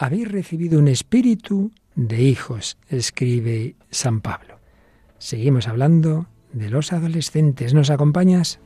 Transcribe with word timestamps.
habéis 0.00 0.32
recibido 0.32 0.78
un 0.78 0.88
espíritu 0.88 1.72
de 1.94 2.22
hijos, 2.22 2.78
escribe 2.88 3.76
San 3.90 4.22
Pablo. 4.22 4.58
Seguimos 5.18 5.68
hablando 5.68 6.26
de 6.54 6.70
los 6.70 6.94
adolescentes. 6.94 7.74
¿Nos 7.74 7.90
acompañas? 7.90 8.58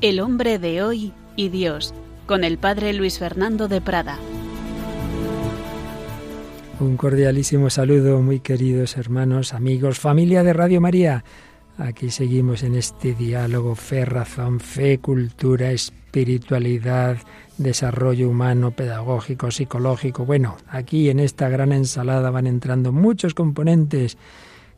El 0.00 0.18
hombre 0.18 0.58
de 0.58 0.82
hoy 0.82 1.12
y 1.36 1.48
Dios, 1.48 1.94
con 2.26 2.42
el 2.42 2.58
padre 2.58 2.92
Luis 2.92 3.20
Fernando 3.20 3.68
de 3.68 3.80
Prada. 3.80 4.18
Un 6.80 6.96
cordialísimo 6.96 7.70
saludo, 7.70 8.20
muy 8.20 8.40
queridos 8.40 8.96
hermanos, 8.96 9.54
amigos, 9.54 10.00
familia 10.00 10.42
de 10.42 10.52
Radio 10.52 10.80
María. 10.80 11.24
Aquí 11.78 12.10
seguimos 12.10 12.64
en 12.64 12.74
este 12.74 13.14
diálogo 13.14 13.76
fe, 13.76 14.04
razón, 14.04 14.58
fe, 14.58 14.98
cultura, 14.98 15.70
espiritualidad, 15.70 17.18
desarrollo 17.56 18.28
humano, 18.28 18.72
pedagógico, 18.72 19.52
psicológico. 19.52 20.24
Bueno, 20.24 20.56
aquí 20.68 21.08
en 21.08 21.20
esta 21.20 21.48
gran 21.48 21.70
ensalada 21.70 22.30
van 22.30 22.48
entrando 22.48 22.90
muchos 22.90 23.32
componentes 23.32 24.18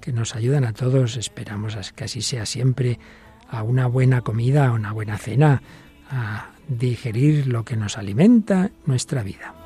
que 0.02 0.12
nos 0.12 0.36
ayudan 0.36 0.64
a 0.64 0.74
todos, 0.74 1.16
esperamos 1.16 1.74
que 1.92 2.04
así 2.04 2.20
sea 2.20 2.44
siempre, 2.44 2.98
a 3.48 3.62
una 3.62 3.86
buena 3.86 4.20
comida, 4.20 4.66
a 4.66 4.72
una 4.72 4.92
buena 4.92 5.16
cena, 5.16 5.62
a 6.10 6.50
digerir 6.68 7.46
lo 7.46 7.64
que 7.64 7.76
nos 7.76 7.96
alimenta 7.96 8.70
nuestra 8.84 9.22
vida. 9.22 9.59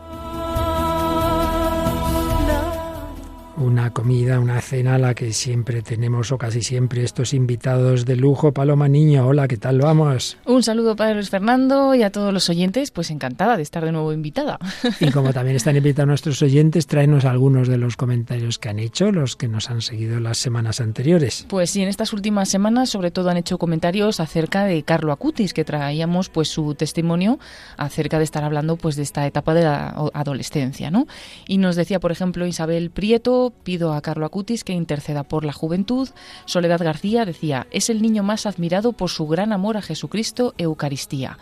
Una 3.57 3.93
comida, 3.93 4.41
una 4.41 4.61
cena 4.61 4.97
a 4.97 4.99
la 4.99 5.15
que 5.15 5.33
siempre 5.33 5.83
tenemos 5.83 6.33
o 6.33 6.39
casi 6.39 6.63
siempre 6.63 7.05
estos 7.05 7.33
invitados 7.35 8.05
de 8.05 8.17
lujo. 8.17 8.53
Paloma 8.53 8.89
Niño, 8.89 9.27
hola, 9.27 9.47
¿qué 9.49 9.57
tal 9.57 9.79
vamos? 9.79 10.37
Un 10.45 10.63
saludo 10.63 10.97
para 10.97 11.15
Luis 11.15 11.30
Fernando 11.30 11.95
y 11.95 12.02
a 12.02 12.11
todos 12.11 12.33
los 12.33 12.49
oyentes, 12.49 12.91
pues 12.91 13.11
encantada 13.11 13.57
de 13.57 13.63
estar 13.63 13.85
de 13.85 13.93
nuevo 13.93 14.13
invitada. 14.13 14.59
Y 15.01 15.11
como 15.11 15.33
también 15.33 15.57
están 15.57 15.77
invitados 15.77 16.09
nuestros 16.09 16.41
oyentes, 16.43 16.87
tráenos 16.87 17.24
algunos 17.24 17.69
de 17.69 17.79
los 17.79 17.96
comentarios 17.96 18.59
que 18.59 18.69
han 18.69 18.79
hecho 18.79 19.13
los 19.13 19.37
que 19.37 19.49
nos 19.49 19.71
han 19.71 19.83
seguido 19.83 20.21
las 20.21 20.39
semanas 20.39 20.80
anteriores. 20.80 21.46
Pues 21.49 21.71
sí, 21.71 21.83
en 21.83 21.89
estas 21.89 22.13
últimas 22.13 22.49
semanas 22.49 22.91
sobre 22.91 23.11
todo 23.11 23.30
han 23.30 23.37
hecho 23.37 23.59
comentarios 23.59 24.21
acerca 24.21 24.65
de 24.65 24.83
Carlo 24.83 25.13
Acutis, 25.13 25.52
que 25.52 25.65
traíamos 25.65 26.29
pues 26.29 26.49
su 26.49 26.74
testimonio 26.74 27.39
acerca 27.77 28.18
de 28.18 28.24
estar 28.24 28.45
hablando 28.45 28.77
pues 28.77 28.96
de 28.96 29.02
esta 29.02 29.27
etapa 29.27 29.55
de 29.55 29.63
la 29.63 29.89
adolescencia, 30.15 30.91
¿no? 30.91 31.07
Y 31.46 31.59
nos 31.59 31.77
decía, 31.77 32.01
por 32.01 32.13
ejemplo, 32.13 32.46
Isabel 32.46 32.91
Prieto, 32.91 33.43
pido 33.50 33.92
a 33.92 34.00
Carlo 34.00 34.26
Acutis 34.26 34.64
que 34.64 34.73
interceda 34.73 35.23
por 35.23 35.45
la 35.45 35.52
juventud. 35.52 36.09
Soledad 36.45 36.82
García 36.82 37.24
decía, 37.24 37.66
es 37.70 37.90
el 37.90 38.02
niño 38.02 38.23
más 38.23 38.46
admirado 38.46 38.92
por 38.92 39.10
su 39.10 39.26
gran 39.26 39.52
amor 39.52 39.76
a 39.76 39.82
Jesucristo, 39.82 40.54
Eucaristía. 40.59 41.38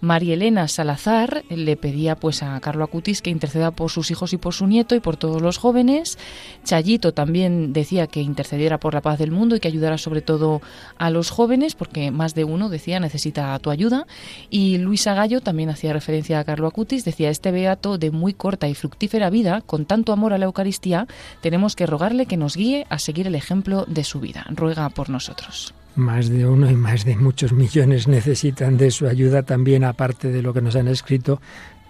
María 0.00 0.34
Elena 0.34 0.68
Salazar 0.68 1.44
le 1.48 1.76
pedía 1.76 2.16
pues 2.16 2.42
a 2.42 2.58
Carlo 2.60 2.84
Acutis 2.84 3.22
que 3.22 3.30
interceda 3.30 3.70
por 3.70 3.90
sus 3.90 4.10
hijos 4.10 4.32
y 4.32 4.36
por 4.36 4.54
su 4.54 4.66
nieto 4.66 4.94
y 4.94 5.00
por 5.00 5.16
todos 5.16 5.42
los 5.42 5.58
jóvenes. 5.58 6.18
Chayito 6.64 7.12
también 7.12 7.72
decía 7.72 8.06
que 8.06 8.20
intercediera 8.20 8.78
por 8.78 8.94
la 8.94 9.00
paz 9.00 9.18
del 9.18 9.30
mundo 9.30 9.56
y 9.56 9.60
que 9.60 9.68
ayudara 9.68 9.98
sobre 9.98 10.22
todo 10.22 10.60
a 10.98 11.10
los 11.10 11.30
jóvenes, 11.30 11.74
porque 11.74 12.10
más 12.10 12.34
de 12.34 12.44
uno 12.44 12.68
decía 12.68 13.00
necesita 13.00 13.58
tu 13.58 13.70
ayuda. 13.70 14.06
Y 14.50 14.78
Luisa 14.78 15.14
Gallo 15.14 15.40
también 15.40 15.70
hacía 15.70 15.92
referencia 15.92 16.38
a 16.38 16.44
Carlo 16.44 16.66
Acutis, 16.66 17.04
decía, 17.04 17.30
este 17.30 17.50
beato 17.50 17.98
de 17.98 18.10
muy 18.10 18.34
corta 18.34 18.68
y 18.68 18.74
fructífera 18.74 19.30
vida, 19.30 19.62
con 19.62 19.86
tanto 19.86 20.12
amor 20.12 20.32
a 20.32 20.38
la 20.38 20.46
Eucaristía, 20.46 21.06
tenemos 21.40 21.76
que 21.76 21.86
rogarle 21.86 22.26
que 22.26 22.36
nos 22.36 22.56
guíe 22.56 22.86
a 22.88 22.98
seguir 22.98 23.26
el 23.26 23.34
ejemplo 23.34 23.84
de 23.86 24.04
su 24.04 24.20
vida. 24.20 24.46
Ruega 24.50 24.88
por 24.90 25.10
nosotros. 25.10 25.74
Más 25.96 26.28
de 26.28 26.46
uno 26.46 26.70
y 26.70 26.74
más 26.74 27.04
de 27.04 27.16
muchos 27.16 27.52
millones 27.52 28.06
necesitan 28.06 28.76
de 28.76 28.90
su 28.90 29.06
ayuda 29.06 29.42
también, 29.42 29.84
aparte 29.84 30.28
de 30.28 30.42
lo 30.42 30.54
que 30.54 30.62
nos 30.62 30.76
han 30.76 30.88
escrito 30.88 31.40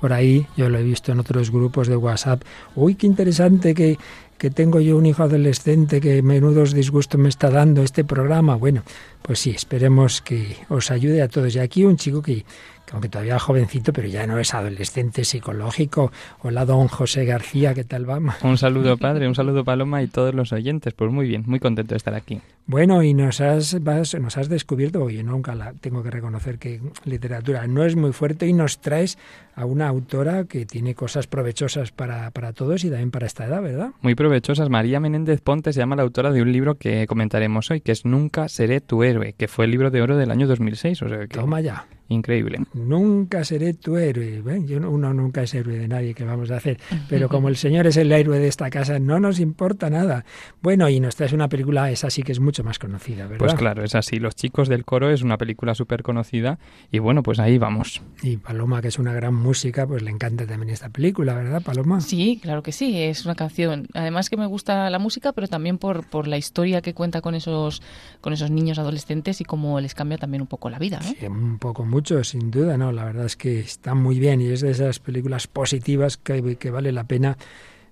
por 0.01 0.13
ahí. 0.13 0.47
Yo 0.57 0.69
lo 0.69 0.79
he 0.79 0.83
visto 0.83 1.13
en 1.13 1.21
otros 1.21 1.51
grupos 1.51 1.87
de 1.87 1.97
WhatsApp. 1.97 2.43
Uy, 2.75 2.95
qué 2.95 3.07
interesante 3.07 3.75
que, 3.75 3.99
que 4.39 4.51
tengo 4.51 4.81
yo 4.81 4.97
un 4.97 5.05
hijo 5.05 5.23
adolescente 5.23 6.01
que 6.01 6.23
menudos 6.23 6.73
disgustos 6.73 7.21
me 7.21 7.29
está 7.29 7.51
dando 7.51 7.83
este 7.83 8.05
programa. 8.05 8.57
Bueno, 8.57 8.83
pues 9.21 9.39
sí, 9.39 9.51
esperemos 9.51 10.23
que 10.23 10.57
os 10.71 10.91
ayude 10.91 11.21
a 11.21 11.29
todos. 11.29 11.55
Y 11.55 11.59
aquí 11.59 11.85
un 11.85 11.97
chico 11.97 12.23
que, 12.23 12.47
aunque 12.93 13.09
todavía 13.09 13.39
jovencito, 13.39 13.93
pero 13.93 14.09
ya 14.09 14.27
no 14.27 14.39
es 14.39 14.55
adolescente 14.55 15.25
psicológico. 15.25 16.13
Hola, 16.41 16.65
don 16.65 16.89
José 16.89 17.25
García, 17.25 17.75
¿qué 17.75 17.85
tal 17.85 18.07
vamos? 18.07 18.35
Un 18.43 18.59
saludo, 18.59 18.97
padre, 18.97 19.29
un 19.29 19.35
saludo, 19.35 19.65
Paloma, 19.65 20.03
y 20.03 20.09
todos 20.09 20.35
los 20.35 20.53
oyentes. 20.53 20.95
Pues 20.95 21.11
muy 21.11 21.27
bien, 21.27 21.45
muy 21.47 21.61
contento 21.61 21.95
de 21.95 21.97
estar 21.97 22.15
aquí. 22.15 22.41
Bueno, 22.67 23.03
y 23.03 23.15
nos 23.15 23.41
has, 23.41 23.75
nos 23.81 24.37
has 24.37 24.49
descubierto, 24.49 25.11
yo 25.11 25.23
nunca 25.25 25.55
la 25.55 25.73
tengo 25.73 26.03
que 26.03 26.11
reconocer 26.11 26.59
que 26.59 26.81
literatura 27.05 27.67
no 27.67 27.85
es 27.85 27.97
muy 27.97 28.13
fuerte, 28.13 28.47
y 28.47 28.53
nos 28.53 28.81
traes 28.81 29.19
a 29.55 29.65
una 29.65 29.89
autora 29.89 30.45
que 30.45 30.67
tiene 30.67 30.95
cosas 30.95 31.27
provechosas 31.27 31.91
para, 31.91 32.31
para 32.31 32.53
todos 32.53 32.85
y 32.85 32.89
también 32.89 33.11
para 33.11 33.27
esta 33.27 33.47
edad, 33.47 33.63
¿verdad? 33.63 33.91
Muy 34.01 34.15
provechosas. 34.15 34.71
María 34.71 35.01
Menéndez 35.01 35.41
Ponte 35.41 35.73
se 35.73 35.81
llama 35.81 35.97
la 35.97 36.03
autora 36.03 36.33
de 36.33 36.43
un 36.43 36.53
libro 36.53 36.77
que 36.77 37.07
comentaremos 37.07 37.71
hoy, 37.71 37.81
que 37.81 37.93
es 37.93 38.05
Nunca 38.05 38.49
seré 38.49 38.81
tu 38.81 39.03
héroe, 39.03 39.35
que 39.37 39.49
fue 39.49 39.67
el 39.67 39.73
libro 39.73 39.91
de 39.91 40.03
oro 40.03 40.17
del 40.17 40.31
año 40.31 40.47
2006. 40.47 41.03
O 41.03 41.09
sea 41.09 41.19
que... 41.21 41.29
Toma 41.29 41.61
ya. 41.61 41.87
Increíble. 42.09 42.59
Nunca 42.75 43.45
seré 43.45 43.73
tu 43.75 43.97
héroe. 43.97 44.43
Yo, 44.67 44.79
uno 44.79 45.15
nunca 45.15 45.45
es 45.45 45.55
héroe 45.55 45.79
de 45.79 45.87
nadie, 45.87 46.13
que 46.13 46.25
vamos 46.25 46.51
a 46.51 46.57
hacer? 46.57 46.77
Pero 47.09 47.29
como 47.29 47.49
el 47.49 47.55
Señor 47.55 47.87
es 47.87 47.97
el 47.97 48.11
héroe 48.11 48.41
de 48.41 48.49
esta 48.49 48.69
casa, 48.69 48.99
no 48.99 49.21
nos 49.21 49.39
importa 49.39 49.91
nada. 49.91 50.25
Bueno, 50.61 50.89
y 50.89 50.99
nos 50.99 51.15
traes 51.15 51.33
una 51.33 51.49
película, 51.49 51.89
esa 51.89 52.11
sí 52.11 52.25
que 52.25 52.33
es 52.33 52.41
mucho 52.41 52.60
más 52.65 52.79
conocida, 52.79 53.25
¿verdad? 53.25 53.39
Pues 53.39 53.55
claro, 53.55 53.85
es 53.85 53.95
así. 53.95 54.19
Los 54.19 54.35
chicos 54.37 54.69
del 54.69 54.85
coro 54.85 55.11
es 55.11 55.23
una 55.23 55.37
película 55.39 55.75
súper 55.75 56.03
conocida 56.03 56.59
y 56.91 56.99
bueno, 56.99 57.23
pues 57.23 57.39
ahí 57.39 57.59
vamos. 57.59 58.03
Y 58.23 58.37
Paloma, 58.37 58.83
que 58.83 58.89
es 58.89 58.99
una 58.99 59.13
gran 59.13 59.35
música, 59.35 59.87
pues 59.87 60.03
le 60.03 60.11
encanta 60.11 60.47
también 60.47 60.71
esta 60.71 60.89
película, 60.89 61.35
¿verdad, 61.35 61.63
Paloma? 61.63 62.01
Sí, 62.01 62.39
claro 62.43 62.63
que 62.63 62.73
sí. 62.73 63.03
Es 63.03 63.25
una 63.25 63.35
canción. 63.35 63.89
Además 63.95 64.31
que 64.31 64.37
me 64.37 64.47
gusta 64.47 64.91
la 64.91 64.99
música, 64.99 65.33
pero 65.33 65.49
también 65.49 65.79
por, 65.79 66.07
por 66.07 66.27
la 66.27 66.37
historia 66.37 66.81
que 66.81 66.95
cuenta 66.95 67.21
con 67.21 67.35
esos, 67.35 67.83
con 68.21 68.33
esos 68.33 68.51
niños 68.51 68.79
adolescentes 68.79 69.41
y 69.41 69.45
cómo 69.45 69.81
les 69.81 69.95
cambia 69.95 70.19
también 70.19 70.43
un 70.43 70.49
poco 70.49 70.71
la 70.71 70.79
vida. 70.79 71.01
¿no? 71.03 71.09
Sí, 71.09 71.27
un 71.27 71.59
poco 71.59 71.85
mucho, 71.85 72.23
sin 72.25 72.51
duda, 72.51 72.77
¿no? 72.77 72.93
La 72.93 73.05
verdad 73.05 73.27
es 73.27 73.37
que 73.37 73.61
está 73.61 73.95
muy 73.95 74.19
bien 74.19 74.41
y 74.41 74.49
es 74.49 74.61
de 74.61 74.71
esas 74.71 74.99
películas 74.99 75.47
positivas 75.47 76.17
que, 76.17 76.57
que 76.57 76.71
vale 76.71 76.93
la 76.93 77.05
pena 77.05 77.37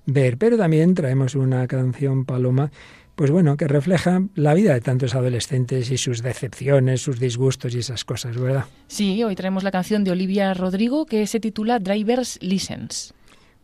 ver. 0.07 0.39
Pero 0.39 0.57
también 0.57 0.95
traemos 0.95 1.35
una 1.35 1.67
canción, 1.67 2.25
Paloma, 2.25 2.71
pues 3.19 3.33
bueno, 3.33 3.57
que 3.57 3.67
refleja 3.67 4.23
la 4.37 4.55
vida 4.55 4.75
de 4.75 4.81
tantos 4.81 5.17
adolescentes 5.17 5.91
y 5.91 5.99
sus 5.99 6.23
decepciones, 6.23 7.03
sus 7.03 7.19
disgustos 7.19 7.75
y 7.75 7.81
esas 7.81 8.05
cosas, 8.05 8.39
¿verdad? 8.39 8.67
Sí, 8.87 9.25
hoy 9.25 9.35
traemos 9.35 9.65
la 9.65 9.73
canción 9.73 10.05
de 10.05 10.13
Olivia 10.13 10.55
Rodrigo 10.55 11.05
que 11.05 11.27
se 11.27 11.41
titula 11.41 11.81
Driver's 11.81 12.39
License. 12.41 13.13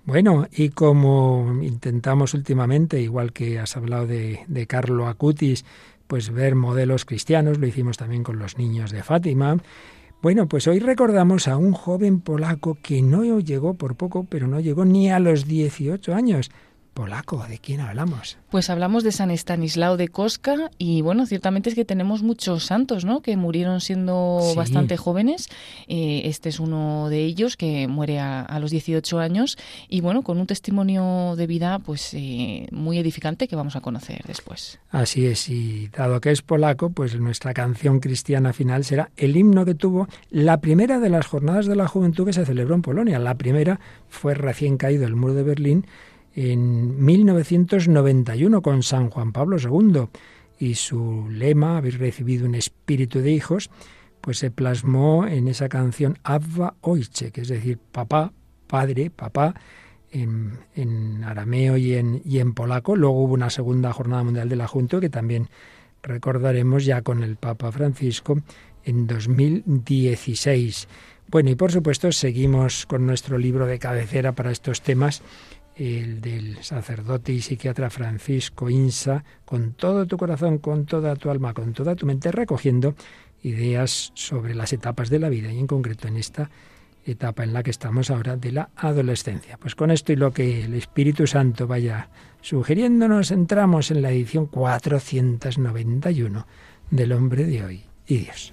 Bueno, 0.07 0.49
y 0.51 0.71
como 0.71 1.61
intentamos 1.63 2.35
últimamente, 2.35 3.01
igual 3.01 3.33
que 3.33 3.61
has 3.61 3.77
hablado 3.77 4.09
de, 4.09 4.41
de 4.49 4.67
Carlo 4.67 5.07
Acutis, 5.07 5.65
pues 6.09 6.31
ver 6.31 6.57
modelos 6.57 7.05
cristianos, 7.05 7.59
lo 7.59 7.69
hicimos 7.69 7.97
también 7.97 8.25
con 8.25 8.41
los 8.41 8.59
niños 8.59 8.91
de 8.91 9.05
Fátima, 9.05 9.59
bueno, 10.21 10.49
pues 10.49 10.67
hoy 10.67 10.81
recordamos 10.81 11.47
a 11.47 11.59
un 11.59 11.75
joven 11.75 12.21
polaco 12.21 12.77
que 12.83 13.03
no 13.03 13.39
llegó 13.39 13.75
por 13.75 13.95
poco, 13.95 14.27
pero 14.29 14.49
no 14.49 14.59
llegó 14.59 14.85
ni 14.85 15.11
a 15.11 15.21
los 15.21 15.47
18 15.47 16.13
años 16.13 16.51
polaco. 16.95 17.45
¿De 17.49 17.59
quién 17.59 17.81
hablamos? 17.81 18.39
Pues 18.51 18.71
hablamos 18.71 19.05
de 19.05 19.13
San 19.13 19.31
Estanislao 19.31 19.97
de 19.97 20.09
Cosca 20.09 20.71
y 20.79 21.03
bueno, 21.03 21.27
ciertamente 21.27 21.69
es 21.69 21.75
que 21.75 21.85
tenemos 21.85 22.23
muchos 22.23 22.65
santos, 22.65 23.05
¿no? 23.05 23.21
Que 23.21 23.37
murieron 23.37 23.81
siendo 23.81 24.41
bastante 24.57 24.97
jóvenes. 24.97 25.49
Eh, 25.89 26.23
este 26.25 26.49
es 26.49 26.61
uno 26.61 27.09
de 27.11 27.25
ellos 27.25 27.57
que 27.57 27.89
muere 27.89 28.21
a, 28.21 28.59
los 28.61 28.71
18 28.71 29.19
años 29.19 29.59
y 29.89 30.01
bueno, 30.01 30.23
con 30.23 30.39
un 30.39 30.47
testimonio 30.47 31.35
de 31.37 31.47
vida 31.47 31.81
pues 31.81 32.15
eh, 32.15 32.69
muy 32.71 32.99
edificante 32.99 33.49
que 33.49 33.57
vamos 33.57 33.75
a 33.77 33.81
conocer 33.81 34.23
después. 34.27 34.79
Así 34.91 35.27
es, 35.27 35.49
y 35.49 35.89
dado 35.89 36.21
que 36.21 36.31
es 36.31 36.43
polaco, 36.43 36.91
pues 36.91 37.19
nuestra 37.19 37.53
canción 37.53 37.99
cristiana 37.99 38.53
final 38.53 38.85
será 38.85 39.11
el 39.17 39.37
himno 39.37 39.65
que 39.65 39.75
tuvo 39.75 40.09
la 40.31 40.61
primera 40.61 41.01
de 41.01 41.11
las 41.11 41.27
jornadas 41.27 41.67
de 41.67 41.75
la 41.75 41.89
juventud 41.89 42.25
que 42.25 42.33
se 42.33 42.47
celebró 42.47 42.77
en 42.77 42.83
Polonia. 42.83 43.19
La 43.19 43.35
primera 43.35 43.81
fue 44.09 44.35
recién 44.35 44.77
caído 44.77 45.05
el 45.05 45.17
muro 45.17 45.35
de 45.35 45.43
Berlín 45.43 45.87
en 46.35 47.05
1991 47.05 48.63
con 48.63 48.83
San 48.83 49.11
Juan 49.11 49.33
Pablo 49.33 49.57
II 49.59 50.09
y 50.59 50.75
su 50.75 51.29
lema, 51.31 51.79
habéis 51.79 51.99
recibido 51.99 52.47
un 52.47 52.55
espíritu 52.55 53.21
de 53.21 53.33
hijos, 53.33 53.71
pues 54.21 54.39
se 54.39 54.51
plasmó 54.51 55.27
en 55.27 55.49
esa 55.49 55.69
canción 55.69 56.19
Abba 56.25 56.75
Oiche, 56.81 57.31
que 57.31 57.43
es 57.43 57.49
decir, 57.49 57.79
papá, 57.79 58.33
padre, 58.67 59.11
papá, 59.11 59.55
en, 60.11 61.25
arameo 61.25 61.77
y 61.77 61.95
en, 61.95 62.23
y 62.25 62.39
en 62.39 62.55
polaco. 62.55 62.97
Luego 62.97 63.23
hubo 63.25 63.35
una 63.35 63.51
segunda 63.51 63.93
jornada 63.93 64.23
mundial 64.23 64.49
de 64.49 64.57
la 64.57 64.69
Juventud 64.69 65.01
que 65.01 65.11
también 65.11 65.49
recordaremos 66.03 66.85
ya 66.85 67.03
con 67.03 67.23
el 67.23 67.37
Papa 67.37 67.73
Francisco 67.73 68.39
en 68.85 69.07
2016. 69.07 70.89
Bueno, 71.29 71.51
y 71.51 71.55
por 71.55 71.73
supuesto 71.73 72.13
seguimos 72.13 72.87
con 72.87 73.07
nuestro 73.07 73.39
libro 73.39 73.67
de 73.67 73.79
cabecera 73.79 74.33
para 74.33 74.53
estos 74.53 74.83
temas 74.83 75.23
el 75.77 76.21
del 76.21 76.63
sacerdote 76.63 77.33
y 77.33 77.41
psiquiatra 77.41 77.91
Francisco 77.91 78.71
Insa, 78.71 79.25
con 79.45 79.73
todo 79.73 80.07
tu 80.07 80.17
corazón, 80.17 80.59
con 80.59 80.87
toda 80.87 81.17
tu 81.17 81.31
alma, 81.31 81.55
con 81.55 81.73
toda 81.73 81.97
tu 81.97 82.07
mente, 82.07 82.31
recogiendo 82.31 82.95
ideas 83.43 84.13
sobre 84.15 84.55
las 84.55 84.73
etapas 84.73 85.11
de 85.11 85.19
la 85.19 85.29
vida 85.29 85.53
y 85.53 85.59
en 85.59 85.67
concreto 85.67 86.09
en 86.09 86.17
esta 86.17 86.51
etapa 87.05 87.45
en 87.45 87.53
la 87.53 87.63
que 87.63 87.71
estamos 87.71 88.11
ahora 88.11 88.37
de 88.37 88.53
la 88.53 88.71
adolescencia. 88.77 89.59
Pues 89.59 89.75
con 89.75 89.91
esto 89.91 90.13
y 90.13 90.17
lo 90.17 90.33
que 90.33 90.65
el 90.65 90.75
Espíritu 90.75 91.27
Santo 91.27 91.67
vaya 91.67 92.09
sugiriéndonos, 92.41 93.31
entramos 93.31 93.91
en 93.91 94.03
la 94.03 94.11
edición 94.11 94.47
491 94.47 96.47
del 96.91 97.13
hombre 97.13 97.45
de 97.45 97.65
hoy 97.65 97.85
y 98.07 98.19
Dios. 98.19 98.53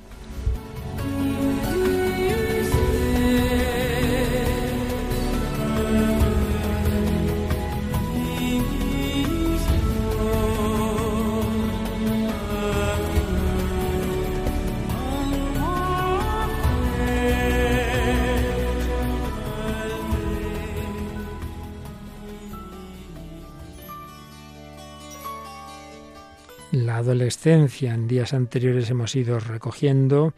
Adolescencia. 27.02 27.94
En 27.94 28.08
días 28.08 28.34
anteriores 28.34 28.90
hemos 28.90 29.16
ido 29.16 29.40
recogiendo 29.40 30.34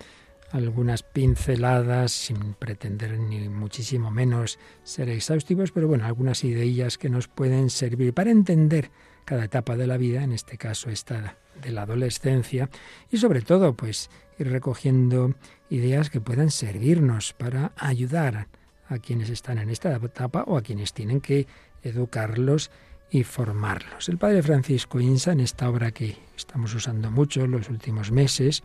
algunas 0.52 1.04
pinceladas 1.04 2.12
sin 2.12 2.54
pretender 2.54 3.20
ni 3.20 3.50
muchísimo 3.50 4.12
menos 4.12 4.60
ser 4.84 5.10
exhaustivos, 5.10 5.72
pero 5.72 5.88
bueno, 5.88 6.06
algunas 6.06 6.44
ideas 6.44 6.98
que 6.98 7.10
nos 7.10 7.28
pueden 7.28 7.70
servir 7.70 8.14
para 8.14 8.32
entender 8.32 8.92
cada 9.26 9.46
etapa 9.46 9.76
de 9.76 9.88
la 9.88 9.98
vida, 9.98 10.24
en 10.24 10.32
este 10.32 10.58
caso 10.58 10.90
esta 10.90 11.38
de 11.62 11.72
la 11.72 11.84
adolescencia, 11.84 12.70
y 13.10 13.18
sobre 13.18 13.42
todo 13.42 13.74
pues 13.74 14.10
ir 14.38 14.50
recogiendo 14.50 15.34
ideas 15.70 16.10
que 16.10 16.22
puedan 16.22 16.52
servirnos 16.52 17.34
para 17.34 17.72
ayudar 17.78 18.48
a 18.90 19.00
quienes 19.00 19.30
están 19.30 19.58
en 19.58 19.70
esta 19.70 19.96
etapa 19.96 20.44
o 20.46 20.58
a 20.58 20.62
quienes 20.62 20.94
tienen 20.94 21.20
que 21.20 21.48
educarlos 21.82 22.70
y 23.14 23.24
formarlos. 23.24 24.10
El 24.10 24.18
padre 24.18 24.42
Francisco 24.42 25.00
Insa, 25.00 25.34
en 25.34 25.40
esta 25.40 25.70
obra 25.70 25.92
que 25.92 26.18
estamos 26.36 26.74
usando 26.74 27.12
mucho 27.12 27.46
los 27.46 27.70
últimos 27.70 28.12
meses, 28.12 28.64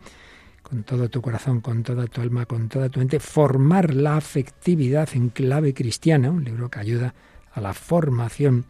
con 0.63 0.83
todo 0.83 1.07
tu 1.07 1.21
corazón, 1.21 1.61
con 1.61 1.83
toda 1.83 2.07
tu 2.07 2.21
alma, 2.21 2.47
con 2.47 2.67
toda 2.67 2.89
tu 2.89 2.99
mente, 2.99 3.19
formar 3.19 3.93
la 3.93 4.17
afectividad 4.17 5.07
en 5.13 5.29
clave 5.29 5.75
cristiana, 5.75 6.31
un 6.31 6.43
libro 6.43 6.67
que 6.67 6.79
ayuda 6.79 7.13
a 7.53 7.61
la 7.61 7.73
formación. 7.73 8.65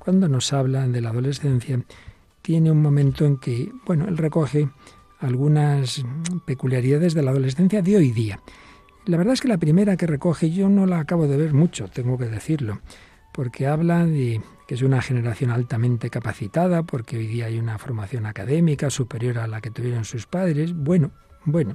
Cuando 0.00 0.26
nos 0.26 0.52
habla 0.52 0.88
de 0.88 1.00
la 1.00 1.10
adolescencia, 1.10 1.80
tiene 2.42 2.72
un 2.72 2.82
momento 2.82 3.24
en 3.24 3.36
que, 3.36 3.70
bueno, 3.86 4.08
él 4.08 4.18
recoge 4.18 4.68
algunas 5.20 6.04
peculiaridades 6.44 7.14
de 7.14 7.22
la 7.22 7.30
adolescencia 7.30 7.82
de 7.82 7.96
hoy 7.96 8.10
día. 8.10 8.40
La 9.06 9.16
verdad 9.16 9.34
es 9.34 9.40
que 9.40 9.48
la 9.48 9.58
primera 9.58 9.96
que 9.96 10.08
recoge 10.08 10.50
yo 10.50 10.68
no 10.68 10.86
la 10.86 10.98
acabo 10.98 11.28
de 11.28 11.36
ver 11.36 11.54
mucho, 11.54 11.86
tengo 11.86 12.18
que 12.18 12.26
decirlo, 12.26 12.80
porque 13.32 13.68
habla 13.68 14.04
de 14.06 14.40
que 14.70 14.76
es 14.76 14.82
una 14.82 15.02
generación 15.02 15.50
altamente 15.50 16.10
capacitada, 16.10 16.84
porque 16.84 17.16
hoy 17.16 17.26
día 17.26 17.46
hay 17.46 17.58
una 17.58 17.76
formación 17.76 18.24
académica 18.24 18.88
superior 18.88 19.38
a 19.40 19.48
la 19.48 19.60
que 19.60 19.72
tuvieron 19.72 20.04
sus 20.04 20.28
padres. 20.28 20.74
Bueno, 20.76 21.10
bueno. 21.44 21.74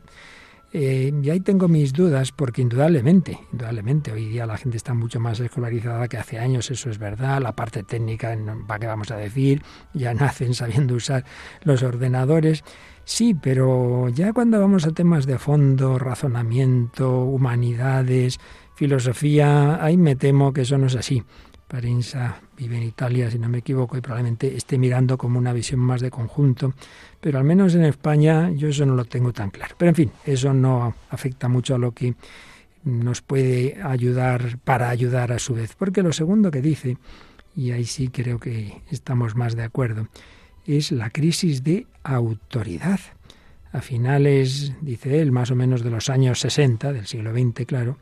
Eh, 0.71 1.11
y 1.21 1.29
ahí 1.29 1.41
tengo 1.41 1.67
mis 1.67 1.91
dudas 1.91 2.31
porque 2.31 2.61
indudablemente, 2.61 3.37
indudablemente, 3.51 4.13
hoy 4.13 4.27
día 4.27 4.45
la 4.45 4.55
gente 4.55 4.77
está 4.77 4.93
mucho 4.93 5.19
más 5.19 5.41
escolarizada 5.41 6.07
que 6.07 6.15
hace 6.15 6.39
años, 6.39 6.71
eso 6.71 6.89
es 6.89 6.97
verdad, 6.97 7.41
la 7.41 7.51
parte 7.51 7.83
técnica, 7.83 8.33
¿para 8.65 8.79
qué 8.79 8.87
vamos 8.87 9.11
a 9.11 9.17
decir? 9.17 9.61
Ya 9.93 10.13
nacen 10.13 10.53
sabiendo 10.53 10.95
usar 10.95 11.25
los 11.65 11.83
ordenadores. 11.83 12.63
Sí, 13.03 13.33
pero 13.33 14.07
ya 14.07 14.31
cuando 14.31 14.57
vamos 14.57 14.87
a 14.87 14.91
temas 14.91 15.25
de 15.25 15.37
fondo, 15.37 15.99
razonamiento, 15.99 17.23
humanidades, 17.23 18.39
filosofía, 18.73 19.83
ahí 19.83 19.97
me 19.97 20.15
temo 20.15 20.53
que 20.53 20.61
eso 20.61 20.77
no 20.77 20.87
es 20.87 20.95
así. 20.95 21.25
Parinsa 21.75 22.39
vive 22.55 22.77
en 22.77 22.83
Italia, 22.83 23.29
si 23.29 23.37
no 23.37 23.49
me 23.49 23.57
equivoco, 23.57 23.97
y 23.97 24.01
probablemente 24.01 24.55
esté 24.55 24.77
mirando 24.77 25.17
como 25.17 25.37
una 25.37 25.51
visión 25.51 25.81
más 25.81 25.99
de 25.99 26.09
conjunto, 26.09 26.73
pero 27.19 27.37
al 27.37 27.43
menos 27.43 27.75
en 27.75 27.83
España 27.83 28.49
yo 28.51 28.69
eso 28.69 28.85
no 28.85 28.95
lo 28.95 29.03
tengo 29.03 29.33
tan 29.33 29.49
claro. 29.49 29.75
Pero 29.77 29.89
en 29.89 29.95
fin, 29.95 30.11
eso 30.25 30.53
no 30.53 30.95
afecta 31.09 31.49
mucho 31.49 31.75
a 31.75 31.77
lo 31.77 31.91
que 31.91 32.15
nos 32.85 33.21
puede 33.21 33.77
ayudar 33.83 34.57
para 34.63 34.87
ayudar 34.87 35.33
a 35.33 35.39
su 35.39 35.53
vez, 35.53 35.75
porque 35.77 36.01
lo 36.01 36.13
segundo 36.13 36.49
que 36.49 36.61
dice, 36.61 36.97
y 37.57 37.71
ahí 37.71 37.83
sí 37.83 38.07
creo 38.07 38.39
que 38.39 38.81
estamos 38.89 39.35
más 39.35 39.57
de 39.57 39.63
acuerdo, 39.63 40.07
es 40.65 40.93
la 40.93 41.09
crisis 41.09 41.61
de 41.61 41.87
autoridad. 42.03 43.01
A 43.73 43.81
finales, 43.81 44.71
dice 44.79 45.19
él, 45.19 45.33
más 45.33 45.51
o 45.51 45.55
menos 45.57 45.83
de 45.83 45.89
los 45.89 46.09
años 46.09 46.39
60 46.39 46.93
del 46.93 47.05
siglo 47.05 47.33
XX, 47.33 47.65
claro, 47.65 47.97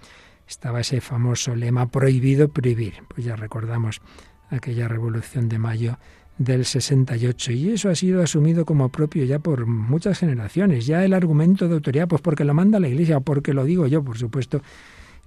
estaba 0.48 0.81
ese 0.81 1.01
famoso 1.01 1.56
lema 1.56 1.88
prohibido 1.88 2.50
prohibir. 2.50 2.95
Pues 3.07 3.25
ya 3.25 3.36
recordamos 3.36 4.01
aquella 4.50 4.88
revolución 4.88 5.50
de 5.50 5.60
mayo 5.60 5.98
del 6.38 6.66
68 6.66 7.51
y 7.51 7.69
eso 7.72 7.90
ha 7.90 7.95
sido 7.95 8.22
asumido 8.22 8.66
como 8.66 8.90
propio 8.90 9.24
ya 9.24 9.40
por 9.40 9.66
muchas 9.66 10.19
generaciones. 10.19 10.86
Ya 10.86 11.06
el 11.06 11.13
argumento 11.13 11.68
de 11.68 11.75
autoridad, 11.75 12.07
pues 12.07 12.22
porque 12.22 12.44
lo 12.44 12.54
manda 12.54 12.80
la 12.80 12.88
Iglesia 12.88 13.18
o 13.18 13.22
porque 13.22 13.54
lo 13.54 13.66
digo 13.66 13.88
yo, 13.88 14.04
por 14.04 14.18
supuesto, 14.18 14.62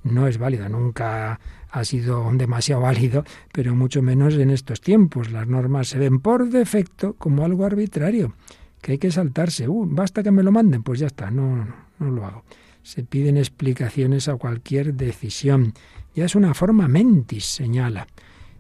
no 0.05 0.27
es 0.27 0.39
válido, 0.39 0.69
nunca 0.69 1.41
ha 1.71 1.85
sido 1.85 2.31
demasiado 2.33 2.83
válido, 2.83 3.25
pero 3.53 3.75
mucho 3.75 4.03
menos 4.03 4.35
en 4.35 4.51
estos 4.51 4.81
tiempos. 4.81 5.31
Las 5.31 5.49
normas 5.49 5.89
se 5.89 5.99
ven 5.99 6.21
por 6.21 6.49
defecto 6.49 7.15
como 7.15 7.45
algo 7.45 7.65
arbitrario, 7.65 8.35
que 8.81 8.93
hay 8.93 8.99
que 8.99 9.11
saltarse. 9.11 9.69
Uh, 9.69 9.87
basta 9.89 10.23
que 10.23 10.31
me 10.31 10.43
lo 10.43 10.53
manden, 10.53 10.83
pues 10.83 11.01
ya 11.01 11.07
está, 11.07 11.31
no, 11.31 11.67
no 11.99 12.11
lo 12.11 12.25
hago 12.25 12.45
se 12.87 13.03
piden 13.03 13.37
explicaciones 13.37 14.29
a 14.29 14.37
cualquier 14.37 14.95
decisión. 14.95 15.75
Ya 16.15 16.25
es 16.25 16.37
una 16.37 16.55
forma 16.55 16.87
mentis, 16.87 17.45
señala. 17.45 18.07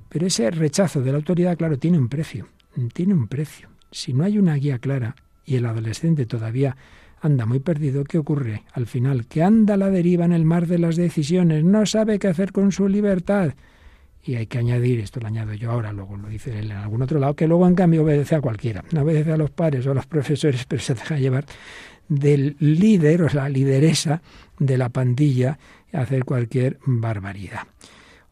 Pero 0.08 0.26
ese 0.26 0.50
rechazo 0.50 1.00
de 1.00 1.12
la 1.12 1.18
autoridad, 1.18 1.56
claro, 1.56 1.78
tiene 1.78 1.96
un 1.96 2.08
precio. 2.08 2.48
Tiene 2.92 3.14
un 3.14 3.28
precio. 3.28 3.68
Si 3.92 4.12
no 4.12 4.24
hay 4.24 4.36
una 4.36 4.56
guía 4.56 4.80
clara 4.80 5.14
y 5.44 5.54
el 5.54 5.64
adolescente 5.64 6.26
todavía 6.26 6.76
anda 7.20 7.46
muy 7.46 7.60
perdido, 7.60 8.02
¿qué 8.02 8.18
ocurre? 8.18 8.64
Al 8.72 8.86
final, 8.86 9.28
que 9.28 9.44
anda 9.44 9.74
a 9.74 9.76
la 9.76 9.90
deriva 9.90 10.24
en 10.24 10.32
el 10.32 10.44
mar 10.44 10.66
de 10.66 10.80
las 10.80 10.96
decisiones, 10.96 11.62
no 11.62 11.86
sabe 11.86 12.18
qué 12.18 12.26
hacer 12.26 12.50
con 12.50 12.72
su 12.72 12.88
libertad. 12.88 13.54
Y 14.24 14.34
hay 14.34 14.48
que 14.48 14.58
añadir, 14.58 14.98
esto 14.98 15.20
lo 15.20 15.28
añado 15.28 15.54
yo 15.54 15.70
ahora, 15.70 15.92
luego 15.92 16.16
lo 16.16 16.28
dice 16.28 16.58
él 16.58 16.72
en 16.72 16.78
algún 16.78 17.00
otro 17.00 17.20
lado, 17.20 17.36
que 17.36 17.46
luego 17.46 17.68
en 17.68 17.76
cambio 17.76 18.02
obedece 18.02 18.34
a 18.34 18.40
cualquiera. 18.40 18.82
No 18.90 19.02
obedece 19.02 19.30
a 19.30 19.36
los 19.36 19.52
padres 19.52 19.86
o 19.86 19.92
a 19.92 19.94
los 19.94 20.06
profesores, 20.08 20.64
pero 20.66 20.82
se 20.82 20.94
deja 20.94 21.16
llevar 21.16 21.46
del 22.08 22.56
líder 22.58 23.22
o 23.22 23.28
la 23.32 23.48
lideresa 23.48 24.22
de 24.58 24.78
la 24.78 24.88
pandilla 24.88 25.58
hacer 25.92 26.24
cualquier 26.24 26.78
barbaridad. 26.84 27.62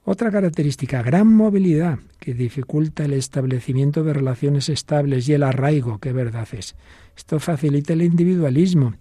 Otra 0.04 0.31
característica, 0.31 1.02
gran 1.02 1.33
movilidad, 1.33 1.99
que 2.21 2.35
dificulta 2.35 3.07
el 3.07 3.14
establecimiento 3.14 4.04
de 4.04 4.12
relaciones 4.12 4.69
estables 4.69 5.28
y 5.28 5.33
el 5.33 5.43
arraigo, 5.43 5.99
que 5.99 6.12
verdad 6.12 6.47
es. 6.52 6.76
Esto 7.16 7.40
facilita 7.40 7.95
el 7.95 8.02
individualismo. 8.02 8.95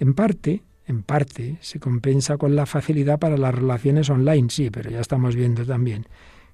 En 0.00 0.14
parte, 0.14 0.62
en 0.86 1.02
parte, 1.02 1.58
se 1.60 1.78
compensa 1.78 2.36
con 2.36 2.56
la 2.56 2.66
facilidad 2.66 3.20
para 3.20 3.36
las 3.36 3.54
relaciones 3.54 4.10
online, 4.10 4.48
sí, 4.50 4.70
pero 4.70 4.90
ya 4.90 5.00
estamos 5.00 5.36
viendo 5.36 5.64
también 5.64 6.06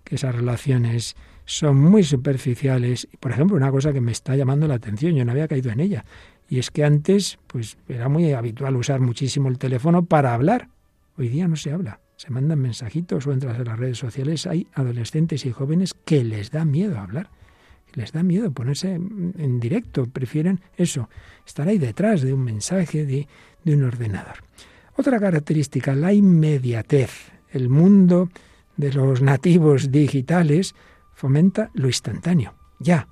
que 0.05 0.17
esas 0.17 0.35
relaciones 0.35 1.17
son 1.47 1.81
muy 1.81 2.03
superficiales. 2.05 3.09
Por 3.19 3.33
ejemplo, 3.33 3.57
una 3.57 3.71
cosa 3.71 3.93
que 3.93 4.01
me 4.01 4.13
está 4.13 4.37
llamando 4.37 4.69
la 4.69 4.75
atención, 4.75 5.15
yo 5.15 5.25
no 5.25 5.33
había 5.33 5.49
caído 5.49 5.71
en 5.71 5.81
ella, 5.81 6.05
y 6.49 6.59
es 6.59 6.71
que 6.71 6.85
antes, 6.85 7.39
pues 7.47 7.77
era 7.89 8.09
muy 8.09 8.33
habitual 8.33 8.77
usar 8.77 9.01
muchísimo 9.01 9.49
el 9.49 9.59
teléfono 9.59 10.05
para 10.05 10.35
hablar. 10.35 10.69
Hoy 11.17 11.29
día 11.29 11.49
no 11.49 11.57
se 11.57 11.73
habla. 11.73 12.01
Se 12.17 12.31
mandan 12.31 12.61
mensajitos 12.61 13.27
o 13.27 13.33
entras 13.33 13.59
en 13.59 13.65
las 13.65 13.79
redes 13.79 13.99
sociales. 13.99 14.47
Hay 14.47 14.69
adolescentes 14.73 15.45
y 15.45 15.53
jóvenes 15.53 15.95
que 16.05 16.25
les 16.25 16.51
da 16.51 16.65
miedo 16.65 16.99
hablar. 16.99 17.31
Les 17.95 18.13
da 18.13 18.23
miedo 18.23 18.53
ponerse 18.53 18.95
en 18.95 19.61
directo. 19.61 20.07
Prefieren 20.07 20.61
eso, 20.77 21.09
estar 21.47 21.69
ahí 21.69 21.79
detrás 21.79 22.23
de 22.23 22.33
un 22.33 22.45
mensaje, 22.45 23.05
de, 23.05 23.27
de 23.65 23.75
un 23.75 23.85
ordenador. 23.85 24.45
Otra 24.97 25.19
característica, 25.19 25.95
la 25.95 26.13
inmediatez. 26.13 27.33
El 27.51 27.69
mundo 27.69 28.31
de 28.77 28.93
los 28.93 29.21
nativos 29.21 29.91
digitales 29.91 30.75
fomenta 31.15 31.71
lo 31.75 31.87
instantáneo. 31.87 32.55
Ya, 32.79 33.09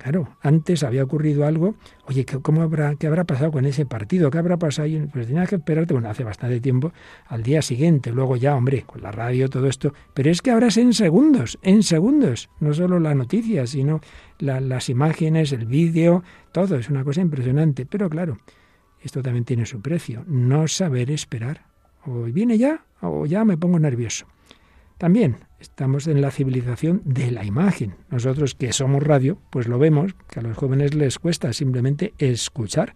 Claro, 0.00 0.28
antes 0.40 0.82
había 0.82 1.04
ocurrido 1.04 1.44
algo, 1.44 1.74
oye, 2.06 2.24
¿cómo 2.24 2.62
habrá, 2.62 2.94
¿qué 2.94 3.06
habrá 3.06 3.24
pasado 3.24 3.52
con 3.52 3.66
ese 3.66 3.84
partido? 3.84 4.30
¿Qué 4.30 4.38
habrá 4.38 4.56
pasado? 4.56 4.88
Pues 5.12 5.26
tenías 5.26 5.46
que 5.46 5.56
esperarte, 5.56 5.92
bueno, 5.92 6.08
hace 6.08 6.24
bastante 6.24 6.58
tiempo, 6.58 6.94
al 7.26 7.42
día 7.42 7.60
siguiente, 7.60 8.10
luego 8.10 8.36
ya, 8.36 8.56
hombre, 8.56 8.84
con 8.86 9.02
la 9.02 9.12
radio, 9.12 9.50
todo 9.50 9.66
esto, 9.66 9.92
pero 10.14 10.30
es 10.30 10.40
que 10.40 10.52
ahora 10.52 10.68
es 10.68 10.78
en 10.78 10.94
segundos, 10.94 11.58
en 11.60 11.82
segundos, 11.82 12.48
no 12.60 12.72
solo 12.72 12.98
la 12.98 13.14
noticia, 13.14 13.66
sino 13.66 14.00
las 14.38 14.88
imágenes, 14.88 15.52
el 15.52 15.66
vídeo, 15.66 16.24
todo, 16.50 16.76
es 16.76 16.88
una 16.88 17.04
cosa 17.04 17.20
impresionante, 17.20 17.84
pero 17.84 18.08
claro, 18.08 18.38
esto 19.02 19.20
también 19.20 19.44
tiene 19.44 19.66
su 19.66 19.82
precio, 19.82 20.24
no 20.26 20.66
saber 20.66 21.10
esperar, 21.10 21.66
o 22.06 22.22
viene 22.22 22.56
ya, 22.56 22.86
o 23.02 23.26
ya 23.26 23.44
me 23.44 23.58
pongo 23.58 23.78
nervioso. 23.78 24.24
También 24.96 25.36
estamos 25.60 26.06
en 26.06 26.20
la 26.20 26.30
civilización 26.30 27.02
de 27.04 27.30
la 27.30 27.44
imagen. 27.44 27.94
Nosotros 28.10 28.54
que 28.54 28.72
somos 28.72 29.02
radio, 29.02 29.38
pues 29.50 29.68
lo 29.68 29.78
vemos, 29.78 30.14
que 30.28 30.40
a 30.40 30.42
los 30.42 30.56
jóvenes 30.56 30.94
les 30.94 31.18
cuesta 31.18 31.52
simplemente 31.52 32.14
escuchar. 32.18 32.94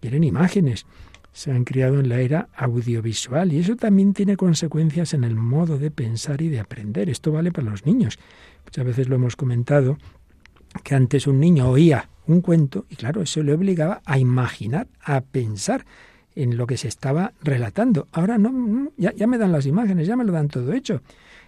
Quieren 0.00 0.24
imágenes. 0.24 0.86
Se 1.32 1.50
han 1.50 1.64
criado 1.64 1.98
en 1.98 2.08
la 2.08 2.20
era 2.20 2.48
audiovisual 2.54 3.52
y 3.52 3.58
eso 3.58 3.76
también 3.76 4.12
tiene 4.12 4.36
consecuencias 4.36 5.14
en 5.14 5.24
el 5.24 5.34
modo 5.34 5.78
de 5.78 5.90
pensar 5.90 6.42
y 6.42 6.48
de 6.48 6.60
aprender. 6.60 7.08
Esto 7.08 7.32
vale 7.32 7.50
para 7.50 7.70
los 7.70 7.86
niños. 7.86 8.18
Muchas 8.64 8.84
veces 8.84 9.08
lo 9.08 9.16
hemos 9.16 9.36
comentado, 9.36 9.96
que 10.82 10.94
antes 10.94 11.26
un 11.26 11.40
niño 11.40 11.68
oía 11.68 12.08
un 12.26 12.40
cuento 12.40 12.86
y 12.88 12.96
claro, 12.96 13.22
eso 13.22 13.42
le 13.42 13.52
obligaba 13.52 14.00
a 14.04 14.18
imaginar, 14.18 14.88
a 15.02 15.20
pensar 15.20 15.84
en 16.34 16.56
lo 16.56 16.66
que 16.66 16.76
se 16.76 16.88
estaba 16.88 17.32
relatando. 17.42 18.08
Ahora 18.12 18.38
no, 18.38 18.90
ya, 18.96 19.12
ya 19.12 19.26
me 19.26 19.38
dan 19.38 19.52
las 19.52 19.66
imágenes, 19.66 20.06
ya 20.06 20.16
me 20.16 20.24
lo 20.24 20.32
dan 20.32 20.48
todo 20.48 20.72
hecho. 20.72 21.02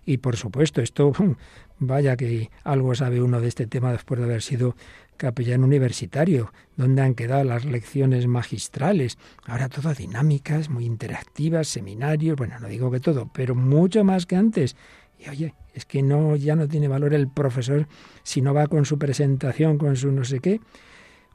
Y 0.06 0.18
por 0.18 0.36
supuesto, 0.36 0.80
esto, 0.80 1.12
vaya 1.78 2.16
que 2.16 2.50
algo 2.62 2.94
sabe 2.94 3.20
uno 3.20 3.40
de 3.40 3.48
este 3.48 3.66
tema 3.66 3.92
después 3.92 4.20
de 4.20 4.24
haber 4.24 4.40
sido 4.40 4.76
capellán 5.16 5.64
universitario, 5.64 6.52
donde 6.76 7.02
han 7.02 7.14
quedado 7.14 7.42
las 7.42 7.64
lecciones 7.64 8.26
magistrales. 8.26 9.18
Ahora 9.44 9.68
todo 9.68 9.92
dinámicas, 9.92 10.70
muy 10.70 10.84
interactivas, 10.84 11.68
seminarios, 11.68 12.36
bueno, 12.36 12.58
no 12.60 12.68
digo 12.68 12.90
que 12.90 13.00
todo, 13.00 13.28
pero 13.32 13.54
mucho 13.54 14.04
más 14.04 14.26
que 14.26 14.36
antes. 14.36 14.76
Y 15.18 15.28
oye, 15.28 15.54
es 15.74 15.84
que 15.86 16.02
no, 16.02 16.36
ya 16.36 16.54
no 16.54 16.68
tiene 16.68 16.88
valor 16.88 17.12
el 17.12 17.28
profesor 17.28 17.88
si 18.22 18.42
no 18.42 18.54
va 18.54 18.68
con 18.68 18.84
su 18.84 18.98
presentación, 18.98 19.76
con 19.76 19.96
su 19.96 20.12
no 20.12 20.24
sé 20.24 20.40
qué. 20.40 20.60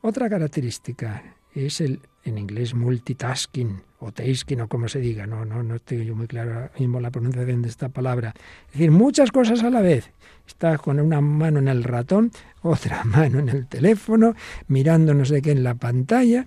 Otra 0.01 0.29
característica 0.29 1.35
es 1.53 1.81
el, 1.81 1.99
en 2.23 2.37
inglés, 2.37 2.73
multitasking 2.73 3.81
o 3.99 4.11
tasking 4.11 4.61
o 4.61 4.67
como 4.67 4.87
se 4.87 4.99
diga, 4.99 5.27
no, 5.27 5.45
no, 5.45 5.63
no 5.63 5.75
estoy 5.75 6.05
yo 6.05 6.15
muy 6.15 6.27
claro 6.27 6.69
mismo 6.77 6.99
la 6.99 7.11
pronunciación 7.11 7.61
de 7.61 7.69
esta 7.69 7.89
palabra. 7.89 8.33
Es 8.67 8.73
decir, 8.73 8.91
muchas 8.91 9.31
cosas 9.31 9.63
a 9.63 9.69
la 9.69 9.81
vez. 9.81 10.11
Estás 10.47 10.79
con 10.81 10.99
una 10.99 11.21
mano 11.21 11.59
en 11.59 11.67
el 11.67 11.83
ratón, 11.83 12.31
otra 12.61 13.03
mano 13.05 13.39
en 13.39 13.49
el 13.49 13.67
teléfono, 13.67 14.35
mirando 14.67 15.13
no 15.13 15.25
sé 15.25 15.41
qué 15.41 15.51
en 15.51 15.63
la 15.63 15.75
pantalla. 15.75 16.45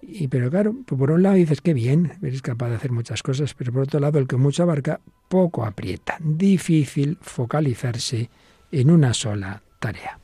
Y, 0.00 0.28
pero 0.28 0.50
claro, 0.50 0.74
por 0.84 1.10
un 1.10 1.22
lado 1.22 1.36
dices 1.36 1.60
que 1.60 1.72
bien, 1.72 2.12
eres 2.22 2.42
capaz 2.42 2.68
de 2.68 2.76
hacer 2.76 2.92
muchas 2.92 3.22
cosas, 3.22 3.54
pero 3.54 3.72
por 3.72 3.82
otro 3.82 4.00
lado 4.00 4.18
el 4.18 4.26
que 4.26 4.36
mucho 4.36 4.62
abarca, 4.62 5.00
poco 5.28 5.64
aprieta. 5.64 6.16
Difícil 6.20 7.18
focalizarse 7.20 8.28
en 8.70 8.90
una 8.90 9.14
sola 9.14 9.62
tarea. 9.78 10.18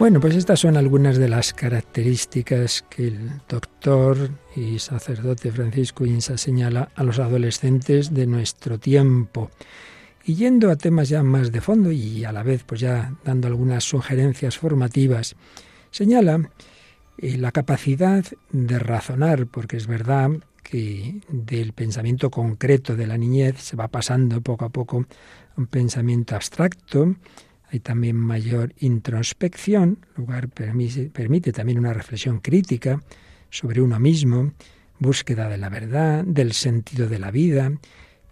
Bueno, 0.00 0.18
pues 0.18 0.34
estas 0.34 0.60
son 0.60 0.78
algunas 0.78 1.18
de 1.18 1.28
las 1.28 1.52
características 1.52 2.86
que 2.88 3.08
el 3.08 3.32
doctor 3.46 4.30
y 4.56 4.78
sacerdote 4.78 5.52
Francisco 5.52 6.06
Insa 6.06 6.38
señala 6.38 6.88
a 6.94 7.04
los 7.04 7.18
adolescentes 7.18 8.14
de 8.14 8.26
nuestro 8.26 8.78
tiempo. 8.78 9.50
Y 10.24 10.36
yendo 10.36 10.70
a 10.70 10.76
temas 10.76 11.10
ya 11.10 11.22
más 11.22 11.52
de 11.52 11.60
fondo 11.60 11.92
y 11.92 12.24
a 12.24 12.32
la 12.32 12.42
vez 12.42 12.64
pues 12.64 12.80
ya 12.80 13.14
dando 13.26 13.46
algunas 13.46 13.84
sugerencias 13.84 14.56
formativas, 14.56 15.36
señala 15.90 16.48
eh, 17.18 17.36
la 17.36 17.52
capacidad 17.52 18.24
de 18.52 18.78
razonar, 18.78 19.48
porque 19.48 19.76
es 19.76 19.86
verdad 19.86 20.30
que 20.62 21.20
del 21.28 21.74
pensamiento 21.74 22.30
concreto 22.30 22.96
de 22.96 23.06
la 23.06 23.18
niñez 23.18 23.58
se 23.58 23.76
va 23.76 23.88
pasando 23.88 24.40
poco 24.40 24.64
a 24.64 24.70
poco 24.70 25.04
a 25.56 25.60
un 25.60 25.66
pensamiento 25.66 26.36
abstracto, 26.36 27.16
hay 27.72 27.80
también 27.80 28.16
mayor 28.16 28.74
introspección, 28.78 30.04
lugar 30.16 30.48
permite, 30.48 31.52
también 31.52 31.78
una 31.78 31.92
reflexión 31.92 32.40
crítica 32.40 33.00
sobre 33.50 33.80
uno 33.80 34.00
mismo, 34.00 34.52
búsqueda 34.98 35.48
de 35.48 35.56
la 35.56 35.68
verdad, 35.68 36.24
del 36.24 36.52
sentido 36.52 37.08
de 37.08 37.18
la 37.18 37.30
vida, 37.30 37.72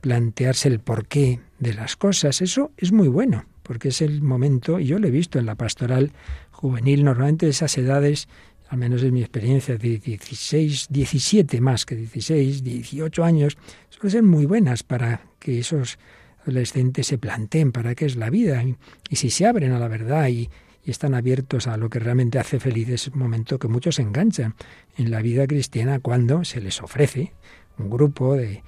plantearse 0.01 0.69
el 0.69 0.81
porqué 0.81 1.41
de 1.59 1.75
las 1.75 1.97
cosas. 1.97 2.43
Eso 2.43 2.73
es 2.77 2.93
muy 2.93 3.09
bueno, 3.09 3.47
porque 3.63 3.89
es 3.89 4.03
el 4.03 4.23
momento, 4.23 4.81
y 4.81 4.87
yo 4.87 4.99
lo 4.99 5.07
he 5.07 5.13
visto 5.13 5.39
en 5.39 5.47
la 5.47 5.55
pastoral 5.55 6.13
juvenil, 6.51 7.05
normalmente 7.05 7.49
esas 7.49 7.79
edades, 7.79 8.29
al 8.69 8.79
menos 8.79 9.03
en 9.03 9.15
mi 9.15 9.21
experiencia, 9.21 9.79
de 9.79 9.99
16, 9.99 10.89
17 10.91 11.61
más 11.61 11.87
que 11.87 11.95
16, 11.95 12.65
18 12.65 13.25
años, 13.25 13.57
suelen 13.89 14.11
ser 14.11 14.23
muy 14.25 14.47
buenas 14.47 14.83
para 14.83 15.23
que 15.39 15.61
esos 15.61 15.99
adolescentes 16.43 17.07
se 17.07 17.19
planteen 17.19 17.73
para 17.73 17.95
qué 17.95 18.07
es 18.07 18.17
la 18.17 18.31
vida 18.31 18.63
y, 18.63 18.77
si 19.17 19.31
se 19.31 19.47
abren 19.47 19.73
a 19.73 19.79
la 19.79 19.89
verdad 19.89 20.29
y, 20.29 20.49
están 20.85 21.15
abiertos 21.15 21.67
a 21.67 21.77
lo 21.77 21.91
que 21.91 21.99
realmente 21.99 22.39
hace 22.39 22.59
feliz 22.59 22.89
es 22.89 23.09
un 23.09 23.19
momento 23.19 23.59
que 23.59 23.69
muchos 23.69 23.97
se 23.97 24.03
enganchan 24.03 24.55
en 24.97 25.11
la 25.11 25.21
vida 25.21 25.47
cristiana 25.47 25.99
cuando 25.99 26.45
se 26.45 26.63
les 26.63 26.81
ofrece 26.81 27.35
un 27.77 27.91
grupo 27.91 28.37
de, 28.37 28.63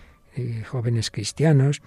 jóvenes 0.66 1.10
cristianos 1.10 1.80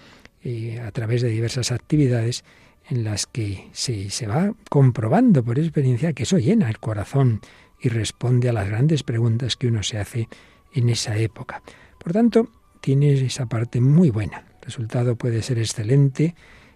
eh, 0.43 0.79
a 0.79 0.89
través 0.91 1.21
de 1.21 1.29
diversas 1.29 1.71
actividades 1.71 2.43
en 2.89 3.03
las 3.03 3.27
que 3.27 3.69
se, 3.73 4.09
se 4.09 4.25
va 4.25 4.55
comprobando 4.69 5.43
por 5.43 5.59
experiencia 5.59 6.13
que 6.13 6.23
eso 6.23 6.39
llena 6.39 6.67
el 6.67 6.79
corazón 6.79 7.39
y 7.79 7.89
responde 7.89 8.49
a 8.49 8.53
las 8.53 8.67
grandes 8.67 9.03
preguntas 9.03 9.55
que 9.55 9.67
uno 9.67 9.83
se 9.83 9.99
hace 9.99 10.29
en 10.73 10.89
esa 10.89 11.15
época. 11.17 11.61
Por 11.99 12.13
tanto, 12.13 12.49
tiene 12.81 13.13
esa 13.13 13.45
parte 13.45 13.79
muy 13.79 14.09
buena, 14.09 14.45
resultado 14.63 15.15
puede 15.15 15.41
ser 15.41 15.59
excelente, 15.59 16.35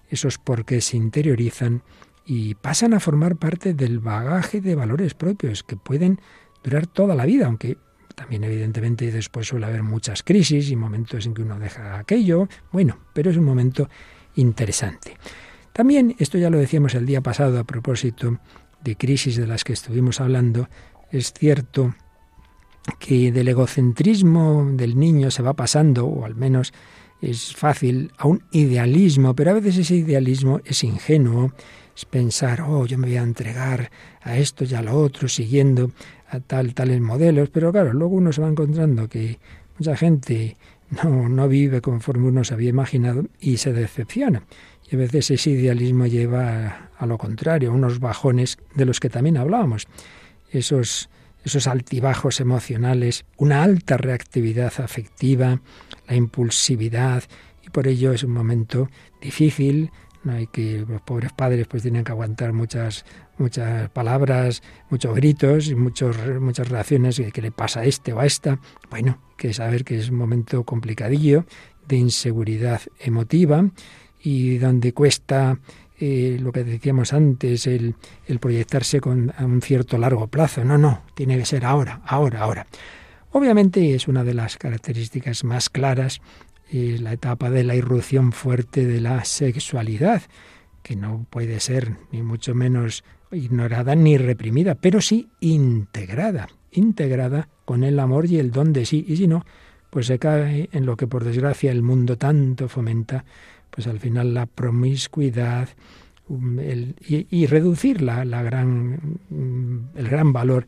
esos 0.09 0.37
porqués 0.37 0.85
se 0.85 0.97
interiorizan 0.97 1.83
y 2.25 2.55
pasan 2.55 2.93
a 2.93 2.99
formar 2.99 3.37
parte 3.37 3.73
del 3.73 3.99
bagaje 3.99 4.61
de 4.61 4.75
valores 4.75 5.13
propios 5.13 5.63
que 5.63 5.77
pueden 5.77 6.19
durar 6.63 6.87
toda 6.87 7.15
la 7.15 7.25
vida, 7.25 7.45
aunque 7.45 7.77
también 8.15 8.43
evidentemente 8.43 9.11
después 9.11 9.47
suele 9.47 9.67
haber 9.67 9.83
muchas 9.83 10.23
crisis 10.23 10.69
y 10.71 10.75
momentos 10.75 11.25
en 11.25 11.33
que 11.33 11.43
uno 11.43 11.59
deja 11.59 11.99
aquello, 11.99 12.47
bueno, 12.71 12.97
pero 13.13 13.29
es 13.29 13.37
un 13.37 13.45
momento 13.45 13.89
interesante. 14.35 15.17
También, 15.71 16.15
esto 16.17 16.37
ya 16.37 16.49
lo 16.49 16.57
decíamos 16.57 16.95
el 16.95 17.05
día 17.05 17.21
pasado 17.21 17.59
a 17.59 17.63
propósito 17.63 18.39
de 18.83 18.95
crisis 18.95 19.37
de 19.37 19.45
las 19.45 19.63
que 19.63 19.73
estuvimos 19.73 20.19
hablando, 20.19 20.67
es 21.11 21.31
cierto 21.31 21.95
que 22.99 23.31
del 23.31 23.49
egocentrismo 23.49 24.67
del 24.73 24.97
niño 24.97 25.29
se 25.29 25.43
va 25.43 25.53
pasando, 25.53 26.07
o 26.07 26.25
al 26.25 26.35
menos 26.35 26.73
es 27.21 27.55
fácil 27.55 28.11
a 28.17 28.27
un 28.27 28.43
idealismo, 28.51 29.35
pero 29.35 29.51
a 29.51 29.53
veces 29.53 29.77
ese 29.77 29.95
idealismo 29.95 30.61
es 30.65 30.83
ingenuo, 30.83 31.53
es 31.95 32.05
pensar, 32.05 32.61
oh, 32.61 32.85
yo 32.85 32.97
me 32.97 33.07
voy 33.07 33.17
a 33.17 33.23
entregar 33.23 33.91
a 34.21 34.37
esto 34.37 34.65
y 34.65 34.73
a 34.75 34.81
lo 34.81 34.99
otro, 34.99 35.27
siguiendo 35.27 35.91
a 36.29 36.39
tal, 36.39 36.73
tales 36.73 37.01
modelos, 37.01 37.49
pero 37.49 37.71
claro, 37.71 37.93
luego 37.93 38.15
uno 38.15 38.31
se 38.31 38.41
va 38.41 38.47
encontrando 38.47 39.07
que 39.07 39.39
mucha 39.79 39.95
gente 39.95 40.57
no, 41.03 41.27
no 41.27 41.47
vive 41.47 41.81
conforme 41.81 42.27
uno 42.27 42.43
se 42.43 42.53
había 42.53 42.69
imaginado 42.69 43.25
y 43.39 43.57
se 43.57 43.73
decepciona. 43.73 44.43
Y 44.89 44.95
a 44.95 44.99
veces 44.99 45.31
ese 45.31 45.49
idealismo 45.49 46.05
lleva 46.05 46.67
a, 46.67 46.89
a 46.97 47.05
lo 47.05 47.17
contrario, 47.17 47.71
a 47.71 47.73
unos 47.73 47.99
bajones 47.99 48.57
de 48.75 48.85
los 48.85 48.99
que 48.99 49.09
también 49.09 49.37
hablábamos, 49.37 49.87
esos 50.51 51.09
esos 51.47 51.67
altibajos 51.67 52.41
emocionales, 52.41 53.25
una 53.37 53.63
alta 53.63 53.95
reactividad 53.95 54.73
afectiva, 54.79 55.61
la 56.07 56.15
impulsividad, 56.15 57.23
y 57.65 57.69
por 57.69 57.87
ello 57.87 58.13
es 58.13 58.23
un 58.23 58.31
momento 58.31 58.89
difícil, 59.21 59.91
no 60.23 60.33
hay 60.33 60.47
que 60.47 60.85
los 60.87 61.01
pobres 61.01 61.31
padres 61.31 61.67
pues 61.67 61.83
tienen 61.83 62.03
que 62.03 62.11
aguantar 62.11 62.51
muchas 62.51 63.05
muchas 63.37 63.89
palabras, 63.89 64.61
muchos 64.89 65.15
gritos 65.15 65.67
y 65.69 65.75
muchos, 65.75 66.17
muchas 66.39 66.69
reacciones 66.69 67.21
que 67.31 67.41
le 67.41 67.51
pasa 67.51 67.81
a 67.81 67.85
este 67.85 68.13
o 68.13 68.19
a 68.19 68.25
esta. 68.25 68.59
Bueno, 68.89 69.19
que 69.37 69.53
saber 69.53 69.83
que 69.83 69.97
es 69.97 70.09
un 70.09 70.17
momento 70.17 70.63
complicadillo 70.63 71.45
de 71.87 71.97
inseguridad 71.97 72.81
emotiva 72.99 73.69
y 74.21 74.57
donde 74.57 74.93
cuesta 74.93 75.59
eh, 75.99 76.37
lo 76.39 76.51
que 76.51 76.63
decíamos 76.63 77.13
antes, 77.13 77.67
el, 77.67 77.95
el 78.27 78.39
proyectarse 78.39 78.99
con 78.99 79.33
a 79.37 79.45
un 79.45 79.61
cierto 79.61 79.97
largo 79.97 80.27
plazo. 80.27 80.63
No, 80.63 80.77
no, 80.77 81.03
tiene 81.13 81.37
que 81.37 81.45
ser 81.45 81.65
ahora, 81.65 82.01
ahora, 82.05 82.41
ahora. 82.41 82.67
Obviamente 83.37 83.93
es 83.93 84.07
una 84.07 84.23
de 84.23 84.33
las 84.33 84.57
características 84.57 85.43
más 85.43 85.69
claras 85.69 86.21
eh, 86.71 86.97
la 86.99 87.13
etapa 87.13 87.51
de 87.51 87.63
la 87.63 87.75
irrupción 87.75 88.31
fuerte 88.31 88.87
de 88.87 88.99
la 88.99 89.23
sexualidad, 89.25 90.23
que 90.81 90.95
no 90.95 91.27
puede 91.29 91.59
ser 91.59 91.97
ni 92.11 92.23
mucho 92.23 92.55
menos 92.55 93.03
ignorada 93.31 93.93
ni 93.93 94.17
reprimida, 94.17 94.73
pero 94.73 95.01
sí 95.01 95.29
integrada, 95.39 96.47
integrada 96.71 97.47
con 97.63 97.83
el 97.83 97.99
amor 97.99 98.25
y 98.25 98.39
el 98.39 98.49
don 98.49 98.73
de 98.73 98.87
sí, 98.87 99.05
y 99.07 99.17
si 99.17 99.27
no, 99.27 99.45
pues 99.91 100.07
se 100.07 100.17
cae 100.17 100.69
en 100.71 100.87
lo 100.87 100.97
que 100.97 101.05
por 101.05 101.23
desgracia 101.23 101.71
el 101.71 101.83
mundo 101.83 102.17
tanto 102.17 102.67
fomenta, 102.67 103.23
pues 103.69 103.85
al 103.85 103.99
final 103.99 104.33
la 104.33 104.47
promiscuidad 104.47 105.69
um, 106.27 106.57
y, 106.59 107.45
reducir 107.45 108.01
la, 108.01 108.23
gran, 108.41 109.19
mm, 109.29 109.95
el 109.95 110.09
gran 110.09 110.33
valor 110.33 110.65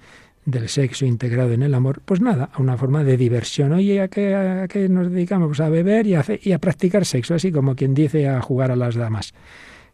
del 0.51 0.69
sexo 0.69 1.05
integrado 1.05 1.51
en 1.51 1.63
el 1.63 1.73
amor, 1.73 2.01
pues 2.05 2.21
nada, 2.21 2.49
a 2.53 2.61
una 2.61 2.77
forma 2.77 3.03
de 3.03 3.17
diversión. 3.17 3.71
Oye, 3.73 4.01
¿a 4.01 4.07
qué, 4.07 4.87
nos 4.89 5.11
dedicamos? 5.11 5.47
Pues 5.49 5.59
a 5.59 5.69
beber 5.69 6.07
y 6.07 6.15
a, 6.15 6.25
y 6.41 6.51
a 6.51 6.59
practicar 6.59 7.05
sexo, 7.05 7.35
así 7.35 7.51
como 7.51 7.75
quien 7.75 7.93
dice 7.93 8.27
a 8.27 8.41
jugar 8.41 8.71
a 8.71 8.75
las 8.75 8.95
damas. 8.95 9.33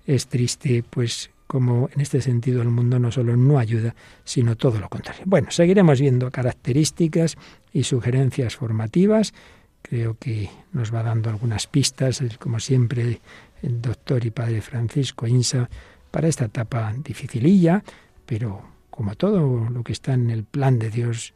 Es 0.06 0.28
triste, 0.28 0.84
pues, 0.90 1.30
como 1.48 1.90
en 1.94 2.02
este 2.02 2.22
sentido 2.22 2.62
el 2.62 2.70
mundo 2.70 3.00
no 3.00 3.12
solo 3.12 3.36
no 3.38 3.60
ayuda, 3.60 3.96
sino 4.24 4.56
todo 4.56 4.80
lo 4.80 4.90
contrario. 4.90 5.24
Bueno, 5.26 5.52
seguiremos 5.52 6.00
viendo 6.00 6.32
características 6.32 7.38
y 7.72 7.84
sugerencias 7.84 8.56
formativas. 8.56 9.34
Creo 9.82 10.18
que 10.18 10.50
nos 10.74 10.94
va 10.94 11.04
dando 11.04 11.30
algunas 11.30 11.68
pistas, 11.68 12.24
como 12.40 12.60
siempre, 12.60 13.22
el 13.62 13.82
doctor 13.82 14.26
y 14.26 14.32
padre 14.32 14.62
Francisco 14.62 15.28
Insa, 15.28 15.70
para 16.10 16.28
esta 16.28 16.46
etapa 16.46 16.94
dificililla, 17.04 17.84
pero 18.26 18.75
como 18.96 19.16
todo 19.16 19.70
lo 19.70 19.84
que 19.84 19.92
está 19.92 20.14
en 20.14 20.30
el 20.30 20.46
plan 20.46 20.80
de 20.80 20.90
Dios, 20.90 21.34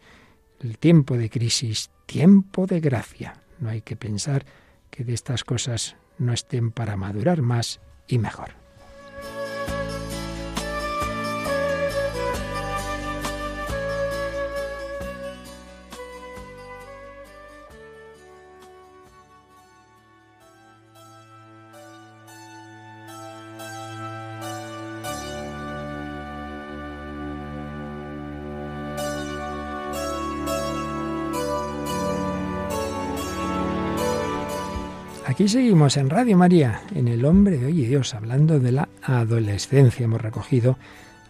el 0.61 0.77
tiempo 0.77 1.17
de 1.17 1.29
crisis, 1.29 1.89
tiempo 2.05 2.65
de 2.65 2.79
gracia. 2.79 3.43
No 3.59 3.69
hay 3.69 3.81
que 3.81 3.97
pensar 3.97 4.45
que 4.89 5.03
de 5.03 5.13
estas 5.13 5.43
cosas 5.43 5.97
no 6.17 6.31
estén 6.33 6.71
para 6.71 6.95
madurar 6.95 7.41
más 7.41 7.81
y 8.07 8.17
mejor. 8.17 8.58
Aquí 35.39 35.47
seguimos 35.47 35.95
en 35.95 36.09
Radio 36.09 36.35
María, 36.35 36.81
en 36.93 37.07
El 37.07 37.23
Hombre 37.23 37.57
de 37.57 37.67
Hoy 37.67 37.83
y 37.83 37.85
Dios, 37.85 38.13
hablando 38.13 38.59
de 38.59 38.73
la 38.73 38.89
adolescencia. 39.01 40.03
Hemos 40.03 40.21
recogido 40.21 40.77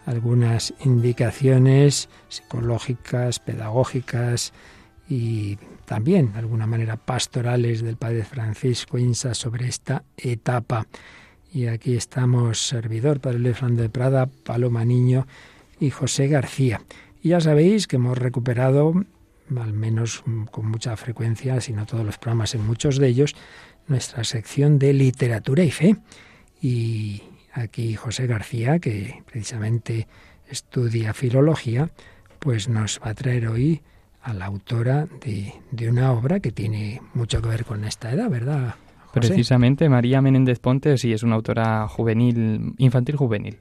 algunas 0.04 0.74
indicaciones 0.84 2.08
psicológicas, 2.28 3.38
pedagógicas 3.38 4.52
y 5.08 5.58
también, 5.84 6.32
de 6.32 6.40
alguna 6.40 6.66
manera, 6.66 6.96
pastorales 6.96 7.82
del 7.82 7.96
Padre 7.96 8.24
Francisco 8.24 8.98
Insa 8.98 9.32
sobre 9.32 9.68
esta 9.68 10.02
etapa. 10.16 10.88
Y 11.54 11.66
aquí 11.68 11.94
estamos, 11.94 12.66
servidor, 12.66 13.20
Padre 13.20 13.38
Luis 13.38 13.58
de 13.60 13.88
Prada, 13.90 14.26
Paloma 14.26 14.84
Niño 14.84 15.28
y 15.78 15.90
José 15.90 16.26
García. 16.26 16.82
Y 17.22 17.28
ya 17.28 17.40
sabéis 17.40 17.86
que 17.86 17.94
hemos 17.94 18.18
recuperado, 18.18 18.92
al 19.56 19.72
menos 19.72 20.24
con 20.50 20.66
mucha 20.66 20.96
frecuencia, 20.96 21.60
si 21.60 21.72
no 21.72 21.86
todos 21.86 22.04
los 22.04 22.18
programas, 22.18 22.56
en 22.56 22.66
muchos 22.66 22.98
de 22.98 23.06
ellos, 23.06 23.36
nuestra 23.90 24.24
sección 24.24 24.78
de 24.78 24.94
literatura 24.94 25.62
y 25.62 25.70
fe. 25.70 25.96
Y 26.62 27.22
aquí 27.52 27.94
José 27.94 28.26
García, 28.26 28.78
que 28.78 29.22
precisamente 29.26 30.06
estudia 30.48 31.12
filología, 31.12 31.90
pues 32.38 32.68
nos 32.68 33.00
va 33.04 33.10
a 33.10 33.14
traer 33.14 33.48
hoy 33.48 33.82
a 34.22 34.32
la 34.32 34.46
autora 34.46 35.06
de, 35.24 35.52
de 35.70 35.90
una 35.90 36.12
obra 36.12 36.40
que 36.40 36.52
tiene 36.52 37.02
mucho 37.14 37.42
que 37.42 37.48
ver 37.48 37.64
con 37.64 37.84
esta 37.84 38.12
edad, 38.12 38.30
¿verdad? 38.30 38.74
Precisamente, 39.12 39.88
María 39.88 40.22
Menéndez 40.22 40.60
Pontes 40.60 41.00
sí 41.00 41.12
es 41.12 41.22
una 41.22 41.34
autora 41.34 41.88
juvenil, 41.88 42.74
infantil 42.78 43.16
juvenil. 43.16 43.58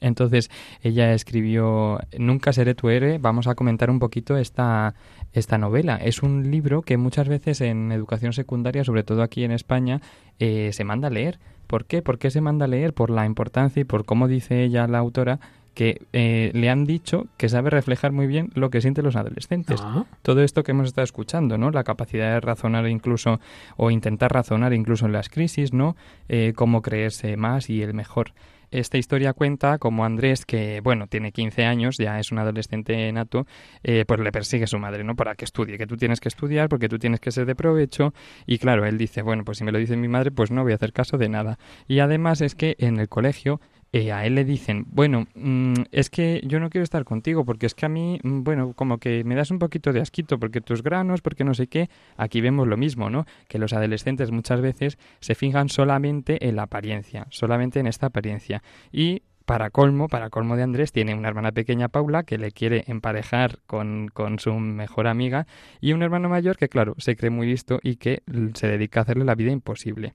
Entonces, 0.00 0.50
ella 0.82 1.12
escribió 1.14 1.98
Nunca 2.18 2.52
seré 2.52 2.74
tu 2.74 2.88
héroe. 2.88 3.18
Vamos 3.18 3.46
a 3.46 3.54
comentar 3.54 3.90
un 3.90 3.98
poquito 3.98 4.36
esta, 4.36 4.94
esta 5.32 5.58
novela. 5.58 5.96
Es 5.96 6.22
un 6.22 6.50
libro 6.50 6.82
que 6.82 6.96
muchas 6.96 7.28
veces 7.28 7.60
en 7.60 7.92
educación 7.92 8.32
secundaria, 8.32 8.84
sobre 8.84 9.04
todo 9.04 9.22
aquí 9.22 9.44
en 9.44 9.52
España, 9.52 10.00
eh, 10.38 10.70
se 10.72 10.84
manda 10.84 11.08
a 11.08 11.10
leer. 11.10 11.38
¿Por 11.66 11.84
qué? 11.84 12.02
¿Por 12.02 12.18
qué 12.18 12.30
se 12.30 12.40
manda 12.40 12.66
a 12.66 12.68
leer? 12.68 12.94
Por 12.94 13.10
la 13.10 13.26
importancia 13.26 13.80
y 13.80 13.84
por 13.84 14.04
cómo 14.04 14.28
dice 14.28 14.62
ella, 14.62 14.86
la 14.86 14.98
autora, 14.98 15.40
que 15.76 16.06
eh, 16.14 16.50
le 16.54 16.70
han 16.70 16.86
dicho 16.86 17.26
que 17.36 17.50
sabe 17.50 17.68
reflejar 17.68 18.10
muy 18.10 18.26
bien 18.26 18.50
lo 18.54 18.70
que 18.70 18.80
sienten 18.80 19.04
los 19.04 19.14
adolescentes. 19.14 19.80
Ah. 19.84 20.06
Todo 20.22 20.42
esto 20.42 20.62
que 20.62 20.70
hemos 20.70 20.86
estado 20.86 21.04
escuchando, 21.04 21.58
¿no? 21.58 21.70
La 21.70 21.84
capacidad 21.84 22.32
de 22.32 22.40
razonar 22.40 22.88
incluso, 22.88 23.40
o 23.76 23.90
intentar 23.90 24.32
razonar 24.32 24.72
incluso 24.72 25.04
en 25.04 25.12
las 25.12 25.28
crisis, 25.28 25.74
¿no? 25.74 25.94
Eh, 26.30 26.54
cómo 26.56 26.80
creerse 26.80 27.36
más 27.36 27.68
y 27.68 27.82
el 27.82 27.92
mejor. 27.92 28.32
Esta 28.70 28.98
historia 28.98 29.32
cuenta 29.32 29.78
como 29.78 30.04
Andrés, 30.04 30.44
que 30.44 30.80
bueno, 30.82 31.06
tiene 31.06 31.32
15 31.32 31.64
años, 31.64 31.96
ya 31.98 32.18
es 32.18 32.32
un 32.32 32.38
adolescente 32.38 33.10
nato, 33.12 33.46
eh, 33.82 34.04
pues 34.06 34.20
le 34.20 34.32
persigue 34.32 34.64
a 34.64 34.66
su 34.66 34.78
madre, 34.78 35.04
¿no? 35.04 35.14
Para 35.16 35.34
que 35.34 35.44
estudie, 35.44 35.78
que 35.78 35.86
tú 35.86 35.96
tienes 35.96 36.20
que 36.20 36.28
estudiar 36.28 36.68
porque 36.68 36.88
tú 36.88 36.98
tienes 36.98 37.20
que 37.20 37.30
ser 37.30 37.46
de 37.46 37.54
provecho. 37.54 38.12
Y 38.46 38.58
claro, 38.58 38.84
él 38.86 38.98
dice, 38.98 39.22
bueno, 39.22 39.44
pues 39.44 39.58
si 39.58 39.64
me 39.64 39.72
lo 39.72 39.78
dice 39.78 39.96
mi 39.96 40.08
madre, 40.08 40.30
pues 40.30 40.50
no 40.50 40.62
voy 40.62 40.72
a 40.72 40.76
hacer 40.76 40.92
caso 40.92 41.18
de 41.18 41.28
nada. 41.28 41.58
Y 41.86 42.00
además 42.00 42.40
es 42.40 42.54
que 42.54 42.76
en 42.78 42.98
el 42.98 43.08
colegio 43.08 43.60
eh, 43.92 44.12
a 44.12 44.26
él 44.26 44.34
le 44.34 44.44
dicen, 44.44 44.84
bueno, 44.88 45.26
mm, 45.34 45.74
es 45.92 46.10
que 46.10 46.42
yo 46.44 46.60
no 46.60 46.70
quiero 46.70 46.82
estar 46.82 47.04
contigo 47.04 47.44
porque 47.44 47.66
es 47.66 47.74
que 47.74 47.86
a 47.86 47.88
mí, 47.88 48.18
mm, 48.22 48.42
bueno, 48.42 48.72
como 48.74 48.98
que 48.98 49.24
me 49.24 49.34
das 49.34 49.50
un 49.50 49.58
poquito 49.58 49.92
de 49.92 50.00
asquito 50.00 50.38
porque 50.38 50.60
tus 50.60 50.82
granos, 50.82 51.22
porque 51.22 51.44
no 51.44 51.54
sé 51.54 51.68
qué, 51.68 51.88
aquí 52.16 52.40
vemos 52.40 52.66
lo 52.66 52.76
mismo, 52.76 53.10
¿no? 53.10 53.26
Que 53.48 53.58
los 53.58 53.72
adolescentes 53.72 54.30
muchas 54.30 54.60
veces 54.60 54.98
se 55.20 55.34
fijan 55.34 55.68
solamente 55.68 56.48
en 56.48 56.56
la 56.56 56.62
apariencia, 56.62 57.26
solamente 57.30 57.80
en 57.80 57.86
esta 57.86 58.06
apariencia. 58.06 58.62
Y 58.92 59.22
para 59.46 59.70
colmo, 59.70 60.08
para 60.08 60.28
colmo 60.28 60.56
de 60.56 60.64
Andrés, 60.64 60.92
tiene 60.92 61.14
una 61.14 61.28
hermana 61.28 61.52
pequeña, 61.52 61.88
Paula, 61.88 62.24
que 62.24 62.36
le 62.36 62.50
quiere 62.50 62.84
emparejar 62.88 63.60
con, 63.66 64.08
con, 64.08 64.40
su 64.40 64.52
mejor 64.54 65.06
amiga, 65.06 65.46
y 65.80 65.92
un 65.92 66.02
hermano 66.02 66.28
mayor 66.28 66.56
que, 66.56 66.68
claro, 66.68 66.94
se 66.98 67.16
cree 67.16 67.30
muy 67.30 67.46
listo 67.46 67.78
y 67.82 67.96
que 67.96 68.22
se 68.54 68.66
dedica 68.66 69.00
a 69.00 69.02
hacerle 69.04 69.24
la 69.24 69.36
vida 69.36 69.52
imposible. 69.52 70.14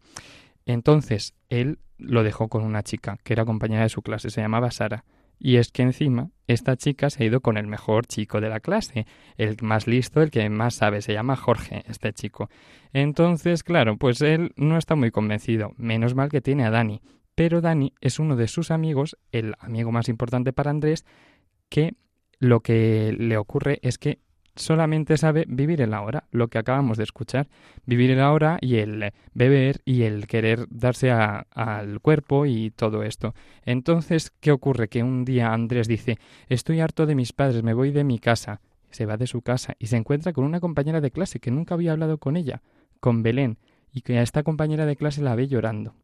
Entonces, 0.71 1.33
él 1.49 1.79
lo 1.97 2.23
dejó 2.23 2.47
con 2.47 2.63
una 2.63 2.83
chica, 2.83 3.17
que 3.23 3.33
era 3.33 3.45
compañera 3.45 3.83
de 3.83 3.89
su 3.89 4.01
clase, 4.01 4.29
se 4.29 4.41
llamaba 4.41 4.71
Sara. 4.71 5.03
Y 5.37 5.57
es 5.57 5.71
que 5.71 5.81
encima, 5.81 6.29
esta 6.47 6.77
chica 6.77 7.09
se 7.09 7.23
ha 7.23 7.25
ido 7.25 7.41
con 7.41 7.57
el 7.57 7.65
mejor 7.65 8.05
chico 8.05 8.41
de 8.41 8.49
la 8.49 8.59
clase, 8.59 9.07
el 9.37 9.57
más 9.61 9.87
listo, 9.87 10.21
el 10.21 10.29
que 10.29 10.47
más 10.49 10.75
sabe, 10.75 11.01
se 11.01 11.13
llama 11.13 11.35
Jorge, 11.35 11.83
este 11.87 12.13
chico. 12.13 12.49
Entonces, 12.93 13.63
claro, 13.63 13.97
pues 13.97 14.21
él 14.21 14.53
no 14.55 14.77
está 14.77 14.95
muy 14.95 15.09
convencido, 15.09 15.73
menos 15.77 16.13
mal 16.13 16.29
que 16.29 16.41
tiene 16.41 16.63
a 16.63 16.69
Dani. 16.69 17.01
Pero 17.33 17.59
Dani 17.59 17.93
es 18.01 18.19
uno 18.19 18.35
de 18.35 18.47
sus 18.47 18.69
amigos, 18.69 19.17
el 19.31 19.55
amigo 19.59 19.91
más 19.91 20.09
importante 20.09 20.53
para 20.53 20.69
Andrés, 20.69 21.05
que 21.69 21.95
lo 22.37 22.59
que 22.59 23.15
le 23.17 23.37
ocurre 23.37 23.79
es 23.81 23.97
que 23.97 24.19
solamente 24.55 25.17
sabe 25.17 25.45
vivir 25.47 25.81
el 25.81 25.93
ahora, 25.93 26.25
lo 26.31 26.47
que 26.47 26.57
acabamos 26.57 26.97
de 26.97 27.03
escuchar, 27.03 27.47
vivir 27.85 28.11
el 28.11 28.19
ahora 28.19 28.57
y 28.61 28.77
el 28.77 29.13
beber 29.33 29.81
y 29.85 30.03
el 30.03 30.27
querer 30.27 30.67
darse 30.69 31.11
al 31.11 31.99
cuerpo 32.01 32.45
y 32.45 32.71
todo 32.71 33.03
esto. 33.03 33.33
Entonces, 33.63 34.31
¿qué 34.39 34.51
ocurre? 34.51 34.89
Que 34.89 35.03
un 35.03 35.25
día 35.25 35.53
Andrés 35.53 35.87
dice, 35.87 36.17
estoy 36.47 36.79
harto 36.79 37.05
de 37.05 37.15
mis 37.15 37.33
padres, 37.33 37.63
me 37.63 37.73
voy 37.73 37.91
de 37.91 38.03
mi 38.03 38.19
casa. 38.19 38.61
Se 38.89 39.05
va 39.05 39.15
de 39.15 39.27
su 39.27 39.41
casa 39.41 39.75
y 39.79 39.87
se 39.87 39.95
encuentra 39.95 40.33
con 40.33 40.43
una 40.43 40.59
compañera 40.59 40.99
de 40.99 41.11
clase 41.11 41.39
que 41.39 41.49
nunca 41.49 41.75
había 41.75 41.93
hablado 41.93 42.17
con 42.17 42.35
ella, 42.35 42.61
con 42.99 43.23
Belén, 43.23 43.57
y 43.93 44.01
que 44.01 44.17
a 44.17 44.21
esta 44.21 44.43
compañera 44.43 44.85
de 44.85 44.97
clase 44.97 45.21
la 45.21 45.35
ve 45.35 45.47
llorando. 45.47 45.95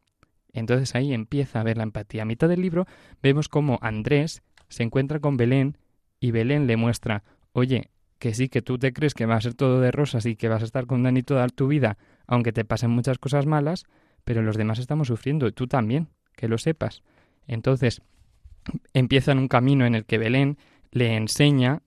Entonces 0.54 0.94
ahí 0.94 1.12
empieza 1.12 1.60
a 1.60 1.64
ver 1.64 1.76
la 1.76 1.82
empatía. 1.82 2.22
A 2.22 2.24
mitad 2.24 2.48
del 2.48 2.62
libro 2.62 2.86
vemos 3.22 3.48
cómo 3.48 3.78
Andrés 3.82 4.42
se 4.68 4.82
encuentra 4.82 5.20
con 5.20 5.36
Belén 5.36 5.76
y 6.20 6.30
Belén 6.30 6.66
le 6.66 6.76
muestra, 6.76 7.24
oye, 7.52 7.90
que 8.18 8.34
sí, 8.34 8.48
que 8.48 8.62
tú 8.62 8.78
te 8.78 8.92
crees 8.92 9.14
que 9.14 9.26
va 9.26 9.36
a 9.36 9.40
ser 9.40 9.54
todo 9.54 9.80
de 9.80 9.90
rosas 9.90 10.26
y 10.26 10.36
que 10.36 10.48
vas 10.48 10.62
a 10.62 10.64
estar 10.64 10.86
con 10.86 11.02
Dani 11.02 11.22
toda 11.22 11.46
tu 11.48 11.68
vida, 11.68 11.98
aunque 12.26 12.52
te 12.52 12.64
pasen 12.64 12.90
muchas 12.90 13.18
cosas 13.18 13.46
malas, 13.46 13.84
pero 14.24 14.42
los 14.42 14.56
demás 14.56 14.78
estamos 14.78 15.08
sufriendo, 15.08 15.50
tú 15.52 15.66
también, 15.66 16.08
que 16.36 16.48
lo 16.48 16.58
sepas. 16.58 17.02
Entonces, 17.46 18.02
empiezan 18.92 19.38
un 19.38 19.48
camino 19.48 19.86
en 19.86 19.94
el 19.94 20.04
que 20.04 20.18
Belén 20.18 20.58
le 20.90 21.16
enseña 21.16 21.82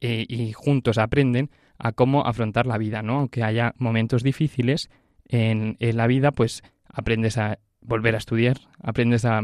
eh, 0.00 0.24
y 0.28 0.52
juntos 0.52 0.98
aprenden 0.98 1.50
a 1.78 1.92
cómo 1.92 2.26
afrontar 2.26 2.66
la 2.66 2.78
vida, 2.78 3.02
¿no? 3.02 3.18
Aunque 3.18 3.42
haya 3.42 3.74
momentos 3.76 4.22
difíciles 4.22 4.88
en, 5.26 5.76
en 5.80 5.96
la 5.96 6.06
vida, 6.06 6.30
pues 6.30 6.62
aprendes 6.84 7.38
a 7.38 7.58
volver 7.80 8.14
a 8.14 8.18
estudiar, 8.18 8.58
aprendes 8.80 9.24
a 9.24 9.42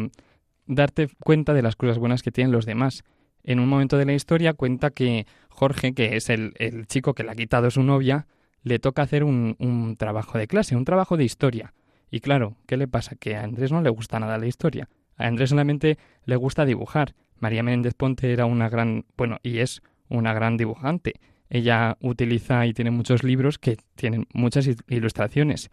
darte 0.66 1.08
cuenta 1.20 1.54
de 1.54 1.62
las 1.62 1.76
cosas 1.76 1.98
buenas 1.98 2.22
que 2.22 2.30
tienen 2.30 2.52
los 2.52 2.66
demás 2.66 3.04
en 3.48 3.60
un 3.60 3.68
momento 3.70 3.96
de 3.96 4.04
la 4.04 4.12
historia 4.12 4.52
cuenta 4.52 4.90
que 4.90 5.26
Jorge, 5.48 5.94
que 5.94 6.16
es 6.16 6.28
el, 6.28 6.52
chico 6.86 7.14
que 7.14 7.24
le 7.24 7.30
ha 7.30 7.34
quitado 7.34 7.70
su 7.70 7.82
novia, 7.82 8.26
le 8.62 8.78
toca 8.78 9.00
hacer 9.00 9.24
un, 9.24 9.56
un, 9.58 9.96
trabajo 9.96 10.36
de 10.36 10.46
clase, 10.46 10.76
un 10.76 10.84
trabajo 10.84 11.16
de 11.16 11.24
historia. 11.24 11.72
Y 12.10 12.20
claro, 12.20 12.56
¿qué 12.66 12.76
le 12.76 12.88
pasa? 12.88 13.16
Que 13.16 13.36
a 13.36 13.44
Andrés 13.44 13.72
no 13.72 13.80
le 13.80 13.88
gusta 13.88 14.20
nada 14.20 14.36
la 14.36 14.46
historia. 14.46 14.90
A 15.16 15.26
Andrés 15.26 15.48
solamente 15.48 15.96
le 16.26 16.36
gusta 16.36 16.66
dibujar. 16.66 17.14
María 17.38 17.62
Méndez 17.62 17.94
Ponte 17.94 18.34
era 18.34 18.44
una 18.44 18.68
gran, 18.68 19.06
bueno, 19.16 19.38
y 19.42 19.60
es 19.60 19.80
una 20.10 20.34
gran 20.34 20.58
dibujante. 20.58 21.14
Ella 21.48 21.96
utiliza 22.02 22.66
y 22.66 22.74
tiene 22.74 22.90
muchos 22.90 23.22
libros 23.22 23.58
que 23.58 23.78
tienen 23.94 24.26
muchas 24.34 24.68
ilustraciones. 24.88 25.70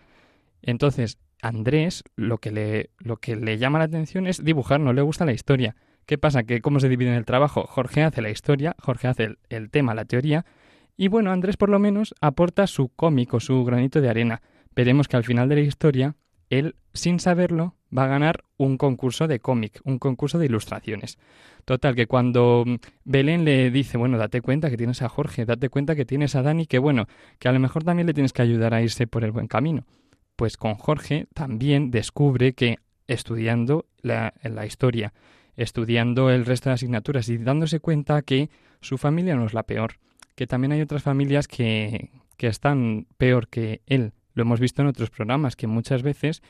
Entonces, 0.61 1.17
Andrés 1.41 2.05
lo 2.15 2.37
que 2.37 2.51
le, 2.51 2.91
lo 2.99 3.17
que 3.17 3.35
le 3.35 3.57
llama 3.57 3.79
la 3.79 3.85
atención 3.85 4.27
es 4.27 4.45
dibujar, 4.45 4.79
no 4.79 4.93
le 4.93 5.01
gusta 5.01 5.25
la 5.25 5.33
historia. 5.33 5.75
¿Qué 6.05 6.19
pasa? 6.19 6.43
Que 6.43 6.61
cómo 6.61 6.79
se 6.79 6.89
divide 6.89 7.09
en 7.09 7.15
el 7.15 7.25
trabajo. 7.25 7.65
Jorge 7.67 8.03
hace 8.03 8.21
la 8.21 8.29
historia, 8.29 8.75
Jorge 8.79 9.07
hace 9.07 9.37
el, 9.49 9.69
tema, 9.71 9.95
la 9.95 10.05
teoría, 10.05 10.45
y 10.97 11.07
bueno, 11.07 11.31
Andrés 11.31 11.57
por 11.57 11.69
lo 11.69 11.79
menos 11.79 12.13
aporta 12.21 12.67
su 12.67 12.89
cómico, 12.89 13.39
su 13.39 13.63
granito 13.65 14.01
de 14.01 14.09
arena. 14.09 14.41
Veremos 14.75 15.07
que 15.07 15.17
al 15.17 15.23
final 15.23 15.49
de 15.49 15.55
la 15.55 15.61
historia, 15.61 16.15
él, 16.49 16.75
sin 16.93 17.19
saberlo, 17.19 17.75
va 17.95 18.03
a 18.03 18.07
ganar 18.07 18.43
un 18.57 18.77
concurso 18.77 19.27
de 19.27 19.39
cómic, 19.39 19.81
un 19.83 19.97
concurso 19.97 20.37
de 20.37 20.45
ilustraciones. 20.45 21.17
Total, 21.65 21.95
que 21.95 22.05
cuando 22.05 22.63
Belén 23.03 23.43
le 23.43 23.71
dice, 23.71 23.97
bueno, 23.97 24.17
date 24.17 24.41
cuenta 24.41 24.69
que 24.69 24.77
tienes 24.77 25.01
a 25.01 25.09
Jorge, 25.09 25.45
date 25.45 25.69
cuenta 25.69 25.95
que 25.95 26.05
tienes 26.05 26.35
a 26.35 26.43
Dani, 26.43 26.67
que 26.67 26.77
bueno, 26.77 27.07
que 27.39 27.47
a 27.47 27.51
lo 27.51 27.59
mejor 27.59 27.83
también 27.83 28.05
le 28.05 28.13
tienes 28.13 28.31
que 28.31 28.43
ayudar 28.43 28.73
a 28.73 28.81
irse 28.81 29.07
por 29.07 29.23
el 29.23 29.31
buen 29.31 29.47
camino. 29.47 29.85
Pues 30.35 30.55
con 30.55 30.75
Jorge 30.75 31.25
también 31.33 31.89
descubre 31.89 32.53
que 32.53 32.77
estudiando 33.07 33.85
la 34.01 34.65
historia, 34.65 35.13
estudiando 35.55 36.29
el 36.29 36.45
resto 36.45 36.69
de 36.69 36.75
asignaturas 36.75 37.29
y 37.29 37.37
dándose 37.37 37.79
cuenta 37.79 38.21
que 38.21 38.49
su 38.81 38.97
familia 38.97 39.35
no 39.35 39.45
es 39.45 39.53
la 39.53 39.63
peor, 39.63 39.99
que 40.35 40.47
también 40.47 40.71
hay 40.71 40.81
otras 40.81 41.03
familias 41.03 41.47
que, 41.47 42.09
que 42.37 42.47
están 42.47 43.07
peor 43.17 43.47
que 43.47 43.81
él. 43.85 44.13
Lo 44.33 44.43
hemos 44.43 44.59
visto 44.59 44.81
en 44.81 44.87
otros 44.87 45.09
programas, 45.09 45.55
que 45.55 45.67
muchas 45.67 46.03
veces 46.03 46.41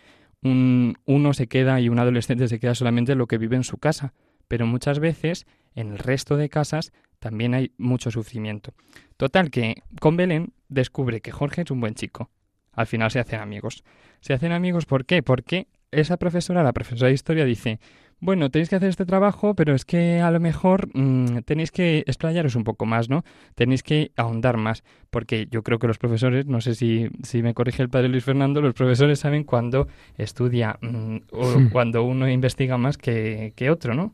un, 0.41 0.97
uno 1.05 1.33
se 1.33 1.47
queda 1.47 1.79
y 1.79 1.89
un 1.89 1.99
adolescente 1.99 2.47
se 2.47 2.59
queda 2.59 2.75
solamente 2.75 3.13
en 3.13 3.17
lo 3.17 3.27
que 3.27 3.37
vive 3.37 3.55
en 3.55 3.63
su 3.63 3.77
casa, 3.77 4.13
pero 4.47 4.65
muchas 4.65 4.99
veces 4.99 5.45
en 5.75 5.91
el 5.91 5.99
resto 5.99 6.37
de 6.37 6.49
casas 6.49 6.93
también 7.19 7.53
hay 7.53 7.71
mucho 7.77 8.11
sufrimiento. 8.11 8.73
Total 9.17 9.49
que 9.49 9.83
con 9.99 10.17
Belén 10.17 10.53
descubre 10.69 11.21
que 11.21 11.31
Jorge 11.31 11.61
es 11.61 11.71
un 11.71 11.79
buen 11.79 11.95
chico. 11.95 12.29
Al 12.71 12.87
final 12.87 13.09
se 13.11 13.19
hacen 13.19 13.39
amigos. 13.39 13.83
Se 14.19 14.33
hacen 14.33 14.51
amigos 14.51 14.85
¿por 14.85 15.05
qué? 15.05 15.23
Porque 15.23 15.67
esa 15.91 16.17
profesora, 16.17 16.63
la 16.63 16.73
profesora 16.73 17.07
de 17.07 17.13
historia, 17.13 17.45
dice, 17.45 17.79
bueno, 18.19 18.49
tenéis 18.49 18.69
que 18.69 18.77
hacer 18.77 18.89
este 18.89 19.05
trabajo, 19.05 19.55
pero 19.55 19.75
es 19.75 19.85
que 19.85 20.21
a 20.21 20.31
lo 20.31 20.39
mejor 20.39 20.89
mm, 20.93 21.39
tenéis 21.45 21.71
que 21.71 21.99
explayaros 22.07 22.55
un 22.55 22.63
poco 22.63 22.85
más, 22.85 23.09
¿no? 23.09 23.23
Tenéis 23.55 23.83
que 23.83 24.11
ahondar 24.15 24.57
más, 24.57 24.83
porque 25.09 25.47
yo 25.51 25.63
creo 25.63 25.79
que 25.79 25.87
los 25.87 25.97
profesores, 25.97 26.45
no 26.45 26.61
sé 26.61 26.75
si, 26.75 27.09
si 27.23 27.43
me 27.43 27.53
corrige 27.53 27.83
el 27.83 27.89
padre 27.89 28.09
Luis 28.09 28.23
Fernando, 28.23 28.61
los 28.61 28.73
profesores 28.73 29.19
saben 29.19 29.43
cuando 29.43 29.87
estudia 30.17 30.79
mm, 30.81 31.17
o 31.31 31.69
cuando 31.71 32.03
uno 32.03 32.29
investiga 32.29 32.77
más 32.77 32.97
que, 32.97 33.53
que 33.55 33.69
otro, 33.69 33.93
¿no? 33.93 34.13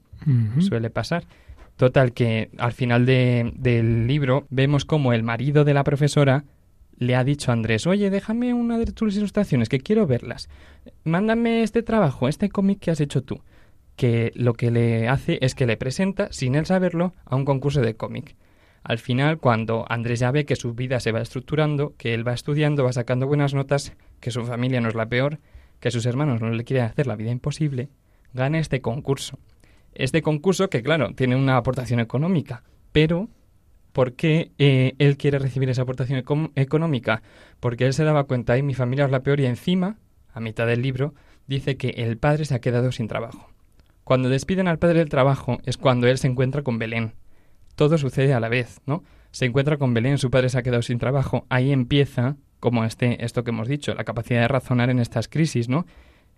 Suele 0.60 0.90
pasar. 0.92 1.26
Total, 1.78 2.14
que 2.14 2.52
al 2.60 2.74
final 2.74 3.08
de, 3.08 3.54
del 3.56 4.06
libro 4.06 4.46
vemos 4.50 4.86
como 4.86 5.14
el 5.14 5.24
marido 5.24 5.64
de 5.64 5.74
la 5.74 5.84
profesora 5.84 6.44
le 6.98 7.16
ha 7.16 7.24
dicho 7.24 7.50
a 7.50 7.54
Andrés, 7.54 7.88
oye, 7.88 8.12
déjame 8.12 8.54
una 8.54 8.78
de 8.78 8.86
tus 8.86 9.18
ilustraciones, 9.18 9.70
que 9.70 9.80
quiero 9.80 10.06
verlas. 10.06 10.50
Mándame 11.04 11.64
este 11.64 11.82
trabajo, 11.82 12.28
este 12.28 12.50
cómic 12.50 12.80
que 12.80 12.92
has 12.92 13.02
hecho 13.02 13.24
tú. 13.24 13.42
Que 14.02 14.32
lo 14.34 14.56
que 14.56 14.72
le 14.72 15.08
hace 15.08 15.38
es 15.42 15.54
que 15.54 15.68
le 15.68 15.78
presenta, 15.78 16.28
sin 16.32 16.56
él 16.56 16.66
saberlo, 16.66 17.14
a 17.24 17.36
un 17.36 17.46
concurso 17.46 17.82
de 17.82 17.94
cómic. 17.94 18.36
Al 18.82 18.98
final, 18.98 19.38
cuando 19.38 19.86
Andrés 19.90 20.22
ya 20.22 20.32
ve 20.32 20.44
que 20.44 20.56
su 20.56 20.74
vida 20.74 21.00
se 21.00 21.12
va 21.12 21.22
estructurando, 21.22 21.94
que 22.00 22.16
él 22.16 22.28
va 22.28 22.34
estudiando, 22.34 22.84
va 22.84 22.94
sacando 22.94 23.28
buenas 23.28 23.54
notas, 23.54 23.94
que 24.20 24.32
su 24.32 24.44
familia 24.44 24.82
no 24.82 24.90
es 24.90 24.96
la 24.96 25.06
peor, 25.06 25.38
que 25.80 25.92
sus 25.92 26.08
hermanos 26.08 26.42
no 26.42 26.50
le 26.50 26.64
quieren 26.64 26.88
hacer 26.88 27.06
la 27.06 27.16
vida 27.16 27.30
imposible, 27.30 27.90
gana 28.34 28.58
este 28.58 28.82
concurso. 28.82 29.38
Este 29.94 30.24
concurso 30.24 30.68
que, 30.68 30.82
claro, 30.82 31.14
tiene 31.14 31.36
una 31.36 31.58
aportación 31.58 32.00
económica, 32.00 32.64
pero 32.92 33.30
¿Por 33.92 34.14
qué 34.14 34.52
eh, 34.58 34.94
él 34.98 35.16
quiere 35.16 35.38
recibir 35.38 35.70
esa 35.70 35.84
aportación 35.84 36.24
económica? 36.56 37.22
Porque 37.60 37.86
él 37.86 37.94
se 37.94 38.04
daba 38.04 38.24
cuenta, 38.24 38.58
y 38.58 38.64
mi 38.64 38.74
familia 38.74 39.06
es 39.06 39.12
la 39.12 39.22
peor, 39.22 39.40
y 39.42 39.46
encima, 39.46 39.98
a 40.34 40.40
mitad 40.40 40.66
del 40.66 40.82
libro, 40.82 41.14
dice 41.46 41.78
que 41.78 41.90
el 41.90 42.18
padre 42.18 42.46
se 42.46 42.56
ha 42.56 42.62
quedado 42.62 42.92
sin 42.92 43.08
trabajo. 43.08 43.52
Cuando 44.04 44.30
despiden 44.30 44.68
al 44.68 44.80
padre 44.80 45.00
del 45.00 45.10
trabajo 45.10 45.60
es 45.66 45.78
cuando 45.78 46.08
él 46.08 46.18
se 46.18 46.28
encuentra 46.28 46.64
con 46.64 46.80
Belén. 46.80 47.14
Todo 47.76 47.98
sucede 47.98 48.34
a 48.34 48.40
la 48.40 48.50
vez, 48.50 48.82
¿no? 48.86 49.04
Se 49.32 49.46
encuentra 49.46 49.78
con 49.78 49.94
Belén, 49.94 50.18
su 50.18 50.30
padre 50.30 50.50
se 50.50 50.58
ha 50.58 50.64
quedado 50.64 50.82
sin 50.82 51.00
trabajo, 51.00 51.46
ahí 51.50 51.72
empieza, 51.72 52.36
como 52.60 52.84
este, 52.84 53.24
esto 53.24 53.44
que 53.44 53.52
hemos 53.52 53.68
dicho, 53.68 53.94
la 53.94 54.04
capacidad 54.04 54.42
de 54.42 54.48
razonar 54.48 54.90
en 54.90 55.00
estas 55.00 55.28
crisis, 55.28 55.70
¿no? 55.70 55.86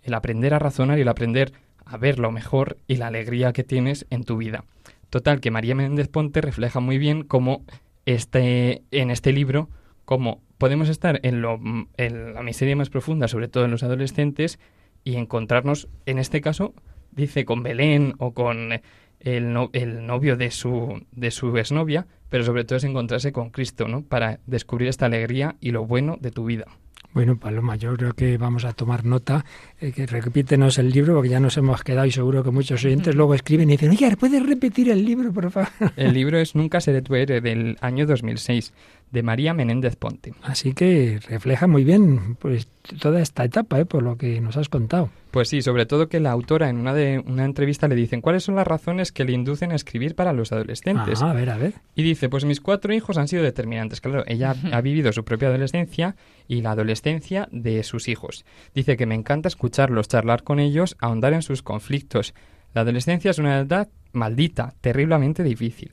El 0.02 0.14
aprender 0.14 0.54
a 0.54 0.58
razonar 0.58 0.98
y 0.98 1.02
el 1.02 1.08
aprender 1.08 1.52
a 1.84 1.96
ver 1.96 2.18
lo 2.18 2.30
mejor 2.30 2.78
y 2.86 2.96
la 2.96 3.08
alegría 3.08 3.52
que 3.52 3.64
tienes 3.64 4.06
en 4.10 4.24
tu 4.24 4.36
vida. 4.36 4.64
Total, 5.10 5.40
que 5.40 5.50
María 5.50 5.74
Méndez 5.74 6.08
Ponte 6.08 6.40
refleja 6.40 6.80
muy 6.80 6.98
bien 6.98 7.24
cómo 7.24 7.64
este, 8.06 8.82
en 8.90 9.10
este 9.10 9.32
libro, 9.32 9.68
cómo 10.04 10.40
podemos 10.58 10.88
estar 10.88 11.20
en, 11.22 11.42
lo, 11.42 11.60
en 11.96 12.34
la 12.34 12.42
miseria 12.42 12.76
más 12.76 12.90
profunda, 12.90 13.28
sobre 13.28 13.48
todo 13.48 13.64
en 13.64 13.70
los 13.70 13.82
adolescentes, 13.82 14.58
y 15.02 15.16
encontrarnos, 15.16 15.88
en 16.06 16.18
este 16.18 16.40
caso, 16.40 16.74
dice, 17.14 17.44
con 17.44 17.62
Belén 17.62 18.14
o 18.18 18.32
con 18.32 18.72
el, 19.20 19.68
el, 19.72 20.06
novio 20.06 20.36
de 20.36 20.50
su, 20.50 21.02
de 21.12 21.30
su 21.30 21.56
exnovia, 21.56 22.06
pero 22.28 22.44
sobre 22.44 22.64
todo 22.64 22.76
es 22.76 22.84
encontrarse 22.84 23.32
con 23.32 23.50
Cristo, 23.50 23.88
¿no? 23.88 24.02
Para 24.02 24.40
descubrir 24.46 24.88
esta 24.88 25.06
alegría 25.06 25.56
y 25.60 25.70
lo 25.70 25.86
bueno 25.86 26.18
de 26.20 26.30
tu 26.30 26.44
vida. 26.44 26.66
Bueno, 27.14 27.38
Paloma, 27.38 27.76
yo 27.76 27.96
creo 27.96 28.12
que 28.12 28.36
vamos 28.38 28.64
a 28.64 28.72
tomar 28.72 29.04
nota, 29.04 29.44
eh, 29.80 29.92
que 29.92 30.04
repítenos 30.04 30.78
el 30.78 30.90
libro, 30.90 31.14
porque 31.14 31.28
ya 31.28 31.38
nos 31.38 31.56
hemos 31.56 31.84
quedado 31.84 32.06
y 32.06 32.10
seguro 32.10 32.42
que 32.42 32.50
muchos 32.50 32.84
oyentes 32.84 33.14
luego 33.14 33.34
escriben 33.34 33.70
y 33.70 33.74
dicen, 33.74 33.90
oye, 33.90 34.16
¿puedes 34.16 34.44
repetir 34.44 34.90
el 34.90 35.04
libro, 35.04 35.32
por 35.32 35.48
favor? 35.52 35.68
El 35.96 36.12
libro 36.12 36.38
es 36.38 36.56
Nunca 36.56 36.80
seré 36.80 37.02
tu 37.02 37.14
héroe, 37.14 37.40
del 37.40 37.78
año 37.80 38.04
2006, 38.04 38.72
de 39.14 39.22
María 39.22 39.54
Menéndez 39.54 39.96
Ponte. 39.96 40.34
Así 40.42 40.74
que 40.74 41.20
refleja 41.28 41.66
muy 41.68 41.84
bien 41.84 42.34
pues 42.34 42.66
toda 43.00 43.22
esta 43.22 43.44
etapa, 43.44 43.78
¿eh? 43.78 43.86
por 43.86 44.02
lo 44.02 44.18
que 44.18 44.40
nos 44.40 44.56
has 44.56 44.68
contado. 44.68 45.08
Pues 45.30 45.48
sí, 45.48 45.62
sobre 45.62 45.86
todo 45.86 46.08
que 46.08 46.18
la 46.18 46.32
autora 46.32 46.68
en 46.68 46.78
una, 46.78 46.92
de, 46.92 47.22
una 47.24 47.44
entrevista 47.44 47.86
le 47.86 47.94
dicen 47.94 48.20
cuáles 48.20 48.42
son 48.42 48.56
las 48.56 48.66
razones 48.66 49.12
que 49.12 49.24
le 49.24 49.32
inducen 49.32 49.70
a 49.70 49.76
escribir 49.76 50.16
para 50.16 50.32
los 50.32 50.50
adolescentes. 50.52 51.22
Ah, 51.22 51.30
a 51.30 51.32
ver, 51.32 51.50
a 51.50 51.56
ver. 51.56 51.74
Y 51.94 52.02
dice, 52.02 52.28
pues 52.28 52.44
mis 52.44 52.60
cuatro 52.60 52.92
hijos 52.92 53.16
han 53.16 53.28
sido 53.28 53.44
determinantes. 53.44 54.00
Claro, 54.00 54.24
ella 54.26 54.54
ha 54.72 54.80
vivido 54.80 55.12
su 55.12 55.24
propia 55.24 55.48
adolescencia 55.48 56.16
y 56.48 56.62
la 56.62 56.72
adolescencia 56.72 57.48
de 57.52 57.84
sus 57.84 58.08
hijos. 58.08 58.44
Dice 58.74 58.96
que 58.96 59.06
me 59.06 59.14
encanta 59.14 59.48
escucharlos, 59.48 60.08
charlar 60.08 60.42
con 60.42 60.58
ellos, 60.58 60.96
ahondar 60.98 61.32
en 61.32 61.42
sus 61.42 61.62
conflictos. 61.62 62.34
La 62.74 62.80
adolescencia 62.80 63.30
es 63.30 63.38
una 63.38 63.60
edad 63.60 63.88
maldita, 64.12 64.74
terriblemente 64.80 65.44
difícil. 65.44 65.92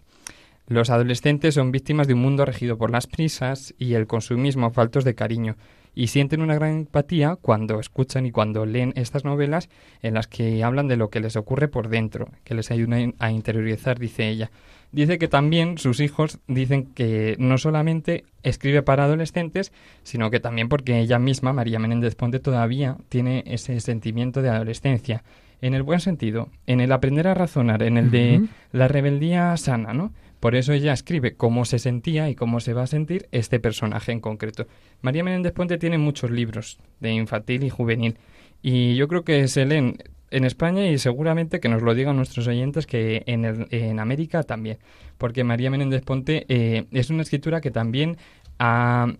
Los 0.71 0.89
adolescentes 0.89 1.55
son 1.55 1.73
víctimas 1.73 2.07
de 2.07 2.13
un 2.13 2.21
mundo 2.21 2.45
regido 2.45 2.77
por 2.77 2.91
las 2.91 3.05
prisas 3.05 3.75
y 3.77 3.95
el 3.95 4.07
consumismo 4.07 4.71
faltos 4.71 5.03
de 5.03 5.15
cariño 5.15 5.57
y 5.93 6.07
sienten 6.07 6.41
una 6.41 6.55
gran 6.55 6.71
empatía 6.71 7.35
cuando 7.35 7.77
escuchan 7.81 8.25
y 8.25 8.31
cuando 8.31 8.65
leen 8.65 8.93
estas 8.95 9.25
novelas 9.25 9.67
en 10.01 10.13
las 10.13 10.27
que 10.27 10.63
hablan 10.63 10.87
de 10.87 10.95
lo 10.95 11.09
que 11.09 11.19
les 11.19 11.35
ocurre 11.35 11.67
por 11.67 11.89
dentro, 11.89 12.29
que 12.45 12.55
les 12.55 12.71
ayudan 12.71 13.15
a 13.19 13.31
interiorizar, 13.31 13.99
dice 13.99 14.29
ella. 14.29 14.49
Dice 14.93 15.17
que 15.17 15.27
también 15.27 15.77
sus 15.77 15.99
hijos 15.99 16.39
dicen 16.47 16.85
que 16.85 17.35
no 17.37 17.57
solamente 17.57 18.23
escribe 18.41 18.81
para 18.81 19.03
adolescentes, 19.03 19.73
sino 20.03 20.31
que 20.31 20.39
también 20.39 20.69
porque 20.69 21.01
ella 21.01 21.19
misma, 21.19 21.51
María 21.51 21.79
Menéndez 21.79 22.15
Ponte, 22.15 22.39
todavía 22.39 22.95
tiene 23.09 23.43
ese 23.45 23.77
sentimiento 23.81 24.41
de 24.41 24.51
adolescencia. 24.51 25.25
En 25.59 25.73
el 25.73 25.83
buen 25.83 25.99
sentido, 25.99 26.47
en 26.65 26.79
el 26.79 26.93
aprender 26.93 27.27
a 27.27 27.33
razonar, 27.33 27.83
en 27.83 27.97
el 27.97 28.09
de 28.09 28.47
la 28.71 28.87
rebeldía 28.87 29.55
sana, 29.57 29.93
¿no? 29.93 30.13
Por 30.41 30.55
eso 30.55 30.73
ella 30.73 30.91
escribe 30.91 31.35
cómo 31.35 31.65
se 31.65 31.77
sentía 31.77 32.27
y 32.27 32.35
cómo 32.35 32.59
se 32.59 32.73
va 32.73 32.81
a 32.81 32.87
sentir 32.87 33.29
este 33.31 33.59
personaje 33.59 34.11
en 34.11 34.19
concreto. 34.19 34.65
María 35.01 35.23
Menéndez 35.23 35.53
Puente 35.53 35.77
tiene 35.77 35.99
muchos 35.99 36.31
libros 36.31 36.79
de 36.99 37.11
infantil 37.11 37.63
y 37.63 37.69
juvenil 37.69 38.17
y 38.63 38.95
yo 38.95 39.07
creo 39.07 39.23
que 39.23 39.47
se 39.47 39.65
leen 39.67 39.99
en 40.31 40.43
España 40.43 40.87
y 40.87 40.97
seguramente 40.97 41.59
que 41.59 41.69
nos 41.69 41.83
lo 41.83 41.93
digan 41.93 42.15
nuestros 42.15 42.47
oyentes 42.47 42.87
que 42.87 43.21
en, 43.27 43.67
en 43.69 43.99
América 43.99 44.41
también, 44.41 44.79
porque 45.19 45.43
María 45.43 45.69
Menéndez 45.69 46.01
Ponte 46.01 46.45
eh, 46.49 46.85
es 46.91 47.11
una 47.11 47.21
escritura 47.21 47.61
que 47.61 47.69
también 47.69 48.17
ha 48.57 49.13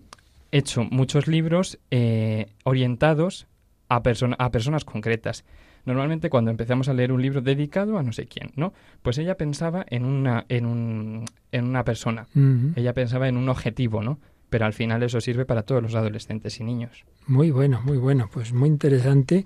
hecho 0.50 0.82
muchos 0.82 1.28
libros 1.28 1.78
eh, 1.92 2.46
orientados 2.64 3.46
a, 3.88 4.02
a 4.38 4.50
personas 4.50 4.84
concretas. 4.84 5.44
Normalmente 5.84 6.30
cuando 6.30 6.50
empezamos 6.50 6.88
a 6.88 6.94
leer 6.94 7.12
un 7.12 7.20
libro 7.20 7.40
dedicado 7.40 7.98
a 7.98 8.02
no 8.02 8.12
sé 8.12 8.26
quién, 8.26 8.50
¿no? 8.54 8.72
Pues 9.02 9.18
ella 9.18 9.36
pensaba 9.36 9.84
en 9.88 10.04
una, 10.04 10.44
en 10.48 10.66
un, 10.66 11.24
en 11.50 11.64
una 11.64 11.84
persona, 11.84 12.28
ella 12.76 12.92
pensaba 12.92 13.28
en 13.28 13.36
un 13.36 13.48
objetivo, 13.48 14.02
¿no? 14.02 14.18
Pero 14.48 14.66
al 14.66 14.74
final 14.74 15.02
eso 15.02 15.20
sirve 15.20 15.44
para 15.44 15.62
todos 15.62 15.82
los 15.82 15.94
adolescentes 15.94 16.60
y 16.60 16.64
niños. 16.64 17.04
Muy 17.26 17.50
bueno, 17.50 17.80
muy 17.84 17.96
bueno, 17.96 18.28
pues 18.32 18.52
muy 18.52 18.68
interesante. 18.68 19.44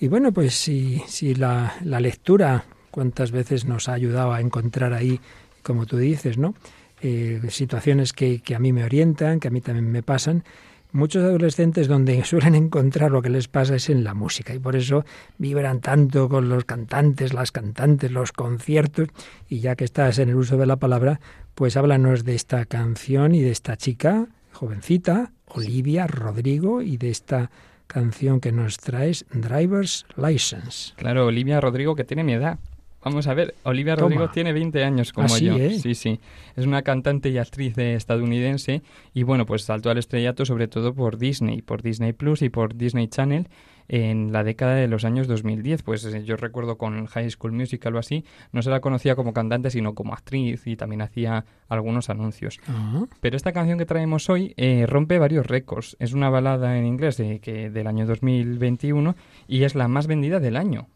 Y 0.00 0.08
bueno, 0.08 0.32
pues 0.32 0.54
si, 0.54 1.00
si 1.06 1.34
la, 1.34 1.74
la 1.84 2.00
lectura 2.00 2.64
cuántas 2.90 3.30
veces 3.30 3.64
nos 3.64 3.88
ha 3.88 3.94
ayudado 3.94 4.32
a 4.32 4.40
encontrar 4.40 4.92
ahí, 4.92 5.20
como 5.62 5.86
tú 5.86 5.96
dices, 5.96 6.38
¿no? 6.38 6.54
Eh, 7.00 7.40
situaciones 7.48 8.12
que, 8.12 8.40
que 8.40 8.54
a 8.54 8.58
mí 8.58 8.72
me 8.72 8.84
orientan, 8.84 9.40
que 9.40 9.48
a 9.48 9.50
mí 9.50 9.60
también 9.60 9.90
me 9.90 10.02
pasan, 10.02 10.44
Muchos 10.92 11.24
adolescentes 11.24 11.88
donde 11.88 12.22
suelen 12.24 12.54
encontrar 12.54 13.10
lo 13.10 13.22
que 13.22 13.30
les 13.30 13.48
pasa 13.48 13.76
es 13.76 13.88
en 13.88 14.04
la 14.04 14.14
música 14.14 14.54
y 14.54 14.58
por 14.58 14.76
eso 14.76 15.04
vibran 15.38 15.80
tanto 15.80 16.28
con 16.28 16.48
los 16.48 16.64
cantantes, 16.64 17.32
las 17.32 17.50
cantantes, 17.50 18.10
los 18.10 18.32
conciertos 18.32 19.08
y 19.48 19.60
ya 19.60 19.74
que 19.74 19.84
estás 19.84 20.18
en 20.18 20.28
el 20.28 20.36
uso 20.36 20.58
de 20.58 20.66
la 20.66 20.76
palabra, 20.76 21.20
pues 21.54 21.76
háblanos 21.76 22.24
de 22.24 22.34
esta 22.34 22.64
canción 22.66 23.34
y 23.34 23.40
de 23.40 23.50
esta 23.50 23.76
chica 23.76 24.28
jovencita, 24.52 25.32
Olivia 25.46 26.06
Rodrigo 26.06 26.82
y 26.82 26.98
de 26.98 27.10
esta 27.10 27.50
canción 27.86 28.40
que 28.40 28.52
nos 28.52 28.76
traes, 28.76 29.24
Driver's 29.32 30.06
License. 30.16 30.92
Claro, 30.96 31.26
Olivia 31.26 31.60
Rodrigo 31.60 31.94
que 31.94 32.04
tiene 32.04 32.24
mi 32.24 32.34
edad. 32.34 32.58
Vamos 33.04 33.26
a 33.26 33.34
ver, 33.34 33.54
Olivia 33.64 33.96
Rodrigo 33.96 34.28
tiene 34.30 34.52
20 34.52 34.84
años 34.84 35.12
como 35.12 35.36
yo. 35.38 35.56
¿eh? 35.56 35.78
Sí, 35.78 35.94
sí. 35.94 36.20
Es 36.56 36.66
una 36.66 36.82
cantante 36.82 37.30
y 37.30 37.38
actriz 37.38 37.76
estadounidense 37.76 38.82
y 39.12 39.24
bueno, 39.24 39.44
pues 39.44 39.62
saltó 39.62 39.90
al 39.90 39.98
estrellato 39.98 40.44
sobre 40.44 40.68
todo 40.68 40.94
por 40.94 41.18
Disney, 41.18 41.62
por 41.62 41.82
Disney 41.82 42.12
Plus 42.12 42.42
y 42.42 42.48
por 42.48 42.76
Disney 42.76 43.08
Channel 43.08 43.48
en 43.88 44.32
la 44.32 44.44
década 44.44 44.74
de 44.74 44.88
los 44.88 45.04
años 45.04 45.26
2010. 45.26 45.82
Pues 45.82 46.04
eh, 46.04 46.24
yo 46.24 46.36
recuerdo 46.36 46.78
con 46.78 47.06
High 47.06 47.30
School 47.30 47.52
Musical 47.52 47.94
o 47.96 47.98
así, 47.98 48.24
no 48.52 48.62
se 48.62 48.70
la 48.70 48.80
conocía 48.80 49.16
como 49.16 49.32
cantante, 49.32 49.70
sino 49.70 49.94
como 49.94 50.14
actriz 50.14 50.66
y 50.66 50.76
también 50.76 51.02
hacía 51.02 51.44
algunos 51.68 52.08
anuncios. 52.08 52.60
Ah. 52.68 53.04
Pero 53.20 53.36
esta 53.36 53.52
canción 53.52 53.78
que 53.78 53.86
traemos 53.86 54.30
hoy 54.30 54.54
eh, 54.56 54.86
rompe 54.86 55.18
varios 55.18 55.46
récords. 55.46 55.96
Es 55.98 56.12
una 56.12 56.30
balada 56.30 56.78
en 56.78 56.86
inglés 56.86 57.16
de, 57.16 57.40
que, 57.40 57.70
del 57.70 57.86
año 57.86 58.06
2021 58.06 59.16
y 59.48 59.64
es 59.64 59.74
la 59.74 59.88
más 59.88 60.06
vendida 60.06 60.40
del 60.40 60.56
año. 60.56 60.88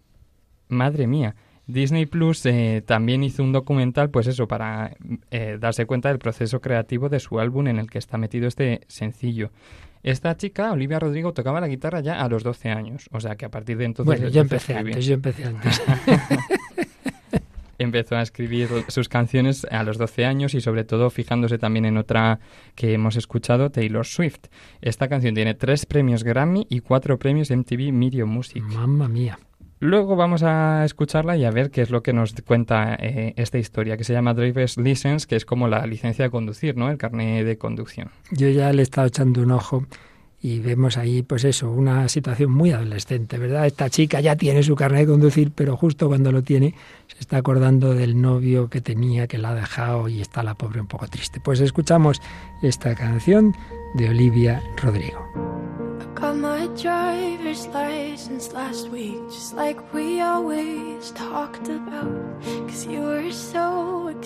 Madre 0.69 1.07
mía. 1.07 1.37
Disney 1.67 2.07
Plus 2.07 2.47
eh, 2.47 2.83
también 2.87 3.23
hizo 3.25 3.43
un 3.43 3.53
documental, 3.53 4.11
pues 4.11 4.27
eso, 4.27 4.47
para 4.47 4.97
darse 5.59 5.87
cuenta 5.87 6.09
del 6.09 6.19
proceso 6.19 6.61
creativo 6.61 7.09
de 7.09 7.21
su 7.21 7.41
álbum 7.41 7.69
en 7.69 7.79
el 7.79 7.91
que 7.91 7.99
está 7.99 8.19
metido 8.19 8.47
este 8.47 8.83
sencillo. 8.89 9.51
Esta 10.07 10.37
chica, 10.37 10.71
Olivia 10.71 11.01
Rodrigo, 11.01 11.33
tocaba 11.33 11.61
la 11.61 11.67
guitarra 11.67 12.01
ya 12.01 12.23
a 12.23 12.29
los 12.29 12.45
12 12.45 12.71
años, 12.71 13.09
o 13.11 13.21
sea 13.21 13.35
que 13.35 13.45
a 13.45 13.51
partir 13.51 13.77
de 13.77 13.87
entonces... 13.87 14.21
Bueno, 14.21 14.33
yo 14.33 14.41
empecé 14.41 14.77
antes, 14.77 15.05
yo 15.05 15.15
empecé 15.15 15.45
antes. 15.45 15.83
empezó 17.79 18.17
a 18.17 18.23
escribir 18.23 18.69
sus 18.89 19.09
canciones 19.09 19.67
a 19.69 19.83
los 19.83 19.99
12 19.99 20.25
años 20.25 20.55
y 20.55 20.61
sobre 20.61 20.85
todo 20.85 21.11
fijándose 21.11 21.59
también 21.59 21.87
en 21.87 21.97
otra 21.97 22.39
que 22.75 22.93
hemos 22.93 23.17
escuchado, 23.17 23.71
Taylor 23.71 24.07
Swift. 24.07 24.47
Esta 24.81 25.09
canción 25.09 25.35
tiene 25.35 25.55
tres 25.55 25.87
premios 25.87 26.23
Grammy 26.23 26.67
y 26.71 26.81
cuatro 26.81 27.19
premios 27.19 27.51
MTV 27.51 27.91
Video 27.93 28.29
Music. 28.29 28.63
Mamma 28.63 29.09
mía. 29.09 29.39
Luego 29.79 30.17
vamos 30.17 30.43
a 30.43 30.85
escucharla 30.85 31.37
y 31.37 31.45
a 31.45 31.51
ver 31.51 31.71
qué 31.71 31.83
es 31.83 31.91
lo 31.91 32.03
que 32.03 32.15
nos 32.15 32.35
cuenta 32.47 32.95
eh, 32.95 33.35
esta 33.37 33.59
historia, 33.59 33.97
que 33.97 34.05
se 34.05 34.15
llama 34.15 34.33
Driver's 34.33 34.79
License, 34.79 35.27
que 35.27 35.37
es 35.37 35.45
como 35.45 35.69
la 35.69 35.87
licencia 35.87 36.25
de 36.25 36.31
conducir, 36.31 36.77
¿no? 36.77 36.91
El 36.91 36.97
carnet 36.97 37.45
de 37.45 37.59
conducción. 37.59 38.09
Yo 38.31 38.49
ya 38.49 38.73
le 38.73 38.81
he 38.81 38.83
estado 38.83 39.07
echando 39.09 39.43
un 39.43 39.51
ojo 39.51 39.85
y 40.41 40.61
vemos 40.61 40.97
ahí, 40.97 41.23
pues 41.23 41.45
eso, 41.45 41.71
una 41.71 42.09
situación 42.09 42.51
muy 42.53 42.71
adolescente, 42.71 43.37
¿verdad? 43.37 43.67
Esta 43.67 43.91
chica 43.91 44.21
ya 44.21 44.37
tiene 44.37 44.63
su 44.63 44.77
carnet 44.77 45.01
de 45.01 45.13
conducir, 45.13 45.53
pero 45.55 45.77
justo 45.77 46.09
cuando 46.09 46.33
lo 46.33 46.43
tiene 46.43 46.75
se 47.09 47.19
está 47.21 47.39
acordando 47.39 47.95
del 47.95 48.21
novio 48.21 48.69
que 48.69 48.81
tenía, 48.81 49.27
que 49.27 49.39
la 49.39 49.51
ha 49.51 49.55
dejado 49.55 50.09
y 50.09 50.21
está 50.21 50.43
la 50.43 50.55
pobre 50.55 50.81
un 50.81 50.87
poco 50.87 51.07
triste. 51.09 51.41
Pues 51.41 51.61
escuchamos 51.61 52.21
esta 52.63 52.95
canción 52.95 53.55
de 53.95 54.11
Olivia 54.11 54.63
Rodrigo. 54.83 55.27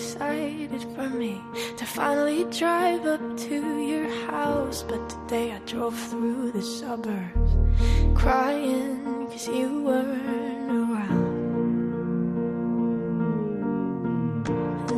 Excited 0.01 0.81
for 0.95 1.09
me 1.09 1.41
to 1.77 1.85
finally 1.85 2.43
drive 2.45 3.05
up 3.05 3.21
to 3.37 3.85
your 3.85 4.09
house. 4.27 4.83
But 4.83 5.09
today 5.09 5.51
I 5.51 5.59
drove 5.59 5.97
through 6.09 6.51
the 6.53 6.61
suburbs 6.61 7.51
crying 8.15 9.01
you 9.47 10.60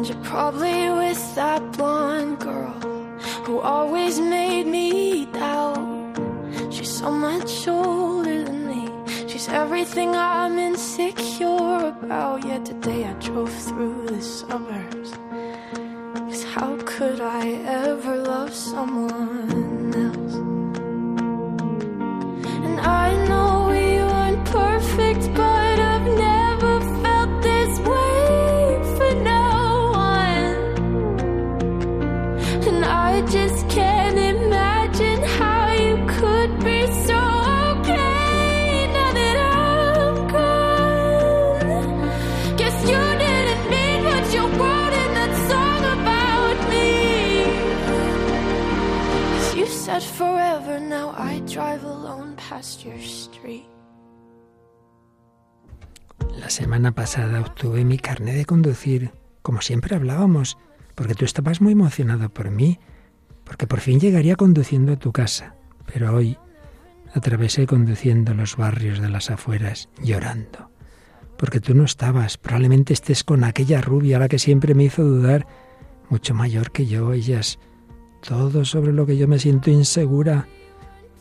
You're 0.04 0.24
probably 0.24 0.90
with 0.90 1.36
that 1.36 1.62
blonde 1.78 2.40
girl 2.40 2.74
who 3.46 3.60
always 3.60 4.20
made 4.20 4.68
me 4.68 5.26
doubt 5.28 5.94
She's 6.74 6.98
so 6.98 7.10
much 7.10 7.68
older 7.70 8.44
than 8.44 8.68
me. 8.68 8.90
She's 9.30 9.48
everything 9.48 10.16
I'm 10.16 10.58
insecure 10.58 11.94
about. 11.94 12.44
Yet 12.44 12.66
today 12.66 13.06
I 13.06 13.14
drove 13.14 13.54
through 13.54 14.08
the 14.08 14.22
suburbs. 14.22 15.12
Cause 16.16 16.44
how 16.44 16.78
could 16.86 17.22
I 17.22 17.52
ever 17.86 18.18
love 18.18 18.54
someone 18.54 19.83
semana 56.54 56.92
pasada 56.92 57.42
obtuve 57.42 57.84
mi 57.84 57.98
carnet 57.98 58.36
de 58.36 58.46
conducir, 58.46 59.12
como 59.42 59.62
siempre 59.62 59.96
hablábamos, 59.96 60.60
porque 60.94 61.16
tú 61.16 61.26
estabas 61.26 61.62
muy 61.62 61.74
emocionado 61.74 62.30
por 62.30 62.52
mí, 62.52 62.80
porque 63.44 63.66
por 63.66 63.80
fin 63.80 64.00
llegaría 64.00 64.36
conduciendo 64.36 64.94
a 64.94 65.00
tu 65.00 65.12
casa. 65.12 65.56
Pero 65.92 66.16
hoy 66.16 66.38
atravesé 67.16 67.66
conduciendo 67.66 68.36
los 68.36 68.56
barrios 68.56 69.00
de 69.00 69.10
las 69.10 69.32
afueras, 69.32 69.90
llorando, 70.00 70.70
porque 71.40 71.60
tú 71.60 71.74
no 71.74 71.86
estabas, 71.86 72.38
probablemente 72.38 72.94
estés 72.94 73.24
con 73.24 73.44
aquella 73.44 73.82
rubia 73.82 74.18
a 74.18 74.20
la 74.20 74.30
que 74.30 74.38
siempre 74.38 74.76
me 74.76 74.84
hizo 74.84 75.04
dudar, 75.04 75.48
mucho 76.10 76.36
mayor 76.36 76.72
que 76.72 76.86
yo, 76.86 77.14
ellas, 77.14 77.58
todo 78.22 78.64
sobre 78.64 78.94
lo 78.94 79.08
que 79.08 79.18
yo 79.18 79.28
me 79.28 79.40
siento 79.40 79.72
insegura. 79.72 80.48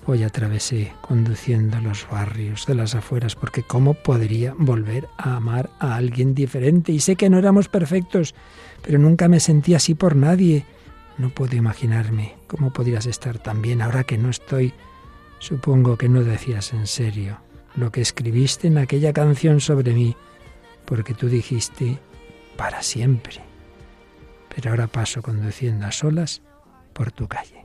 Hoy 0.05 0.25
atravesé 0.25 0.93
conduciendo 1.01 1.81
los 1.81 2.09
barrios 2.11 2.67
de 2.67 2.75
las 2.75 2.97
afueras 2.97 3.37
porque 3.37 3.62
cómo 3.62 3.95
podría 3.95 4.53
volver 4.59 5.09
a 5.17 5.37
amar 5.37 5.71
a 5.79 5.95
alguien 5.95 6.35
diferente. 6.35 6.91
Y 6.91 6.99
sé 6.99 7.15
que 7.15 7.31
no 7.31 7.38
éramos 7.38 7.69
perfectos, 7.69 8.35
pero 8.83 8.99
nunca 8.99 9.29
me 9.29 9.38
sentí 9.38 9.75
así 9.75 9.95
por 9.95 10.17
nadie. 10.17 10.67
No 11.19 11.29
puedo 11.31 11.55
imaginarme 11.55 12.35
cómo 12.49 12.73
podrías 12.73 13.07
estar 13.07 13.38
tan 13.38 13.62
bien 13.62 13.81
ahora 13.81 14.03
que 14.03 14.19
no 14.19 14.29
estoy. 14.31 14.75
Supongo 15.38 15.97
que 15.97 16.09
no 16.09 16.25
decías 16.25 16.73
en 16.73 16.88
serio 16.88 17.38
lo 17.77 17.93
que 17.93 18.01
escribiste 18.01 18.67
en 18.67 18.79
aquella 18.79 19.12
canción 19.12 19.61
sobre 19.61 19.93
mí, 19.93 20.17
porque 20.85 21.15
tú 21.15 21.29
dijiste 21.29 22.01
para 22.57 22.83
siempre. 22.83 23.41
Pero 24.55 24.71
ahora 24.71 24.88
paso 24.88 25.23
conduciendo 25.23 25.87
a 25.87 25.93
solas 25.93 26.43
por 26.93 27.12
tu 27.12 27.29
calle. 27.29 27.65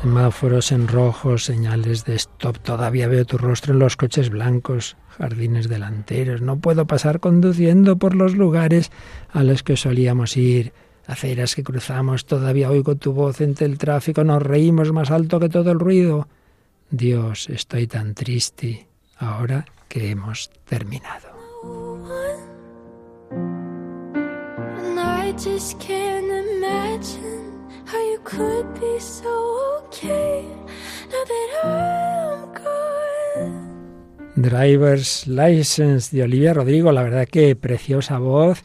Semáforos 0.00 0.72
en 0.72 0.88
rojo, 0.88 1.36
señales 1.36 2.06
de 2.06 2.14
stop. 2.14 2.58
Todavía 2.60 3.06
veo 3.06 3.26
tu 3.26 3.36
rostro 3.36 3.74
en 3.74 3.80
los 3.80 3.98
coches 3.98 4.30
blancos, 4.30 4.96
jardines 5.18 5.68
delanteros. 5.68 6.40
No 6.40 6.58
puedo 6.58 6.86
pasar 6.86 7.20
conduciendo 7.20 7.98
por 7.98 8.14
los 8.14 8.34
lugares 8.34 8.90
a 9.30 9.42
los 9.42 9.62
que 9.62 9.76
solíamos 9.76 10.38
ir. 10.38 10.72
Aceras 11.06 11.54
que 11.54 11.62
cruzamos, 11.62 12.24
todavía 12.24 12.70
oigo 12.70 12.94
tu 12.94 13.12
voz 13.12 13.42
entre 13.42 13.66
el 13.66 13.76
tráfico. 13.76 14.24
Nos 14.24 14.42
reímos 14.42 14.90
más 14.90 15.10
alto 15.10 15.38
que 15.38 15.50
todo 15.50 15.70
el 15.70 15.78
ruido. 15.78 16.28
Dios, 16.90 17.50
estoy 17.50 17.86
tan 17.86 18.14
triste 18.14 18.88
ahora 19.18 19.66
que 19.86 20.10
hemos 20.10 20.50
terminado. 20.64 21.28
Driver's 34.36 35.26
License 35.26 36.16
de 36.16 36.22
Olivia 36.22 36.54
Rodrigo, 36.54 36.92
la 36.92 37.02
verdad 37.02 37.26
que 37.26 37.56
preciosa 37.56 38.18
voz 38.18 38.62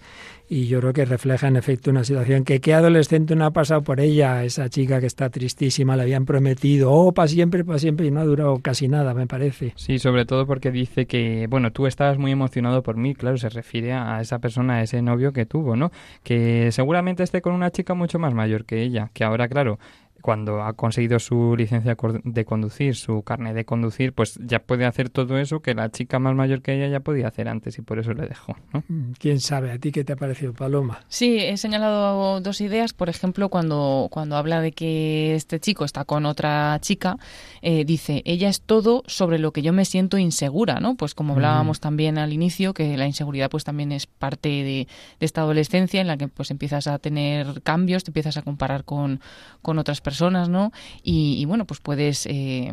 y 0.55 0.67
yo 0.67 0.79
creo 0.79 0.93
que 0.93 1.03
refleja 1.03 1.49
en 1.49 1.57
efecto 1.57 1.91
una 1.91 2.05
situación 2.05 2.45
que 2.45 2.61
qué 2.61 2.73
adolescente 2.73 3.35
no 3.35 3.43
ha 3.43 3.51
pasado 3.51 3.81
por 3.81 3.99
ella, 3.99 4.45
esa 4.45 4.69
chica 4.69 5.01
que 5.01 5.05
está 5.05 5.29
tristísima, 5.29 5.97
le 5.97 6.03
habían 6.03 6.25
prometido, 6.25 6.93
oh, 6.93 7.13
para 7.13 7.27
siempre, 7.27 7.65
para 7.65 7.77
siempre, 7.77 8.05
y 8.05 8.11
no 8.11 8.21
ha 8.21 8.23
durado 8.23 8.59
casi 8.59 8.87
nada, 8.87 9.13
me 9.13 9.27
parece. 9.27 9.73
Sí, 9.75 9.99
sobre 9.99 10.23
todo 10.23 10.47
porque 10.47 10.71
dice 10.71 11.07
que, 11.07 11.47
bueno, 11.49 11.73
tú 11.73 11.87
estabas 11.87 12.17
muy 12.17 12.31
emocionado 12.31 12.83
por 12.83 12.95
mí, 12.95 13.15
claro, 13.15 13.35
se 13.37 13.49
refiere 13.49 13.91
a 13.91 14.21
esa 14.21 14.39
persona, 14.39 14.75
a 14.75 14.83
ese 14.83 15.01
novio 15.01 15.33
que 15.33 15.45
tuvo, 15.45 15.75
¿no? 15.75 15.91
Que 16.23 16.71
seguramente 16.71 17.23
esté 17.23 17.41
con 17.41 17.53
una 17.53 17.69
chica 17.71 17.93
mucho 17.93 18.17
más 18.17 18.33
mayor 18.33 18.63
que 18.63 18.81
ella, 18.81 19.11
que 19.13 19.25
ahora, 19.25 19.49
claro, 19.49 19.77
cuando 20.25 20.63
ha 20.63 20.73
conseguido 20.73 21.19
su 21.19 21.55
licencia 21.55 21.95
de 22.23 22.45
conducir, 22.45 22.95
su 22.95 23.21
carne 23.21 23.53
de 23.53 23.63
conducir, 23.63 24.11
pues 24.11 24.39
ya 24.43 24.57
puede 24.57 24.87
hacer 24.87 25.11
todo 25.11 25.37
eso 25.37 25.59
que 25.59 25.75
la 25.75 25.91
chica 25.91 26.17
más 26.17 26.33
mayor 26.33 26.63
que 26.63 26.73
ella 26.73 26.87
ya 26.87 26.99
podía 26.99 27.27
hacer 27.27 27.47
antes 27.47 27.77
y 27.77 27.83
por 27.83 27.99
eso 27.99 28.11
le 28.15 28.25
dejó. 28.25 28.55
Mm, 28.87 29.11
¿Quién 29.19 29.39
sabe? 29.39 29.71
¿A 29.71 29.77
ti 29.77 29.91
qué 29.91 30.03
te 30.03 30.13
ha 30.13 30.15
parecido, 30.15 30.51
Paloma? 30.53 31.01
Sí, 31.09 31.37
he 31.37 31.57
señalado 31.57 32.41
dos 32.41 32.59
ideas. 32.59 32.93
Por 32.93 33.07
ejemplo, 33.07 33.49
cuando, 33.49 34.07
cuando 34.09 34.35
habla 34.35 34.61
de 34.61 34.71
que 34.71 35.35
este 35.35 35.59
chico 35.59 35.85
está 35.85 36.05
con 36.05 36.25
otra 36.25 36.79
chica, 36.81 37.17
eh, 37.61 37.85
dice, 37.85 38.23
ella 38.25 38.49
es 38.49 38.61
todo 38.61 39.03
sobre 39.05 39.37
lo 39.37 39.51
que 39.51 39.61
yo 39.61 39.73
me 39.73 39.85
siento 39.85 40.17
insegura, 40.17 40.79
¿no? 40.79 40.95
Pues 40.95 41.13
como 41.13 41.33
hablábamos 41.33 41.79
también 41.79 42.17
al 42.17 42.33
inicio, 42.33 42.73
que 42.73 42.97
la 42.97 43.05
inseguridad 43.05 43.51
pues 43.51 43.63
también 43.63 43.91
es 43.91 44.07
parte 44.07 44.49
de, 44.49 44.87
esta 45.19 45.41
adolescencia 45.41 46.01
en 46.01 46.07
la 46.07 46.17
que 46.17 46.29
pues 46.29 46.49
empiezas 46.49 46.87
a 46.87 46.97
tener 46.97 47.61
cambios, 47.61 48.03
te 48.03 48.09
empiezas 48.09 48.37
a 48.37 48.41
comparar 48.41 48.85
con, 48.85 49.19
con 49.61 49.77
otras 49.77 50.01
personas 50.01 50.14
personas, 50.15 50.47
¿no? 50.47 50.71
Y, 51.03 51.43
bueno, 51.43 51.65
pues 51.65 51.81
puedes, 51.81 52.25
eh, 52.25 52.71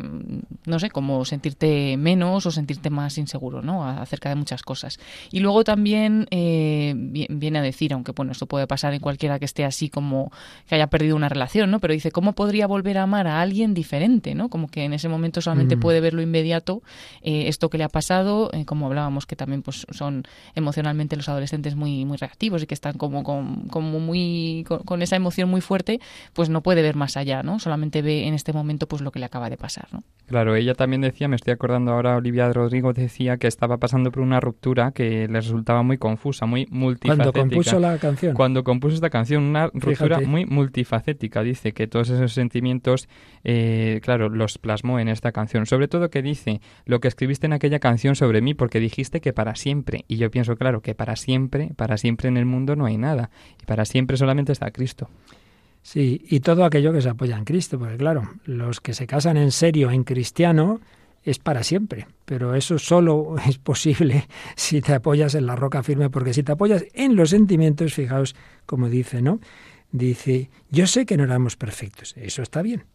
no 0.65 0.79
sé, 0.79 0.89
como 0.89 1.25
sentirte 1.25 1.97
menos 1.97 2.45
o 2.45 2.51
sentirte 2.51 2.89
más 2.89 3.17
inseguro, 3.17 3.61
¿no? 3.61 3.85
Acerca 3.85 4.29
de 4.29 4.35
muchas 4.35 4.63
cosas. 4.63 4.97
Y 5.29 5.41
luego 5.41 5.65
también 5.65 6.25
eh, 6.31 6.93
viene 6.95 7.59
a 7.59 7.61
decir, 7.61 7.91
aunque 7.91 8.13
bueno, 8.13 8.31
esto 8.31 8.45
puede 8.45 8.65
pasar 8.65 8.93
en 8.93 9.01
cualquiera 9.01 9.39
que 9.39 9.45
esté 9.45 9.65
así 9.65 9.89
como 9.89 10.31
que 10.67 10.75
haya 10.75 10.87
perdido 10.87 11.17
una 11.17 11.27
relación, 11.27 11.69
¿no? 11.69 11.79
Pero 11.79 11.93
dice, 11.93 12.11
¿cómo 12.11 12.31
podría 12.31 12.65
volver 12.65 12.97
a 12.97 13.03
amar 13.03 13.27
a 13.27 13.41
alguien 13.41 13.73
diferente, 13.73 14.35
¿no? 14.35 14.47
Como 14.47 14.69
que 14.69 14.85
en 14.85 14.93
ese 14.93 15.09
momento 15.09 15.41
solamente 15.41 15.75
mm. 15.75 15.79
puede 15.81 15.99
ver 15.99 16.13
lo 16.13 16.21
inmediato, 16.21 16.81
eh, 17.23 17.49
esto 17.49 17.69
que 17.69 17.77
le 17.77 17.83
ha 17.83 17.89
pasado, 17.89 18.51
como 18.65 18.85
hablábamos, 18.85 19.25
que 19.25 19.35
también 19.35 19.63
pues 19.63 19.85
son 19.91 20.23
emocionalmente 20.55 21.17
los 21.17 21.27
adolescentes 21.27 21.75
muy, 21.75 22.05
muy 22.05 22.15
reactivos 22.15 22.63
y 22.63 22.67
que 22.67 22.73
están 22.73 22.97
como, 22.97 23.21
como 23.23 23.99
muy, 23.99 24.65
con 24.85 25.01
esa 25.01 25.17
emoción 25.17 25.49
muy 25.49 25.59
fuerte, 25.59 25.99
pues 26.31 26.47
no 26.47 26.63
puede 26.63 26.81
ver 26.81 26.95
más 26.95 27.17
allá 27.17 27.32
¿no? 27.41 27.57
Solamente 27.57 28.01
ve 28.01 28.27
en 28.27 28.33
este 28.33 28.53
momento 28.53 28.87
pues 28.87 29.01
lo 29.01 29.11
que 29.11 29.19
le 29.19 29.25
acaba 29.25 29.49
de 29.49 29.57
pasar, 29.57 29.87
¿no? 29.91 30.03
Claro, 30.27 30.55
ella 30.55 30.73
también 30.73 31.01
decía, 31.01 31.27
me 31.27 31.35
estoy 31.35 31.53
acordando 31.53 31.91
ahora, 31.91 32.15
Olivia 32.15 32.51
Rodrigo 32.51 32.93
decía 32.93 33.37
que 33.37 33.47
estaba 33.47 33.77
pasando 33.77 34.11
por 34.11 34.23
una 34.23 34.39
ruptura 34.39 34.91
que 34.91 35.27
le 35.27 35.41
resultaba 35.41 35.83
muy 35.83 35.97
confusa, 35.97 36.45
muy 36.45 36.65
multifacética. 36.69 37.31
Cuando 37.31 37.49
compuso 37.49 37.79
la 37.79 37.97
canción. 37.97 38.33
Cuando 38.33 38.63
compuso 38.63 38.95
esta 38.95 39.09
canción, 39.09 39.43
una 39.43 39.67
ruptura 39.73 40.21
muy 40.21 40.45
multifacética. 40.45 41.43
Dice 41.43 41.73
que 41.73 41.87
todos 41.87 42.09
esos 42.09 42.33
sentimientos, 42.33 43.09
eh, 43.43 43.99
claro, 44.01 44.29
los 44.29 44.57
plasmó 44.57 44.99
en 44.99 45.09
esta 45.09 45.31
canción. 45.31 45.65
Sobre 45.65 45.87
todo 45.87 46.09
que 46.09 46.21
dice 46.21 46.61
lo 46.85 46.99
que 46.99 47.07
escribiste 47.07 47.45
en 47.45 47.53
aquella 47.53 47.79
canción 47.79 48.15
sobre 48.15 48.41
mí 48.41 48.53
porque 48.53 48.79
dijiste 48.79 49.21
que 49.21 49.33
para 49.33 49.55
siempre. 49.55 50.05
Y 50.07 50.17
yo 50.17 50.31
pienso, 50.31 50.55
claro, 50.55 50.81
que 50.81 50.95
para 50.95 51.15
siempre, 51.15 51.71
para 51.75 51.97
siempre 51.97 52.29
en 52.29 52.37
el 52.37 52.45
mundo 52.45 52.75
no 52.75 52.85
hay 52.85 52.97
nada. 52.97 53.29
Y 53.61 53.65
para 53.65 53.85
siempre 53.85 54.17
solamente 54.17 54.51
está 54.51 54.71
Cristo. 54.71 55.09
Sí, 55.83 56.25
y 56.29 56.39
todo 56.39 56.63
aquello 56.63 56.93
que 56.93 57.01
se 57.01 57.09
apoya 57.09 57.37
en 57.37 57.43
Cristo, 57.43 57.77
porque 57.77 57.97
claro, 57.97 58.31
los 58.45 58.79
que 58.79 58.93
se 58.93 59.05
casan 59.05 59.35
en 59.35 59.51
serio 59.51 59.91
en 59.91 60.05
cristiano 60.05 60.79
es 61.23 61.39
para 61.39 61.63
siempre, 61.63 62.07
pero 62.25 62.55
eso 62.55 62.79
solo 62.79 63.35
es 63.47 63.57
posible 63.57 64.27
si 64.55 64.81
te 64.81 64.93
apoyas 64.93 65.35
en 65.35 65.45
la 65.45 65.57
roca 65.57 65.83
firme, 65.83 66.09
porque 66.09 66.33
si 66.33 66.41
te 66.41 66.53
apoyas 66.53 66.85
en 66.93 67.17
los 67.17 67.29
sentimientos, 67.31 67.93
fijaos 67.93 68.35
como 68.65 68.89
dice, 68.89 69.21
¿no? 69.21 69.39
Dice, 69.91 70.49
yo 70.71 70.87
sé 70.87 71.05
que 71.05 71.17
no 71.17 71.25
éramos 71.25 71.57
perfectos, 71.57 72.15
eso 72.17 72.41
está 72.41 72.61
bien, 72.61 72.85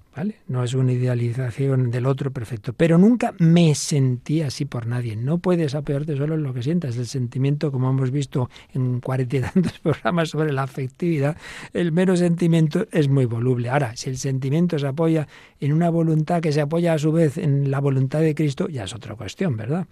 no 0.46 0.64
es 0.64 0.74
una 0.74 0.92
idealización 0.92 1.90
del 1.90 2.06
otro 2.06 2.30
perfecto, 2.30 2.72
pero 2.72 2.98
nunca 2.98 3.34
me 3.38 3.74
sentí 3.74 4.42
así 4.42 4.64
por 4.64 4.86
nadie. 4.86 5.16
No 5.16 5.38
puedes 5.38 5.74
apoyarte 5.74 6.16
solo 6.16 6.34
en 6.34 6.42
lo 6.42 6.54
que 6.54 6.62
sientas. 6.62 6.96
El 6.96 7.06
sentimiento, 7.06 7.70
como 7.72 7.90
hemos 7.90 8.10
visto 8.10 8.50
en 8.74 9.00
cuarenta 9.00 9.36
y 9.36 9.40
tantos 9.40 9.78
programas 9.82 10.30
sobre 10.30 10.52
la 10.52 10.62
afectividad, 10.62 11.36
el 11.72 11.92
mero 11.92 12.16
sentimiento 12.16 12.86
es 12.92 13.08
muy 13.08 13.24
voluble. 13.24 13.70
Ahora, 13.70 13.96
si 13.96 14.10
el 14.10 14.18
sentimiento 14.18 14.78
se 14.78 14.86
apoya 14.86 15.28
en 15.60 15.72
una 15.72 15.90
voluntad 15.90 16.40
que 16.40 16.52
se 16.52 16.60
apoya 16.60 16.94
a 16.94 16.98
su 16.98 17.12
vez 17.12 17.38
en 17.38 17.70
la 17.70 17.80
voluntad 17.80 18.20
de 18.20 18.34
Cristo, 18.34 18.68
ya 18.68 18.84
es 18.84 18.94
otra 18.94 19.14
cuestión, 19.14 19.56
¿verdad? 19.56 19.86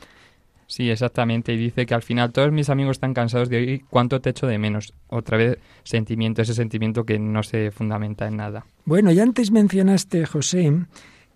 Sí, 0.67 0.91
exactamente. 0.91 1.53
Y 1.53 1.57
dice 1.57 1.87
que 1.87 1.95
al 1.95 2.03
final 2.03 2.33
todos 2.33 2.53
mis 2.53 2.71
amigos 2.71 2.97
están 2.97 3.15
cansados 3.15 3.49
de 3.49 3.59
oír 3.59 3.85
cuánto 3.89 4.21
te 4.21 4.31
echo 4.31 4.47
de 4.47 4.59
menos. 4.59 4.95
Otra 5.09 5.37
vez, 5.37 5.59
sentimiento, 5.85 6.43
ese 6.43 6.55
sentimiento 6.55 7.05
que 7.05 7.19
no 7.19 7.43
se 7.43 7.71
fundamenta 7.71 8.27
en 8.27 8.37
nada. 8.37 8.67
Bueno, 8.85 9.13
y 9.13 9.21
antes 9.21 9.51
mencionaste, 9.51 10.27
José, 10.27 10.73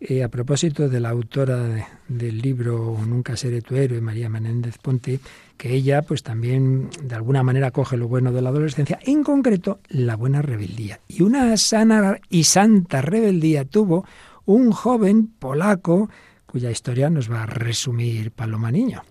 eh, 0.00 0.24
a 0.24 0.28
propósito 0.28 0.88
de 0.88 0.98
la 0.98 1.10
autora 1.10 1.86
del 2.08 2.38
libro 2.38 2.98
Nunca 3.06 3.36
seré 3.36 3.60
tu 3.60 3.76
héroe, 3.76 4.00
María 4.00 4.30
Menéndez 4.30 4.78
Ponte, 4.78 5.20
que 5.58 5.74
ella 5.74 6.00
pues 6.00 6.22
también 6.22 6.88
de 7.02 7.14
alguna 7.14 7.42
manera 7.42 7.70
coge 7.70 7.98
lo 7.98 8.08
bueno 8.08 8.32
de 8.32 8.40
la 8.40 8.48
adolescencia, 8.48 8.98
en 9.02 9.22
concreto 9.22 9.80
la 9.88 10.16
buena 10.16 10.40
rebeldía. 10.40 11.00
Y 11.06 11.20
una 11.22 11.54
sana 11.58 12.18
y 12.30 12.44
santa 12.44 13.02
rebeldía 13.02 13.66
tuvo 13.66 14.06
un 14.46 14.72
joven 14.72 15.26
polaco 15.38 16.08
cuya 16.50 16.70
historia 16.70 17.08
nos 17.10 17.30
va 17.30 17.44
a 17.44 17.46
resumir 17.46 18.32
Paloma 18.32 18.70
Niño. 18.70 19.02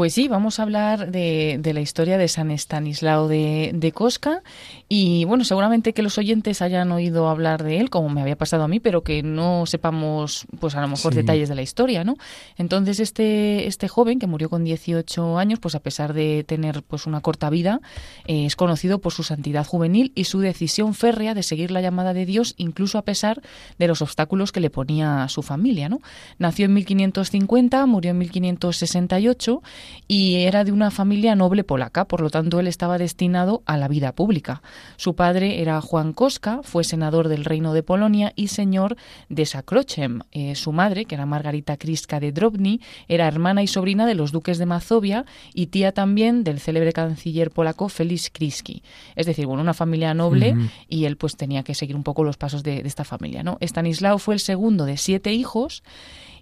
Pues 0.00 0.14
sí, 0.14 0.28
vamos 0.28 0.58
a 0.58 0.62
hablar 0.62 1.10
de, 1.10 1.58
de 1.60 1.74
la 1.74 1.82
historia 1.82 2.16
de 2.16 2.26
San 2.26 2.50
Estanislao 2.50 3.28
de, 3.28 3.72
de, 3.74 3.92
Cosca 3.92 4.42
y 4.88 5.26
bueno, 5.26 5.44
seguramente 5.44 5.92
que 5.92 6.00
los 6.00 6.16
oyentes 6.16 6.62
hayan 6.62 6.90
oído 6.90 7.28
hablar 7.28 7.62
de 7.62 7.80
él, 7.80 7.90
como 7.90 8.08
me 8.08 8.22
había 8.22 8.38
pasado 8.38 8.62
a 8.62 8.68
mí, 8.68 8.80
pero 8.80 9.02
que 9.02 9.22
no 9.22 9.66
sepamos 9.66 10.46
pues 10.58 10.74
a 10.74 10.80
lo 10.80 10.88
mejor 10.88 11.14
detalles 11.14 11.50
de 11.50 11.54
la 11.54 11.60
historia, 11.60 12.02
¿no? 12.02 12.16
Entonces 12.56 12.98
este, 12.98 13.66
este 13.66 13.88
joven 13.88 14.18
que 14.18 14.26
murió 14.26 14.48
con 14.48 14.64
18 14.64 15.36
años, 15.36 15.58
pues 15.58 15.74
a 15.74 15.80
pesar 15.80 16.14
de 16.14 16.44
tener 16.44 16.82
pues 16.82 17.04
una 17.04 17.20
corta 17.20 17.50
vida, 17.50 17.82
eh, 18.24 18.46
es 18.46 18.56
conocido 18.56 19.02
por 19.02 19.12
su 19.12 19.22
santidad 19.22 19.66
juvenil 19.66 20.12
y 20.14 20.24
su 20.24 20.40
decisión 20.40 20.94
férrea 20.94 21.34
de 21.34 21.42
seguir 21.42 21.70
la 21.70 21.82
llamada 21.82 22.14
de 22.14 22.24
Dios, 22.24 22.54
incluso 22.56 22.96
a 22.96 23.02
pesar 23.02 23.42
de 23.78 23.86
los 23.86 24.00
obstáculos 24.00 24.50
que 24.50 24.60
le 24.60 24.70
ponía 24.70 25.24
a 25.24 25.28
su 25.28 25.42
familia, 25.42 25.90
¿no? 25.90 26.00
Nació 26.38 26.64
en 26.64 26.72
1550, 26.72 27.84
murió 27.84 28.12
en 28.12 28.18
1568 28.18 29.60
y 30.08 30.36
era 30.36 30.64
de 30.64 30.72
una 30.72 30.90
familia 30.90 31.34
noble 31.34 31.64
polaca, 31.64 32.06
por 32.06 32.20
lo 32.20 32.30
tanto 32.30 32.60
él 32.60 32.66
estaba 32.66 32.98
destinado 32.98 33.62
a 33.66 33.76
la 33.76 33.88
vida 33.88 34.12
pública. 34.12 34.62
Su 34.96 35.14
padre 35.14 35.60
era 35.60 35.80
Juan 35.80 36.12
Koska, 36.12 36.60
fue 36.62 36.84
senador 36.84 37.28
del 37.28 37.44
Reino 37.44 37.72
de 37.72 37.82
Polonia 37.82 38.32
y 38.36 38.48
señor 38.48 38.96
de 39.28 39.46
Sakrochem. 39.46 40.20
Eh, 40.32 40.54
su 40.54 40.72
madre, 40.72 41.04
que 41.04 41.14
era 41.14 41.26
Margarita 41.26 41.76
Kriska 41.76 42.20
de 42.20 42.32
Drobny, 42.32 42.80
era 43.08 43.28
hermana 43.28 43.62
y 43.62 43.66
sobrina 43.66 44.06
de 44.06 44.14
los 44.14 44.32
duques 44.32 44.58
de 44.58 44.66
Mazovia 44.66 45.24
y 45.54 45.66
tía 45.66 45.92
también 45.92 46.44
del 46.44 46.60
célebre 46.60 46.92
canciller 46.92 47.50
polaco 47.50 47.88
Félix 47.88 48.30
Kriski. 48.30 48.82
Es 49.16 49.26
decir, 49.26 49.46
bueno, 49.46 49.62
una 49.62 49.74
familia 49.74 50.14
noble 50.14 50.56
y 50.88 51.04
él 51.04 51.16
pues 51.16 51.36
tenía 51.36 51.62
que 51.62 51.74
seguir 51.74 51.96
un 51.96 52.02
poco 52.02 52.24
los 52.24 52.36
pasos 52.36 52.62
de, 52.62 52.82
de 52.82 52.88
esta 52.88 53.04
familia. 53.04 53.42
¿no? 53.42 53.58
Stanislao 53.60 54.18
fue 54.18 54.34
el 54.34 54.40
segundo 54.40 54.84
de 54.86 54.96
siete 54.96 55.32
hijos 55.32 55.82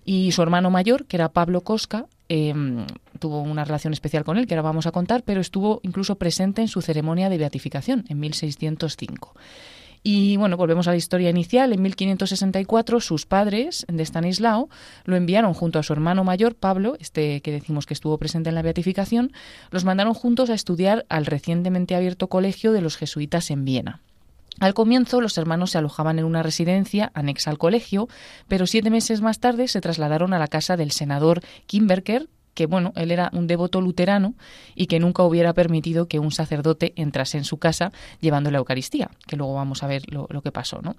y 0.04 0.32
su 0.32 0.42
hermano 0.42 0.70
mayor, 0.70 1.04
que 1.04 1.16
era 1.16 1.32
Pablo 1.32 1.62
Koska, 1.62 2.06
em, 2.28 2.86
tuvo 3.18 3.40
una 3.40 3.64
relación 3.64 3.92
especial 3.92 4.24
con 4.24 4.38
él, 4.38 4.46
que 4.46 4.54
ahora 4.54 4.62
vamos 4.62 4.86
a 4.86 4.92
contar, 4.92 5.22
pero 5.22 5.40
estuvo 5.40 5.80
incluso 5.82 6.16
presente 6.16 6.62
en 6.62 6.68
su 6.68 6.82
ceremonia 6.82 7.28
de 7.28 7.38
beatificación 7.38 8.04
en 8.08 8.20
1605. 8.20 9.34
Y 10.02 10.36
bueno, 10.36 10.56
volvemos 10.56 10.88
a 10.88 10.92
la 10.92 10.96
historia 10.96 11.30
inicial. 11.30 11.72
En 11.72 11.82
1564 11.82 13.00
sus 13.00 13.26
padres 13.26 13.84
de 13.88 14.02
Stanislao 14.04 14.68
lo 15.04 15.16
enviaron 15.16 15.54
junto 15.54 15.78
a 15.78 15.82
su 15.82 15.92
hermano 15.92 16.24
mayor, 16.24 16.54
Pablo, 16.54 16.96
este 17.00 17.40
que 17.40 17.52
decimos 17.52 17.86
que 17.86 17.94
estuvo 17.94 18.18
presente 18.18 18.48
en 18.48 18.54
la 18.54 18.62
beatificación, 18.62 19.32
los 19.70 19.84
mandaron 19.84 20.14
juntos 20.14 20.50
a 20.50 20.54
estudiar 20.54 21.04
al 21.08 21.26
recientemente 21.26 21.94
abierto 21.94 22.28
colegio 22.28 22.72
de 22.72 22.80
los 22.80 22.96
jesuitas 22.96 23.50
en 23.50 23.64
Viena. 23.64 24.00
Al 24.60 24.74
comienzo 24.74 25.20
los 25.20 25.38
hermanos 25.38 25.70
se 25.70 25.78
alojaban 25.78 26.18
en 26.18 26.24
una 26.24 26.42
residencia 26.42 27.10
anexa 27.14 27.50
al 27.50 27.58
colegio, 27.58 28.08
pero 28.48 28.66
siete 28.66 28.90
meses 28.90 29.20
más 29.20 29.38
tarde 29.38 29.68
se 29.68 29.80
trasladaron 29.80 30.32
a 30.34 30.38
la 30.38 30.48
casa 30.48 30.76
del 30.76 30.90
senador 30.90 31.42
Kimberker, 31.66 32.28
que 32.54 32.66
bueno, 32.66 32.92
él 32.96 33.12
era 33.12 33.30
un 33.34 33.46
devoto 33.46 33.80
luterano 33.80 34.34
y 34.74 34.86
que 34.86 34.98
nunca 34.98 35.22
hubiera 35.22 35.54
permitido 35.54 36.08
que 36.08 36.18
un 36.18 36.32
sacerdote 36.32 36.92
entrase 36.96 37.38
en 37.38 37.44
su 37.44 37.58
casa 37.58 37.92
llevando 38.20 38.50
la 38.50 38.58
Eucaristía, 38.58 39.12
que 39.28 39.36
luego 39.36 39.54
vamos 39.54 39.84
a 39.84 39.86
ver 39.86 40.02
lo, 40.08 40.26
que 40.42 40.50
pasó, 40.50 40.80
¿no? 40.82 40.96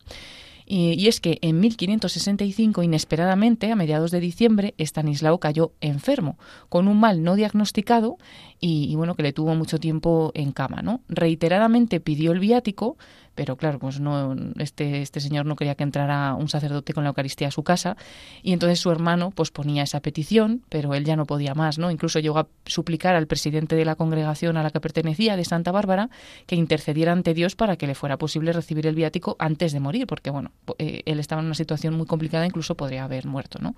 Y, 0.65 1.07
es 1.07 1.19
que 1.19 1.39
en 1.41 1.59
1565, 1.59 2.83
inesperadamente, 2.83 3.71
a 3.71 3.75
mediados 3.75 4.11
de 4.11 4.21
diciembre, 4.21 4.73
Stanislao 4.77 5.39
cayó 5.39 5.73
enfermo, 5.81 6.37
con 6.69 6.87
un 6.87 6.99
mal 6.99 7.23
no 7.23 7.35
diagnosticado 7.35 8.17
y, 8.61 8.85
y, 8.89 8.95
bueno, 8.95 9.15
que 9.15 9.23
le 9.23 9.33
tuvo 9.33 9.53
mucho 9.55 9.79
tiempo 9.79 10.31
en 10.35 10.53
cama, 10.53 10.81
¿no? 10.81 11.01
Reiteradamente 11.09 11.99
pidió 11.99 12.31
el 12.31 12.39
viático, 12.39 12.97
pero 13.39 13.55
claro, 13.55 13.79
pues 13.79 14.01
no, 14.01 14.35
este, 14.57 15.01
este 15.01 15.21
señor 15.21 15.45
no 15.45 15.55
quería 15.55 15.75
que 15.75 15.83
entrara 15.83 16.35
un 16.35 16.49
sacerdote 16.49 16.93
con 16.93 17.05
la 17.05 17.11
Eucaristía 17.11 17.47
a 17.47 17.51
su 17.51 17.63
casa, 17.63 17.95
y 18.43 18.51
entonces 18.51 18.81
su 18.81 18.91
hermano 18.91 19.31
pues 19.31 19.49
ponía 19.49 19.83
esa 19.83 20.01
petición, 20.01 20.61
pero 20.67 20.93
él 20.93 21.05
ya 21.05 21.15
no 21.15 21.25
podía 21.25 21.55
más, 21.55 21.77
¿no? 21.77 21.89
Incluso 21.89 22.19
llegó 22.19 22.37
a 22.37 22.47
suplicar 22.65 23.15
al 23.15 23.27
presidente 23.27 23.77
de 23.77 23.85
la 23.85 23.95
congregación 23.95 24.57
a 24.57 24.61
la 24.61 24.71
que 24.71 24.81
pertenecía, 24.81 25.37
de 25.37 25.45
Santa 25.45 25.71
Bárbara, 25.71 26.09
que 26.47 26.57
intercediera 26.57 27.13
ante 27.13 27.33
Dios 27.33 27.55
para 27.55 27.77
que 27.77 27.87
le 27.87 27.95
fuera 27.95 28.17
posible 28.17 28.51
recibir 28.51 28.85
el 28.87 28.95
viático 28.95 29.37
antes 29.39 29.71
de 29.71 29.79
morir, 29.79 30.05
porque 30.05 30.31
bueno, 30.31 30.51
eh, 30.77 31.03
él 31.05 31.21
estaba 31.21 31.39
en 31.39 31.45
una 31.45 31.55
situación 31.55 31.93
muy 31.93 32.07
complicada, 32.07 32.45
incluso 32.45 32.75
podría 32.75 33.05
haber 33.05 33.25
muerto, 33.25 33.59
¿no? 33.61 33.73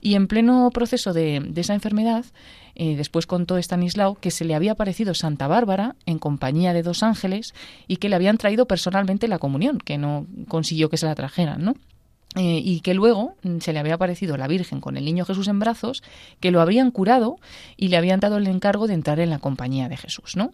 Y 0.00 0.14
en 0.14 0.26
pleno 0.26 0.70
proceso 0.72 1.12
de, 1.12 1.52
esa 1.56 1.74
enfermedad, 1.74 2.24
eh, 2.74 2.96
después 2.96 3.26
contó 3.26 3.58
Stanislao 3.58 4.14
que 4.14 4.30
se 4.30 4.44
le 4.44 4.54
había 4.54 4.72
aparecido 4.72 5.14
Santa 5.14 5.46
Bárbara 5.46 5.96
en 6.06 6.18
compañía 6.18 6.72
de 6.72 6.82
dos 6.82 7.02
ángeles 7.02 7.54
y 7.86 7.96
que 7.96 8.08
le 8.08 8.16
habían 8.16 8.38
traído 8.38 8.66
personalmente 8.66 9.28
la 9.28 9.38
comunión, 9.38 9.78
que 9.78 9.98
no 9.98 10.26
consiguió 10.48 10.88
que 10.88 10.96
se 10.96 11.06
la 11.06 11.14
trajeran, 11.14 11.62
¿no? 11.64 11.74
Eh, 12.36 12.62
y 12.64 12.80
que 12.80 12.94
luego 12.94 13.34
mm, 13.42 13.58
se 13.58 13.72
le 13.72 13.80
había 13.80 13.94
aparecido 13.94 14.36
la 14.36 14.46
Virgen 14.46 14.80
con 14.80 14.96
el 14.96 15.04
niño 15.04 15.24
Jesús 15.24 15.48
en 15.48 15.58
brazos, 15.58 16.04
que 16.38 16.52
lo 16.52 16.60
habrían 16.60 16.92
curado 16.92 17.40
y 17.76 17.88
le 17.88 17.96
habían 17.96 18.20
dado 18.20 18.36
el 18.36 18.46
encargo 18.46 18.86
de 18.86 18.94
entrar 18.94 19.18
en 19.18 19.30
la 19.30 19.40
compañía 19.40 19.88
de 19.88 19.96
Jesús, 19.96 20.36
¿no? 20.36 20.52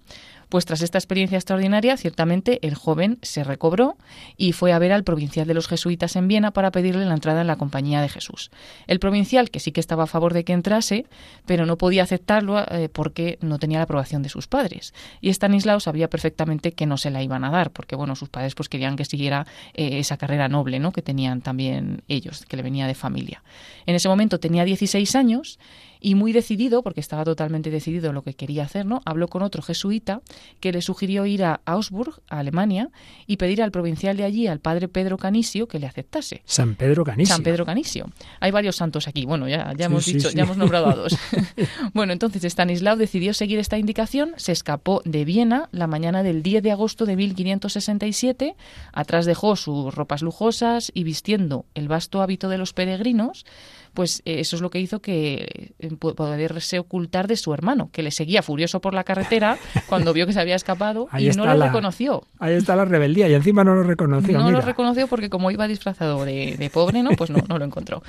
Pues 0.49 0.65
tras 0.65 0.83
esta 0.83 0.99
experiencia 0.99 1.37
extraordinaria, 1.37 1.97
ciertamente 1.97 2.65
el 2.67 2.75
joven 2.75 3.19
se 3.23 3.43
recobró 3.43 3.97
y 4.37 4.53
fue 4.53 4.73
a 4.73 4.79
ver 4.79 4.93
al 4.93 5.05
provincial 5.05 5.47
de 5.47 5.55
los 5.55 5.67
jesuitas 5.67 6.15
en 6.17 6.29
Viena 6.29 6.53
para 6.53 6.71
pedirle 6.71 7.05
la 7.05 7.15
entrada 7.15 7.41
en 7.41 7.47
la 7.47 7.57
compañía 7.57 8.01
de 8.01 8.09
Jesús. 8.09 8.51
El 8.87 9.01
provincial, 9.01 9.51
que 9.51 9.61
sí 9.61 9.73
que 9.73 9.81
estaba 9.81 10.05
a 10.05 10.07
favor 10.07 10.35
de 10.35 10.45
que 10.45 10.53
entrase, 10.53 11.07
pero 11.47 11.67
no 11.67 11.77
podía 11.77 12.05
aceptarlo 12.05 12.65
eh, 12.71 12.89
porque 12.89 13.39
no 13.41 13.59
tenía 13.59 13.79
la 13.79 13.85
aprobación 13.85 14.23
de 14.23 14.29
sus 14.29 14.47
padres. 14.47 14.95
Y 15.21 15.31
Stanislao 15.31 15.81
sabía 15.81 16.09
perfectamente 16.09 16.73
que 16.73 16.87
no 16.87 16.97
se 16.97 17.11
la 17.11 17.23
iban 17.23 17.45
a 17.45 17.51
dar, 17.51 17.71
porque 17.71 17.97
bueno, 17.97 18.15
sus 18.15 18.29
padres 18.29 18.55
pues 18.55 18.69
querían 18.69 18.97
que 18.97 19.05
siguiera 19.05 19.47
eh, 19.75 19.99
esa 19.99 20.17
carrera 20.17 20.49
noble, 20.49 20.79
¿no? 20.79 20.93
que 20.93 21.03
tenían 21.03 21.41
también 21.41 22.03
ellos, 22.09 22.45
que 22.47 22.57
le 22.57 22.63
venía 22.63 22.87
de 22.87 22.95
familia. 22.95 23.43
En 23.87 23.95
ese 23.95 24.09
momento 24.09 24.39
tenía 24.39 24.65
16 24.65 25.15
años 25.17 25.59
y 26.01 26.15
muy 26.15 26.33
decidido, 26.33 26.83
porque 26.83 27.01
estaba 27.01 27.25
totalmente 27.25 27.71
decidido 27.71 28.13
lo 28.13 28.23
que 28.23 28.35
quería 28.35 28.65
hacer, 28.65 28.87
¿no? 28.87 29.03
Habló 29.05 29.29
con 29.29 29.43
otro 29.43 29.63
jesuita 29.63 30.23
que 30.61 30.73
le 30.73 30.83
sugirió 30.83 31.27
ir 31.27 31.45
a 31.45 31.61
Augsburg, 31.65 32.21
a 32.29 32.39
Alemania, 32.39 32.91
y 33.27 33.37
pedir 33.37 33.63
al 33.63 33.71
provincial 33.71 34.17
de 34.17 34.25
allí, 34.25 34.47
al 34.47 34.61
padre 34.61 34.89
Pedro 34.89 35.19
Canisio, 35.19 35.69
que 35.69 35.79
le 35.79 35.87
aceptase. 35.87 36.43
San 36.45 36.75
Pedro 36.75 37.05
Canisio. 37.05 37.35
San 37.35 37.43
Pedro 37.43 37.65
Canisio. 37.65 38.07
Hay 38.41 38.51
varios 38.51 38.77
santos 38.77 39.09
aquí. 39.09 39.25
Bueno, 39.25 39.49
ya, 39.49 39.73
ya 39.77 39.87
hemos 39.87 40.07
dicho, 40.07 40.31
ya 40.31 40.43
hemos 40.43 40.57
nombrado 40.57 40.89
a 40.89 40.95
dos. 40.95 41.17
bueno, 41.95 42.13
entonces 42.13 42.45
Stanislao 42.45 42.97
decidió 42.97 43.35
seguir 43.35 43.59
esta 43.59 43.79
indicación, 43.79 44.35
se 44.37 44.53
escapó 44.53 45.03
de 45.05 45.25
Viena 45.25 45.69
la 45.73 45.87
mañana 45.87 46.23
del 46.23 46.43
10 46.43 46.63
de 46.63 46.73
agosto 46.73 47.07
de 47.07 47.17
1567, 47.17 48.57
atrás 48.93 49.27
dejó 49.27 49.57
sus 49.57 49.95
ropas 49.95 50.23
lujosas 50.23 50.91
y 50.95 51.05
vistiendo 51.05 51.67
el 51.75 51.89
vasto 51.89 52.23
hábito 52.23 52.49
de 52.49 52.59
los 52.59 52.73
peregrinos, 52.73 53.45
pues 53.97 54.23
eh, 54.25 54.41
eso 54.41 54.55
es 54.55 54.63
lo 54.63 54.71
que 54.71 54.79
hizo 54.79 55.01
que 55.01 55.73
eh, 55.81 55.97
poderse 55.97 56.79
ocultar 56.79 57.27
de 57.27 57.37
su 57.37 57.53
hermano, 57.53 57.89
que 57.91 58.03
le 58.03 58.13
seguía 58.13 58.43
furioso 58.43 58.81
por 58.81 58.95
la 58.95 59.03
carretera 59.03 59.59
cuando 59.89 60.13
vio 60.13 60.27
que 60.27 60.33
se 60.33 60.41
había 60.41 60.55
escapado 60.55 61.09
y 61.19 61.31
no 61.31 61.47
lo 61.47 61.61
reconoció. 61.61 62.23
Ahí 62.39 62.55
está 62.55 62.77
la 62.77 62.85
rebeldía 62.85 63.29
y 63.29 63.35
encima 63.35 63.65
no 63.65 63.75
lo 63.75 63.83
reconoció. 63.83 64.39
No 64.39 64.53
lo 64.53 64.61
reconoció 64.61 65.09
porque 65.09 65.31
como 65.31 65.51
iba 65.51 65.67
disfrazado 65.67 66.25
de, 66.25 66.71
pobre, 66.73 67.03
¿no? 67.03 67.11
Pues 67.13 67.31
no, 67.31 67.39
no 67.49 67.59
lo 67.59 67.65
encontró. 67.65 68.03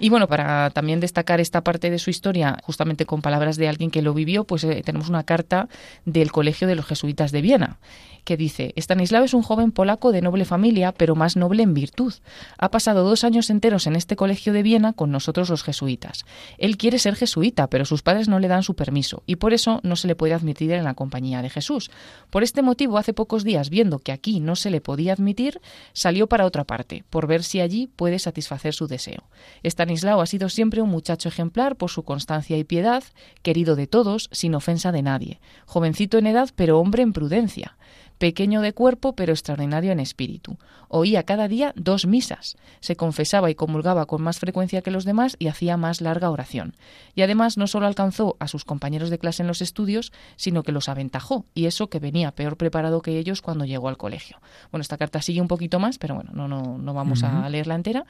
Y 0.00 0.08
bueno, 0.08 0.26
para 0.26 0.70
también 0.70 0.98
destacar 0.98 1.40
esta 1.40 1.62
parte 1.62 1.90
de 1.90 1.98
su 1.98 2.10
historia, 2.10 2.58
justamente 2.62 3.04
con 3.04 3.20
palabras 3.20 3.56
de 3.56 3.68
alguien 3.68 3.90
que 3.90 4.02
lo 4.02 4.14
vivió, 4.14 4.44
pues 4.44 4.64
eh, 4.64 4.82
tenemos 4.84 5.10
una 5.10 5.24
carta 5.24 5.68
del 6.06 6.32
Colegio 6.32 6.66
de 6.66 6.74
los 6.74 6.86
Jesuitas 6.86 7.30
de 7.30 7.42
Viena 7.42 7.78
que 8.24 8.36
dice, 8.36 8.72
Stanislao 8.76 9.24
es 9.24 9.34
un 9.34 9.42
joven 9.42 9.70
polaco 9.70 10.10
de 10.10 10.22
noble 10.22 10.44
familia, 10.44 10.92
pero 10.92 11.14
más 11.14 11.36
noble 11.36 11.62
en 11.62 11.74
virtud. 11.74 12.12
Ha 12.58 12.70
pasado 12.70 13.04
dos 13.04 13.22
años 13.22 13.50
enteros 13.50 13.86
en 13.86 13.96
este 13.96 14.16
colegio 14.16 14.52
de 14.52 14.62
Viena 14.62 14.92
con 14.92 15.10
nosotros 15.10 15.50
los 15.50 15.62
jesuitas. 15.62 16.24
Él 16.58 16.76
quiere 16.76 16.98
ser 16.98 17.14
jesuita, 17.14 17.68
pero 17.68 17.84
sus 17.84 18.02
padres 18.02 18.28
no 18.28 18.38
le 18.38 18.48
dan 18.48 18.62
su 18.62 18.74
permiso, 18.74 19.22
y 19.26 19.36
por 19.36 19.52
eso 19.52 19.80
no 19.82 19.96
se 19.96 20.08
le 20.08 20.16
puede 20.16 20.34
admitir 20.34 20.72
en 20.72 20.84
la 20.84 20.94
compañía 20.94 21.42
de 21.42 21.50
Jesús. 21.50 21.90
Por 22.30 22.42
este 22.42 22.62
motivo, 22.62 22.98
hace 22.98 23.12
pocos 23.12 23.44
días, 23.44 23.70
viendo 23.70 23.98
que 23.98 24.12
aquí 24.12 24.40
no 24.40 24.56
se 24.56 24.70
le 24.70 24.80
podía 24.80 25.12
admitir, 25.12 25.60
salió 25.92 26.26
para 26.26 26.46
otra 26.46 26.64
parte, 26.64 27.04
por 27.10 27.26
ver 27.26 27.42
si 27.44 27.60
allí 27.60 27.86
puede 27.86 28.18
satisfacer 28.18 28.74
su 28.74 28.86
deseo. 28.86 29.24
Stanislao 29.62 30.20
ha 30.20 30.26
sido 30.26 30.48
siempre 30.48 30.80
un 30.80 30.90
muchacho 30.90 31.28
ejemplar 31.28 31.76
por 31.76 31.90
su 31.90 32.02
constancia 32.02 32.56
y 32.56 32.64
piedad, 32.64 33.04
querido 33.42 33.76
de 33.76 33.86
todos, 33.86 34.28
sin 34.32 34.54
ofensa 34.54 34.92
de 34.92 35.02
nadie. 35.02 35.40
Jovencito 35.66 36.18
en 36.18 36.26
edad, 36.26 36.50
pero 36.56 36.80
hombre 36.80 37.02
en 37.02 37.12
prudencia 37.12 37.76
pequeño 38.24 38.62
de 38.62 38.72
cuerpo 38.72 39.14
pero 39.14 39.34
extraordinario 39.34 39.92
en 39.92 40.00
espíritu. 40.00 40.56
Oía 40.88 41.24
cada 41.24 41.46
día 41.46 41.74
dos 41.76 42.06
misas, 42.06 42.56
se 42.80 42.96
confesaba 42.96 43.50
y 43.50 43.54
comulgaba 43.54 44.06
con 44.06 44.22
más 44.22 44.38
frecuencia 44.38 44.80
que 44.80 44.90
los 44.90 45.04
demás 45.04 45.36
y 45.38 45.48
hacía 45.48 45.76
más 45.76 46.00
larga 46.00 46.30
oración. 46.30 46.74
Y 47.14 47.20
además 47.20 47.58
no 47.58 47.66
solo 47.66 47.86
alcanzó 47.86 48.36
a 48.38 48.48
sus 48.48 48.64
compañeros 48.64 49.10
de 49.10 49.18
clase 49.18 49.42
en 49.42 49.46
los 49.46 49.60
estudios, 49.60 50.10
sino 50.36 50.62
que 50.62 50.72
los 50.72 50.88
aventajó, 50.88 51.44
y 51.52 51.66
eso 51.66 51.90
que 51.90 51.98
venía 51.98 52.30
peor 52.30 52.56
preparado 52.56 53.02
que 53.02 53.18
ellos 53.18 53.42
cuando 53.42 53.66
llegó 53.66 53.88
al 53.88 53.98
colegio. 53.98 54.38
Bueno, 54.70 54.80
esta 54.80 54.96
carta 54.96 55.20
sigue 55.20 55.42
un 55.42 55.48
poquito 55.48 55.78
más, 55.78 55.98
pero 55.98 56.14
bueno, 56.14 56.30
no, 56.32 56.48
no, 56.48 56.78
no 56.78 56.94
vamos 56.94 57.24
a 57.24 57.46
leerla 57.50 57.74
entera. 57.74 58.06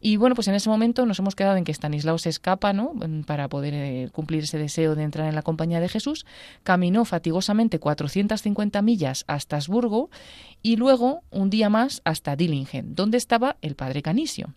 Y 0.00 0.16
bueno, 0.16 0.34
pues 0.34 0.48
en 0.48 0.56
ese 0.56 0.68
momento 0.68 1.06
nos 1.06 1.20
hemos 1.20 1.34
quedado 1.34 1.56
en 1.56 1.64
que 1.64 1.72
Stanislao 1.72 2.18
se 2.18 2.28
escapa, 2.28 2.74
¿no? 2.74 2.92
Para 3.26 3.48
poder 3.48 3.72
eh, 3.72 4.10
cumplir 4.12 4.42
ese 4.42 4.58
deseo 4.58 4.94
de 4.94 5.04
entrar 5.04 5.26
en 5.26 5.34
la 5.34 5.42
compañía 5.42 5.80
de 5.80 5.88
Jesús. 5.88 6.26
Caminó 6.64 7.06
fatigosamente 7.06 7.78
450 7.78 8.82
millas 8.82 9.24
hasta 9.26 9.53
Y 10.62 10.76
luego 10.76 11.22
un 11.30 11.50
día 11.50 11.68
más 11.68 12.00
hasta 12.04 12.36
Dillingen, 12.36 12.94
donde 12.94 13.18
estaba 13.18 13.56
el 13.60 13.74
padre 13.74 14.02
Canisio. 14.02 14.54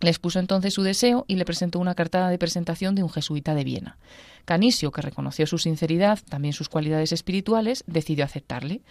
Le 0.00 0.10
expuso 0.10 0.38
entonces 0.38 0.74
su 0.74 0.82
deseo 0.82 1.24
y 1.26 1.34
le 1.34 1.44
presentó 1.44 1.80
una 1.80 1.96
carta 1.96 2.28
de 2.28 2.38
presentación 2.38 2.94
de 2.94 3.02
un 3.02 3.10
jesuita 3.10 3.54
de 3.56 3.64
Viena. 3.64 3.98
Canisio, 4.44 4.92
que 4.92 5.02
reconoció 5.02 5.46
su 5.46 5.58
sinceridad, 5.58 6.20
también 6.28 6.54
sus 6.54 6.68
cualidades 6.68 7.12
espirituales, 7.12 7.82
decidió 7.86 8.24
aceptarle. 8.24 8.82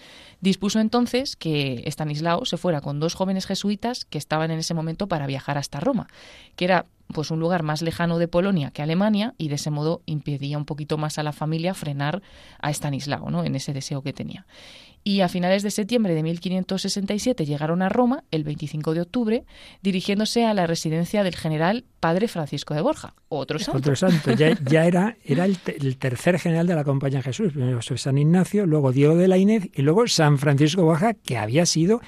Dispuso 0.41 0.79
entonces 0.79 1.37
que 1.37 1.83
Estanislao 1.85 2.45
se 2.45 2.57
fuera 2.57 2.81
con 2.81 2.99
dos 2.99 3.15
jóvenes 3.15 3.45
jesuitas 3.45 4.03
que 4.05 4.17
estaban 4.17 4.51
en 4.51 4.59
ese 4.59 4.73
momento 4.73 5.07
para 5.07 5.27
viajar 5.27 5.57
hasta 5.57 5.79
Roma, 5.79 6.07
que 6.57 6.65
era 6.65 6.85
pues 7.13 7.31
un 7.31 7.39
lugar 7.39 7.63
más 7.63 7.81
lejano 7.81 8.17
de 8.17 8.27
Polonia 8.27 8.71
que 8.71 8.81
Alemania 8.81 9.33
y 9.37 9.49
de 9.49 9.55
ese 9.55 9.71
modo 9.71 10.01
impedía 10.05 10.57
un 10.57 10.65
poquito 10.65 10.97
más 10.97 11.17
a 11.17 11.23
la 11.23 11.31
familia 11.31 11.73
frenar 11.73 12.21
a 12.59 12.69
Estanislao, 12.69 13.29
¿no? 13.29 13.43
en 13.43 13.55
ese 13.55 13.73
deseo 13.73 14.01
que 14.01 14.13
tenía 14.13 14.45
y 15.07 15.21
a 15.21 15.29
finales 15.29 15.63
de 15.63 15.71
septiembre 15.71 16.13
de 16.13 16.21
1567 16.21 17.45
llegaron 17.45 17.81
a 17.81 17.87
Roma 17.87 18.25
el 18.29 18.43
25 18.43 18.93
de 18.93 18.99
octubre, 18.99 19.45
dirigiéndose 19.81 20.43
a 20.43 20.53
la 20.53 20.67
residencia 20.67 21.23
del 21.23 21.33
general 21.33 21.85
Padre 22.01 22.27
Francisco 22.27 22.73
de 22.73 22.81
Borja, 22.81 23.13
otro 23.29 23.57
santo. 23.57 23.77
Otro 23.77 23.95
santo, 23.95 24.33
ya, 24.33 24.49
era, 24.85 25.15
era 25.23 25.45
el, 25.45 25.57
tercer 25.97 26.39
general 26.39 26.67
de 26.67 26.75
la 26.75 26.83
Compañía 26.83 27.21
Jesús, 27.21 27.53
primero 27.53 27.81
San 27.81 28.17
Ignacio, 28.17 28.65
luego 28.65 28.91
Diego 28.91 29.15
de 29.15 29.29
la 29.29 29.37
Inés 29.37 29.69
y 29.73 29.81
luego 29.81 30.05
San 30.07 30.39
Francisco 30.39 30.81
de 30.81 30.87
Borja, 30.87 31.13
que 31.13 31.37
había 31.37 31.65
sido 31.65 32.01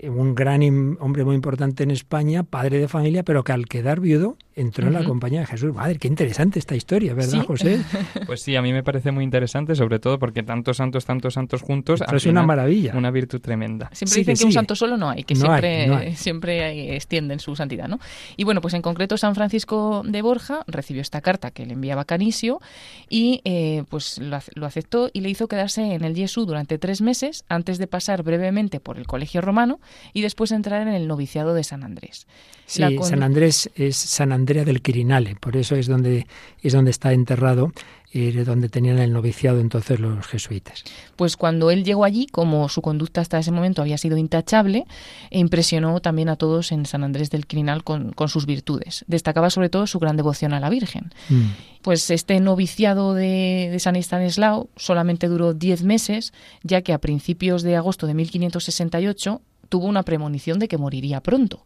un 0.00 0.34
gran 0.34 0.62
hombre 1.00 1.24
muy 1.24 1.34
importante 1.34 1.82
en 1.84 1.90
España, 1.90 2.42
padre 2.42 2.78
de 2.78 2.88
familia, 2.88 3.22
pero 3.22 3.44
que 3.44 3.52
al 3.52 3.66
quedar 3.66 4.00
viudo 4.00 4.36
entró 4.54 4.86
en 4.86 4.92
la 4.94 5.04
compañía 5.04 5.40
de 5.40 5.46
Jesús. 5.46 5.74
Madre, 5.74 5.96
qué 5.98 6.08
interesante 6.08 6.58
esta 6.58 6.74
historia, 6.74 7.14
¿verdad, 7.14 7.44
José? 7.44 7.80
Pues 8.26 8.42
sí, 8.42 8.56
a 8.56 8.62
mí 8.62 8.72
me 8.72 8.82
parece 8.82 9.10
muy 9.10 9.24
interesante, 9.24 9.74
sobre 9.74 9.98
todo 9.98 10.18
porque 10.18 10.42
tantos 10.42 10.76
santos, 10.76 11.04
tantos 11.04 11.34
santos 11.34 11.62
juntos. 11.62 12.00
es 12.12 12.26
una 12.26 12.42
maravilla. 12.42 12.92
Una 12.94 13.10
virtud 13.10 13.40
tremenda. 13.40 13.90
Siempre 13.92 14.18
dicen 14.18 14.36
que, 14.36 14.44
un 14.44 14.52
santo 14.52 14.74
solo 14.74 14.96
no 14.96 15.08
hay, 15.08 15.24
que 15.24 15.34
siempre, 15.34 16.14
siempre 16.16 16.96
extienden 16.96 17.40
su 17.40 17.56
santidad, 17.56 17.88
¿no? 17.88 17.98
Y 18.36 18.44
bueno, 18.44 18.60
pues 18.60 18.74
en 18.74 18.82
concreto 18.82 19.16
San 19.16 19.34
Francisco 19.34 20.02
de 20.04 20.22
Borja 20.22 20.64
recibió 20.66 21.02
esta 21.02 21.20
carta 21.20 21.50
que 21.50 21.66
le 21.66 21.74
enviaba 21.74 22.04
Canisio 22.04 22.60
y 23.08 23.40
eh, 23.44 23.84
pues 23.88 24.18
lo, 24.18 24.66
aceptó 24.66 25.10
y 25.12 25.20
le 25.20 25.30
hizo 25.30 25.48
quedarse 25.48 25.94
en 25.94 26.04
el 26.04 26.14
Jesús 26.14 26.46
durante 26.46 26.78
tres 26.78 27.00
meses 27.00 27.44
antes 27.48 27.78
de 27.78 27.86
pasar 27.86 28.22
brevemente 28.22 28.80
por 28.80 28.98
el 28.98 29.06
colegio 29.06 29.40
romano 29.40 29.80
y 30.12 30.22
después 30.22 30.52
entrar 30.52 30.86
en 30.86 30.94
el 30.94 31.08
noviciado 31.08 31.54
de 31.54 31.64
San 31.64 31.84
Andrés. 31.84 32.26
Sí, 32.66 32.82
San 33.02 33.22
Andrés 33.22 33.70
es 33.74 33.96
San 33.96 34.32
Andrea 34.32 34.64
del 34.64 34.80
Quirinale, 34.80 35.36
por 35.36 35.56
eso 35.56 35.76
es 35.76 35.86
donde, 35.86 36.26
es 36.62 36.72
donde 36.72 36.90
está 36.90 37.12
enterrado 37.12 37.72
y 38.12 38.30
donde 38.30 38.68
tenían 38.68 38.98
el 38.98 39.12
noviciado 39.12 39.60
entonces 39.60 39.98
los 39.98 40.26
jesuitas. 40.26 40.84
Pues 41.16 41.36
cuando 41.36 41.70
él 41.70 41.82
llegó 41.82 42.04
allí, 42.04 42.26
como 42.26 42.68
su 42.68 42.82
conducta 42.82 43.22
hasta 43.22 43.38
ese 43.38 43.50
momento 43.50 43.80
había 43.80 43.96
sido 43.96 44.18
intachable, 44.18 44.84
impresionó 45.30 46.00
también 46.00 46.28
a 46.28 46.36
todos 46.36 46.72
en 46.72 46.84
San 46.84 47.04
Andrés 47.04 47.30
del 47.30 47.46
Quirinal 47.46 47.84
con, 47.84 48.14
sus 48.28 48.44
virtudes. 48.46 49.04
Destacaba 49.08 49.50
sobre 49.50 49.70
todo 49.70 49.86
su 49.86 49.98
gran 49.98 50.16
devoción 50.16 50.52
a 50.52 50.60
la 50.60 50.68
Virgen. 50.68 51.12
Mm. 51.30 51.42
Pues 51.80 52.10
este 52.10 52.38
noviciado 52.40 53.14
de, 53.14 53.68
de 53.72 53.78
San 53.80 53.96
Estanislao 53.96 54.68
solamente 54.76 55.28
duró 55.28 55.54
diez 55.54 55.82
meses, 55.82 56.32
ya 56.62 56.82
que 56.82 56.92
a 56.92 56.98
principios 56.98 57.62
de 57.62 57.76
agosto 57.76 58.06
de 58.06 58.14
1568 58.14 59.40
tuvo 59.72 59.86
una 59.86 60.02
premonición 60.02 60.58
de 60.58 60.68
que 60.68 60.76
moriría 60.76 61.22
pronto. 61.22 61.64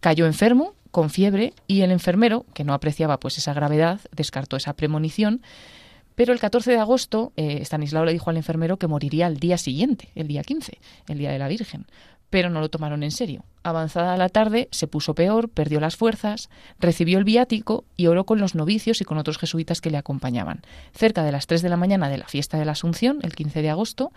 Cayó 0.00 0.26
enfermo, 0.26 0.74
con 0.90 1.08
fiebre, 1.08 1.54
y 1.66 1.80
el 1.80 1.90
enfermero, 1.90 2.44
que 2.52 2.64
no 2.64 2.74
apreciaba 2.74 3.18
pues 3.18 3.38
esa 3.38 3.54
gravedad, 3.54 3.98
descartó 4.14 4.58
esa 4.58 4.74
premonición, 4.74 5.40
Pero 6.16 6.32
el 6.32 6.38
14 6.38 6.70
de 6.70 6.78
agosto, 6.78 7.32
eh, 7.36 7.60
Stanislao 7.62 8.04
le 8.04 8.12
dijo 8.12 8.30
al 8.30 8.36
enfermero 8.36 8.78
que 8.78 8.86
moriría 8.86 9.26
el 9.26 9.36
día 9.38 9.58
siguiente, 9.58 10.08
el 10.14 10.28
día 10.28 10.42
15, 10.42 10.78
el 11.08 11.18
día 11.18 11.30
de 11.30 11.38
la 11.38 11.48
Virgen 11.48 11.86
pero 12.30 12.50
no 12.50 12.60
lo 12.60 12.68
tomaron 12.68 13.02
en 13.02 13.12
serio. 13.12 13.44
Avanzada 13.62 14.16
la 14.16 14.28
tarde, 14.28 14.68
se 14.70 14.86
puso 14.86 15.14
peor, 15.14 15.48
perdió 15.48 15.80
las 15.80 15.96
fuerzas, 15.96 16.50
recibió 16.78 17.18
el 17.18 17.24
viático 17.24 17.84
y 17.96 18.08
oró 18.08 18.24
con 18.24 18.40
los 18.40 18.54
novicios 18.54 19.00
y 19.00 19.04
con 19.04 19.18
otros 19.18 19.38
jesuitas 19.38 19.80
que 19.80 19.90
le 19.90 19.96
acompañaban. 19.96 20.62
Cerca 20.92 21.22
de 21.22 21.32
las 21.32 21.46
3 21.46 21.62
de 21.62 21.68
la 21.68 21.76
mañana 21.76 22.08
de 22.08 22.18
la 22.18 22.26
fiesta 22.26 22.58
de 22.58 22.64
la 22.64 22.72
Asunción, 22.72 23.20
el 23.22 23.34
15 23.34 23.62
de 23.62 23.70
agosto, 23.70 24.12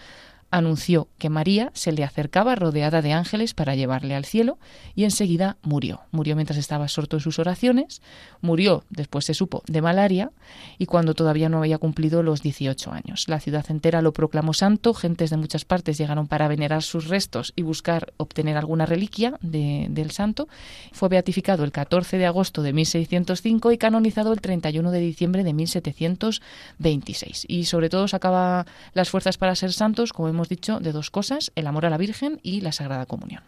anunció 0.52 1.08
que 1.18 1.30
María 1.30 1.72
se 1.74 1.92
le 1.92 2.04
acercaba 2.04 2.56
rodeada 2.56 3.02
de 3.02 3.14
ángeles 3.14 3.54
para 3.54 3.76
llevarle 3.76 4.16
al 4.16 4.26
cielo 4.26 4.58
y 4.96 5.04
enseguida 5.04 5.58
murió. 5.62 6.02
Murió 6.12 6.36
mientras 6.36 6.58
estaba 6.58 6.86
absorto 6.86 7.18
en 7.18 7.22
sus 7.22 7.40
oraciones, 7.40 8.02
murió, 8.42 8.84
después 8.90 9.26
se 9.26 9.34
supo, 9.34 9.64
de 9.68 9.82
malaria 9.82 10.32
y 10.78 10.86
cuando 10.86 11.14
todavía 11.14 11.50
no 11.50 11.60
había 11.60 11.78
cumplido 11.78 12.24
los 12.24 12.42
18 12.42 12.92
años. 12.92 13.26
La 13.28 13.40
ciudad 13.40 13.66
entera 13.70 14.02
lo 14.02 14.14
proclamó 14.14 14.54
santo, 14.54 14.94
gentes 14.94 15.30
de 15.30 15.38
muchas 15.38 15.66
partes 15.66 15.98
llegaron 15.98 16.28
para 16.28 16.48
venerar 16.48 16.84
sus 16.84 17.08
restos 17.08 17.54
y 17.56 17.62
buscar 17.62 18.14
obtener 18.18 18.58
alguna 18.58 18.86
reliquia 18.86 19.34
del 19.42 20.12
santo. 20.12 20.48
Fue 20.92 21.10
beatificado 21.10 21.64
el 21.64 21.72
14 21.72 22.18
de 22.18 22.26
agosto 22.26 22.62
de 22.62 22.74
1605 22.74 23.72
y 23.72 23.78
canonizado 23.78 24.34
el 24.34 24.42
31 24.42 24.92
de 24.92 25.00
diciembre 25.00 25.44
de 25.44 25.54
1726. 25.54 27.46
Y 27.48 27.66
sobre 27.66 27.90
todo 27.90 28.08
sacaba 28.08 28.66
las 28.94 29.10
fuerzas 29.10 29.38
para 29.38 29.56
ser 29.56 29.74
santos, 29.74 30.14
como 30.14 30.30
hemos 30.30 30.39
dicho, 30.48 30.80
de 30.80 30.94
dos 30.94 31.12
cosas, 31.12 31.52
el 31.56 31.68
amor 31.68 31.86
a 31.86 31.90
la 31.90 31.98
Virgen 31.98 32.40
y 32.44 32.62
la 32.62 32.72
Sagrada 32.72 33.06
Comunión. 33.06 33.44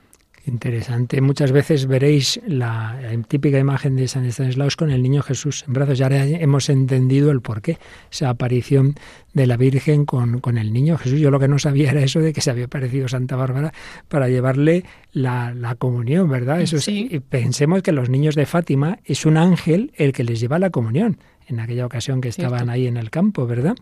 Interesante. 0.47 1.21
Muchas 1.21 1.51
veces 1.51 1.85
veréis 1.85 2.41
la, 2.47 2.99
típica 3.27 3.59
imagen 3.59 3.95
de 3.95 4.07
San 4.07 4.25
Estanislaus 4.25 4.75
con 4.75 4.89
el 4.89 5.03
niño 5.03 5.21
Jesús 5.21 5.63
en 5.67 5.73
brazos. 5.73 5.99
Ya 5.99 6.07
hemos 6.07 6.67
entendido 6.69 7.29
el 7.29 7.41
porqué, 7.41 7.77
esa 8.11 8.29
aparición 8.29 8.95
de 9.33 9.45
la 9.45 9.55
Virgen 9.55 10.05
con, 10.05 10.39
con, 10.39 10.57
el 10.57 10.73
niño 10.73 10.97
Jesús. 10.97 11.19
Yo 11.19 11.29
lo 11.29 11.39
que 11.39 11.47
no 11.47 11.59
sabía 11.59 11.91
era 11.91 12.01
eso 12.01 12.19
de 12.21 12.33
que 12.33 12.41
se 12.41 12.49
había 12.49 12.65
aparecido 12.65 13.07
Santa 13.07 13.35
Bárbara 13.35 13.71
para 14.07 14.29
llevarle 14.29 14.83
la, 15.11 15.53
la 15.53 15.75
comunión, 15.75 16.27
¿verdad? 16.27 16.59
Eso 16.59 16.79
sí. 16.79 17.21
pensemos 17.29 17.83
que 17.83 17.91
los 17.91 18.09
niños 18.09 18.33
de 18.33 18.47
Fátima 18.47 18.97
es 19.05 19.27
un 19.27 19.37
ángel 19.37 19.91
el 19.95 20.11
que 20.11 20.23
les 20.23 20.39
lleva 20.39 20.57
la 20.57 20.71
comunión 20.71 21.19
en 21.47 21.59
aquella 21.59 21.85
ocasión 21.85 22.19
que 22.19 22.29
estaban 22.29 22.69
ahí 22.69 22.87
en 22.87 22.97
el 22.97 23.11
campo, 23.11 23.45
¿verdad? 23.45 23.75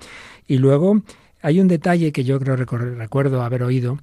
Y 0.45 0.57
luego 0.57 1.03
hay 1.41 1.59
un 1.59 1.67
detalle 1.67 2.11
que 2.11 2.23
yo 2.23 2.39
creo 2.39 2.55
recuerdo 2.55 3.41
haber 3.41 3.63
oído, 3.63 3.99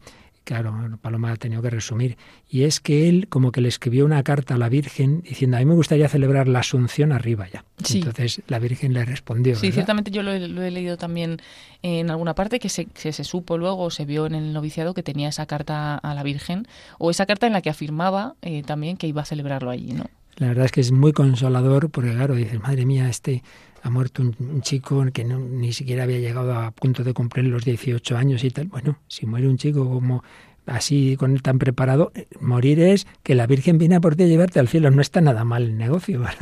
claro, 0.47 0.72
Paloma 1.03 1.32
ha 1.32 1.37
tenido 1.37 1.61
que 1.61 1.70
resumir, 1.70 2.16
y 2.49 2.62
es 2.62 2.78
que 2.78 3.09
él 3.09 3.26
como 3.28 3.51
que 3.51 3.61
le 3.61 3.68
escribió 3.68 4.05
una 4.05 4.22
carta 4.22 4.55
a 4.55 4.59
la 4.59 4.68
Virgen 4.68 5.22
diciendo, 5.22 5.57
a 5.57 5.61
mí 5.61 5.66
me 5.66 5.74
gustaría 5.74 6.09
celebrar 6.09 6.47
la 6.47 6.61
Asunción 6.61 7.11
arriba 7.11 7.49
ya. 7.53 7.64
Entonces 7.93 8.41
la 8.47 8.61
Virgen 8.61 8.93
le 8.93 9.05
respondió. 9.05 9.57
Sí, 9.57 9.72
ciertamente 9.72 10.12
yo 10.12 10.22
lo 10.22 10.32
he, 10.32 10.70
leído 10.70 10.97
también 10.97 11.39
en 11.82 12.11
alguna 12.11 12.34
parte 12.34 12.61
que 12.61 12.68
se, 12.68 12.87
se, 12.95 13.12
supo 13.24 13.59
luego, 13.59 13.91
se 13.91 14.05
vio 14.05 14.26
en 14.26 14.37
el 14.37 14.53
noviciado 14.53 14.95
que 14.95 15.03
tenía 15.03 15.28
esa 15.28 15.47
carta 15.47 15.97
a 15.97 16.14
la 16.14 16.22
Virgen, 16.22 16.68
o 16.99 17.11
esa 17.11 17.26
carta 17.26 17.49
en 17.49 17.53
la 17.53 17.61
que 17.61 17.70
afirmaba 17.70 18.37
eh, 18.43 18.62
también 18.62 18.97
que 18.97 19.09
iba 19.09 19.22
a 19.22 19.26
celebrarlo 19.26 19.70
allí, 19.70 19.93
¿no? 19.95 20.05
La 20.37 20.49
verdad 20.49 20.66
es 20.66 20.72
que 20.72 20.80
es 20.82 20.93
muy 20.93 21.12
consolador 21.12 21.91
porque, 21.91 22.12
claro, 22.12 22.34
dices, 22.34 22.61
madre 22.61 22.84
mía, 22.84 23.09
este 23.09 23.43
ha 23.82 23.91
muerto 23.91 24.22
un, 24.22 24.61
chico 24.62 25.05
que 25.12 25.24
no, 25.24 25.39
ni 25.39 25.72
siquiera 25.72 26.03
había 26.03 26.18
llegado 26.18 26.55
a 26.55 26.72
punto 26.72 27.05
de 27.05 27.14
cumplir 27.14 27.47
los 27.47 27.64
18 27.64 28.16
años 28.16 28.45
y 28.45 28.51
tal. 28.51 28.66
Bueno, 28.66 28.99
si 29.09 29.26
muere 29.26 29.49
un 29.49 29.57
chico 29.57 29.89
como 29.89 30.22
así 30.67 31.17
con 31.17 31.33
él 31.33 31.43
tan 31.43 31.59
preparado, 31.59 32.12
eh, 32.14 32.27
morir 32.41 32.81
es 32.81 33.07
que 33.23 33.35
la 33.35 33.47
Virgen 33.47 33.79
viene 33.79 33.97
a 33.97 34.01
por 34.01 34.17
ti 34.17 34.25
a 34.25 34.27
llevarte 34.27 34.61
al 34.61 34.69
cielo. 34.69 34.91
No 34.91 35.01
está 35.01 35.21
nada 35.21 35.45
mal 35.45 35.62
el 35.64 35.77
negocio. 35.77 36.23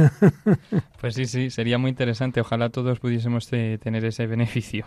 Pues 1.01 1.17
sí, 1.17 1.27
sí, 1.27 1.51
sería 1.51 1.77
muy 1.77 1.91
interesante. 1.91 2.41
Ojalá 2.41 2.71
todos 2.71 2.99
pudiésemos 2.99 3.47
tener 3.47 4.07
ese 4.07 4.27
beneficio. 4.27 4.87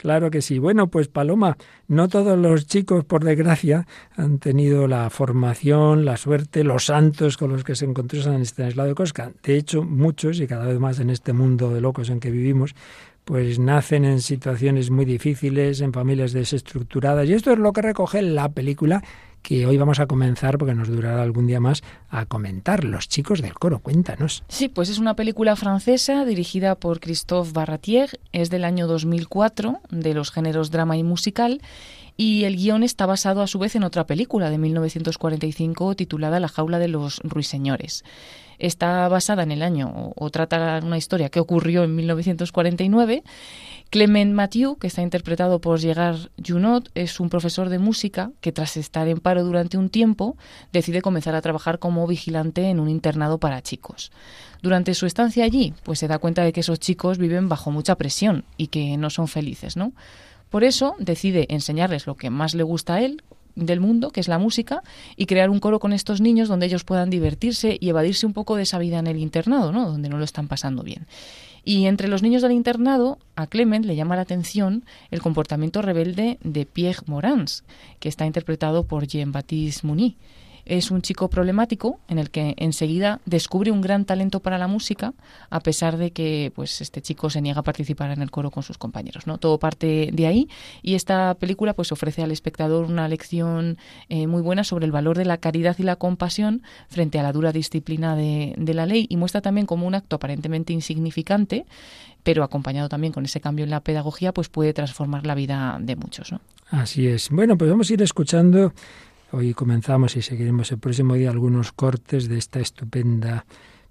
Claro 0.00 0.30
que 0.30 0.40
sí. 0.40 0.58
Bueno, 0.58 0.86
pues 0.86 1.08
Paloma, 1.08 1.58
no 1.86 2.08
todos 2.08 2.38
los 2.38 2.66
chicos, 2.66 3.04
por 3.04 3.22
desgracia, 3.22 3.86
han 4.16 4.38
tenido 4.38 4.88
la 4.88 5.10
formación, 5.10 6.06
la 6.06 6.16
suerte, 6.16 6.64
los 6.64 6.86
santos 6.86 7.36
con 7.36 7.52
los 7.52 7.64
que 7.64 7.74
se 7.74 7.84
encontró 7.84 8.22
San 8.22 8.40
Estanislao 8.40 8.86
de 8.86 8.94
Cosca. 8.94 9.32
De 9.42 9.56
hecho, 9.56 9.82
muchos, 9.82 10.40
y 10.40 10.46
cada 10.46 10.64
vez 10.64 10.78
más 10.78 11.00
en 11.00 11.10
este 11.10 11.34
mundo 11.34 11.68
de 11.68 11.82
locos 11.82 12.08
en 12.08 12.18
que 12.18 12.30
vivimos, 12.30 12.74
pues 13.30 13.60
nacen 13.60 14.04
en 14.04 14.20
situaciones 14.20 14.90
muy 14.90 15.04
difíciles, 15.04 15.80
en 15.82 15.92
familias 15.92 16.32
desestructuradas. 16.32 17.28
Y 17.28 17.34
esto 17.34 17.52
es 17.52 17.60
lo 17.60 17.72
que 17.72 17.80
recoge 17.80 18.22
la 18.22 18.48
película 18.48 19.04
que 19.40 19.66
hoy 19.66 19.76
vamos 19.76 20.00
a 20.00 20.08
comenzar, 20.08 20.58
porque 20.58 20.74
nos 20.74 20.88
durará 20.88 21.22
algún 21.22 21.46
día 21.46 21.60
más, 21.60 21.84
a 22.08 22.26
comentar. 22.26 22.82
Los 22.82 23.08
chicos 23.08 23.40
del 23.40 23.54
coro, 23.54 23.78
cuéntanos. 23.78 24.42
Sí, 24.48 24.68
pues 24.68 24.88
es 24.88 24.98
una 24.98 25.14
película 25.14 25.54
francesa 25.54 26.24
dirigida 26.24 26.74
por 26.74 26.98
Christophe 26.98 27.52
Barratier, 27.52 28.18
es 28.32 28.50
del 28.50 28.64
año 28.64 28.88
2004, 28.88 29.78
de 29.90 30.12
los 30.12 30.32
géneros 30.32 30.72
drama 30.72 30.96
y 30.96 31.04
musical, 31.04 31.62
y 32.16 32.42
el 32.46 32.56
guion 32.56 32.82
está 32.82 33.06
basado 33.06 33.42
a 33.42 33.46
su 33.46 33.60
vez 33.60 33.76
en 33.76 33.84
otra 33.84 34.06
película 34.06 34.50
de 34.50 34.58
1945 34.58 35.94
titulada 35.94 36.40
La 36.40 36.48
jaula 36.48 36.80
de 36.80 36.88
los 36.88 37.20
ruiseñores 37.22 38.02
está 38.60 39.08
basada 39.08 39.42
en 39.42 39.52
el 39.52 39.62
año 39.62 40.12
o, 40.14 40.30
trata 40.30 40.80
una 40.82 40.98
historia 40.98 41.28
que 41.28 41.40
ocurrió 41.40 41.84
en 41.84 41.94
1949. 41.96 43.22
Clement 43.90 44.32
Mathieu, 44.32 44.76
que 44.76 44.86
está 44.86 45.02
interpretado 45.02 45.60
por 45.60 45.80
Gerard 45.80 46.28
Junot, 46.46 46.90
es 46.94 47.18
un 47.18 47.28
profesor 47.28 47.68
de 47.68 47.78
música 47.80 48.30
que 48.40 48.52
tras 48.52 48.76
estar 48.76 49.08
en 49.08 49.18
paro 49.18 49.42
durante 49.42 49.78
un 49.78 49.88
tiempo 49.90 50.36
decide 50.72 51.02
comenzar 51.02 51.34
a 51.34 51.42
trabajar 51.42 51.80
como 51.80 52.06
vigilante 52.06 52.68
en 52.68 52.78
un 52.78 52.88
internado 52.88 53.38
para 53.38 53.62
chicos. 53.62 54.12
Durante 54.62 54.94
su 54.94 55.06
estancia 55.06 55.44
allí, 55.44 55.74
pues 55.82 55.98
se 55.98 56.06
da 56.06 56.18
cuenta 56.18 56.44
de 56.44 56.52
que 56.52 56.60
esos 56.60 56.78
chicos 56.78 57.18
viven 57.18 57.48
bajo 57.48 57.70
mucha 57.70 57.96
presión 57.96 58.44
y 58.56 58.68
que 58.68 58.96
no 58.96 59.10
son 59.10 59.26
felices, 59.26 59.76
¿no? 59.76 59.92
Por 60.50 60.64
eso 60.64 60.96
decide 60.98 61.46
enseñarles 61.48 62.06
lo 62.06 62.16
que 62.16 62.28
más 62.28 62.54
le 62.54 62.64
gusta 62.64 62.94
a 62.94 63.02
él, 63.02 63.22
del 63.54 63.80
mundo, 63.80 64.10
que 64.10 64.20
es 64.20 64.28
la 64.28 64.38
música, 64.38 64.82
y 65.16 65.26
crear 65.26 65.50
un 65.50 65.60
coro 65.60 65.80
con 65.80 65.92
estos 65.92 66.20
niños 66.20 66.48
donde 66.48 66.66
ellos 66.66 66.84
puedan 66.84 67.10
divertirse 67.10 67.76
y 67.80 67.88
evadirse 67.88 68.26
un 68.26 68.32
poco 68.32 68.56
de 68.56 68.62
esa 68.62 68.78
vida 68.78 68.98
en 68.98 69.06
el 69.06 69.18
internado, 69.18 69.72
¿no? 69.72 69.90
donde 69.90 70.08
no 70.08 70.18
lo 70.18 70.24
están 70.24 70.48
pasando 70.48 70.82
bien. 70.82 71.06
Y 71.64 71.86
entre 71.86 72.08
los 72.08 72.22
niños 72.22 72.42
del 72.42 72.52
internado, 72.52 73.18
a 73.36 73.46
Clement 73.46 73.84
le 73.84 73.96
llama 73.96 74.16
la 74.16 74.22
atención 74.22 74.84
el 75.10 75.20
comportamiento 75.20 75.82
rebelde 75.82 76.38
de 76.42 76.64
Pierre 76.64 77.02
Morans, 77.06 77.64
que 77.98 78.08
está 78.08 78.24
interpretado 78.24 78.84
por 78.84 79.06
Jean-Baptiste 79.06 79.86
Mouny 79.86 80.16
es 80.70 80.92
un 80.92 81.02
chico 81.02 81.28
problemático 81.28 81.98
en 82.06 82.20
el 82.20 82.30
que 82.30 82.54
enseguida 82.56 83.20
descubre 83.26 83.72
un 83.72 83.80
gran 83.80 84.04
talento 84.04 84.38
para 84.38 84.56
la 84.56 84.68
música, 84.68 85.14
a 85.50 85.58
pesar 85.58 85.96
de 85.96 86.12
que 86.12 86.52
pues 86.54 86.80
este 86.80 87.02
chico 87.02 87.28
se 87.28 87.40
niega 87.40 87.58
a 87.58 87.64
participar 87.64 88.12
en 88.12 88.22
el 88.22 88.30
coro 88.30 88.52
con 88.52 88.62
sus 88.62 88.78
compañeros. 88.78 89.26
¿no? 89.26 89.38
Todo 89.38 89.58
parte 89.58 90.10
de 90.12 90.26
ahí 90.28 90.48
y 90.80 90.94
esta 90.94 91.34
película 91.34 91.74
pues 91.74 91.90
ofrece 91.90 92.22
al 92.22 92.30
espectador 92.30 92.84
una 92.84 93.08
lección 93.08 93.78
eh, 94.08 94.28
muy 94.28 94.42
buena 94.42 94.62
sobre 94.62 94.86
el 94.86 94.92
valor 94.92 95.18
de 95.18 95.24
la 95.24 95.38
caridad 95.38 95.76
y 95.78 95.82
la 95.82 95.96
compasión 95.96 96.62
frente 96.88 97.18
a 97.18 97.24
la 97.24 97.32
dura 97.32 97.50
disciplina 97.50 98.14
de, 98.14 98.54
de 98.56 98.74
la 98.74 98.86
ley 98.86 99.06
y 99.10 99.16
muestra 99.16 99.40
también 99.40 99.66
como 99.66 99.88
un 99.88 99.96
acto 99.96 100.16
aparentemente 100.16 100.72
insignificante 100.72 101.66
pero 102.22 102.44
acompañado 102.44 102.88
también 102.88 103.12
con 103.12 103.24
ese 103.24 103.40
cambio 103.40 103.64
en 103.64 103.70
la 103.70 103.80
pedagogía, 103.80 104.32
pues 104.32 104.50
puede 104.50 104.74
transformar 104.74 105.26
la 105.26 105.34
vida 105.34 105.78
de 105.80 105.96
muchos. 105.96 106.30
¿no? 106.32 106.42
Así 106.70 107.06
es. 107.06 107.30
Bueno, 107.30 107.56
pues 107.56 107.70
vamos 107.70 107.88
a 107.90 107.94
ir 107.94 108.02
escuchando 108.02 108.74
Hoy 109.32 109.54
comenzamos 109.54 110.16
y 110.16 110.22
seguiremos 110.22 110.72
el 110.72 110.78
próximo 110.78 111.14
día 111.14 111.30
algunos 111.30 111.70
cortes 111.70 112.28
de 112.28 112.36
esta 112.36 112.58
estupenda 112.58 113.46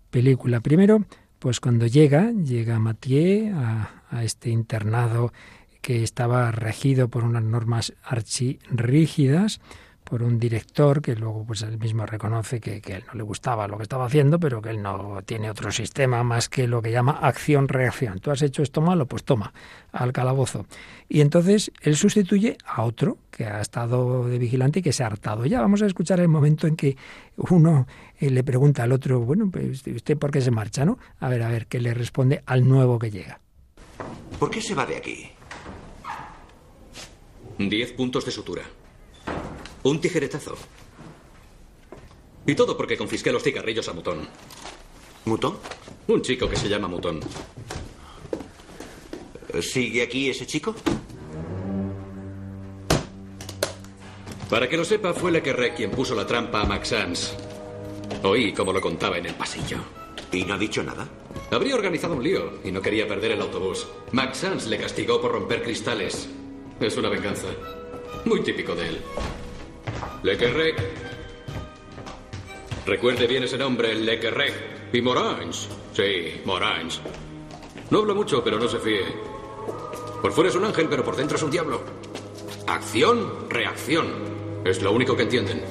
película. 0.09 0.59
Primero, 0.59 1.05
pues 1.39 1.61
cuando 1.61 1.87
llega, 1.87 2.31
llega 2.31 2.77
Mathieu 2.77 3.55
a, 3.55 4.21
este 4.21 4.49
internado 4.49 5.31
que 5.81 6.03
estaba 6.03 6.51
regido 6.51 7.07
por 7.07 7.23
unas 7.23 7.43
normas 7.43 7.93
archirrígidas, 8.03 9.61
por 10.09 10.23
un 10.23 10.39
director 10.39 11.01
que 11.01 11.15
luego 11.15 11.45
pues 11.45 11.61
él 11.61 11.77
mismo 11.77 12.05
reconoce 12.05 12.59
que, 12.59 12.81
que 12.81 12.95
él 12.95 13.03
no 13.07 13.13
le 13.13 13.23
gustaba 13.23 13.67
lo 13.67 13.77
que 13.77 13.83
estaba 13.83 14.05
haciendo, 14.05 14.39
pero 14.39 14.61
que 14.61 14.69
él 14.69 14.81
no 14.81 15.21
tiene 15.25 15.49
otro 15.49 15.71
sistema 15.71 16.23
más 16.23 16.49
que 16.49 16.67
lo 16.67 16.81
que 16.81 16.91
llama 16.91 17.19
acción-reacción. 17.21 18.19
Tú 18.19 18.31
has 18.31 18.41
hecho 18.41 18.63
esto 18.63 18.81
malo, 18.81 19.05
pues 19.05 19.23
toma, 19.23 19.53
al 19.91 20.11
calabozo. 20.11 20.65
Y 21.07 21.21
entonces 21.21 21.71
él 21.81 21.95
sustituye 21.95 22.57
a 22.65 22.83
otro 22.83 23.17
que 23.29 23.45
ha 23.45 23.61
estado 23.61 24.27
de 24.27 24.37
vigilante 24.37 24.79
y 24.79 24.81
que 24.81 24.93
se 24.93 25.03
ha 25.03 25.07
hartado. 25.07 25.45
Ya 25.45 25.61
vamos 25.61 25.81
a 25.81 25.85
escuchar 25.85 26.19
el 26.19 26.27
momento 26.27 26.67
en 26.67 26.75
que 26.75 26.97
uno 27.37 27.87
eh, 28.19 28.29
le 28.29 28.43
pregunta 28.43 28.83
al 28.83 28.91
otro, 28.91 29.19
bueno, 29.19 29.49
pues 29.51 29.85
usted 29.85 30.17
por 30.17 30.31
qué 30.31 30.41
se 30.41 30.51
marcha, 30.51 30.85
¿no? 30.85 30.97
A 31.19 31.29
ver, 31.29 31.43
a 31.43 31.49
ver, 31.49 31.67
qué 31.67 31.79
le 31.79 31.93
responde 31.93 32.41
al 32.45 32.67
nuevo 32.67 32.97
que 32.97 33.11
llega. 33.11 33.39
¿Por 34.39 34.49
qué 34.49 34.61
se 34.61 34.73
va 34.73 34.85
de 34.85 34.97
aquí? 34.97 35.29
Diez 37.57 37.91
puntos 37.91 38.25
de 38.25 38.31
sutura. 38.31 38.63
Un 39.83 40.01
tijeretazo. 40.01 40.55
Y 42.45 42.55
todo 42.55 42.75
porque 42.75 42.97
confisqué 42.97 43.31
los 43.31 43.43
cigarrillos 43.43 43.87
a 43.87 43.93
Mutón. 43.93 44.27
¿Mutón? 45.25 45.57
Un 46.07 46.21
chico 46.21 46.49
que 46.49 46.55
se 46.55 46.67
llama 46.67 46.87
Mutón. 46.87 47.19
¿Sigue 49.61 50.01
aquí 50.01 50.29
ese 50.29 50.45
chico? 50.45 50.75
Para 54.49 54.67
que 54.67 54.77
lo 54.77 54.83
sepa, 54.83 55.13
fue 55.13 55.31
Le 55.31 55.43
Querré 55.43 55.75
quien 55.75 55.91
puso 55.91 56.15
la 56.15 56.25
trampa 56.25 56.61
a 56.61 56.65
Max 56.65 56.89
Sanz. 56.89 57.33
Oí 58.23 58.51
como 58.51 58.73
lo 58.73 58.81
contaba 58.81 59.17
en 59.17 59.27
el 59.27 59.35
pasillo. 59.35 59.77
¿Y 60.31 60.43
no 60.43 60.55
ha 60.55 60.57
dicho 60.57 60.83
nada? 60.83 61.07
Habría 61.51 61.75
organizado 61.75 62.15
un 62.15 62.23
lío 62.23 62.59
y 62.63 62.71
no 62.71 62.81
quería 62.81 63.07
perder 63.07 63.31
el 63.31 63.41
autobús. 63.41 63.87
Max 64.11 64.39
Sands 64.39 64.67
le 64.67 64.77
castigó 64.77 65.21
por 65.21 65.31
romper 65.31 65.63
cristales. 65.63 66.27
Es 66.79 66.97
una 66.97 67.09
venganza. 67.09 67.47
Muy 68.25 68.41
típico 68.41 68.75
de 68.75 68.89
él. 68.89 69.01
Le 70.23 70.37
Querrec. 70.37 70.75
Recuerde 72.85 73.27
bien 73.27 73.43
ese 73.43 73.57
nombre, 73.57 73.95
Le 73.95 74.19
Querrec. 74.19 74.53
Y 74.93 75.01
Morange. 75.01 75.67
Sí, 75.93 76.41
Morange. 76.45 76.99
No 77.91 77.99
habla 77.99 78.13
mucho, 78.13 78.43
pero 78.43 78.59
no 78.59 78.67
se 78.67 78.79
fíe. 78.79 79.01
Por 80.21 80.31
fuera 80.31 80.49
es 80.49 80.55
un 80.55 80.65
ángel, 80.65 80.87
pero 80.89 81.03
por 81.03 81.15
dentro 81.15 81.37
es 81.37 81.43
un 81.43 81.51
diablo. 81.51 81.81
Acción, 82.67 83.49
reacción. 83.49 84.07
Es 84.65 84.81
lo 84.81 84.91
único 84.91 85.15
que 85.15 85.23
entienden. 85.23 85.61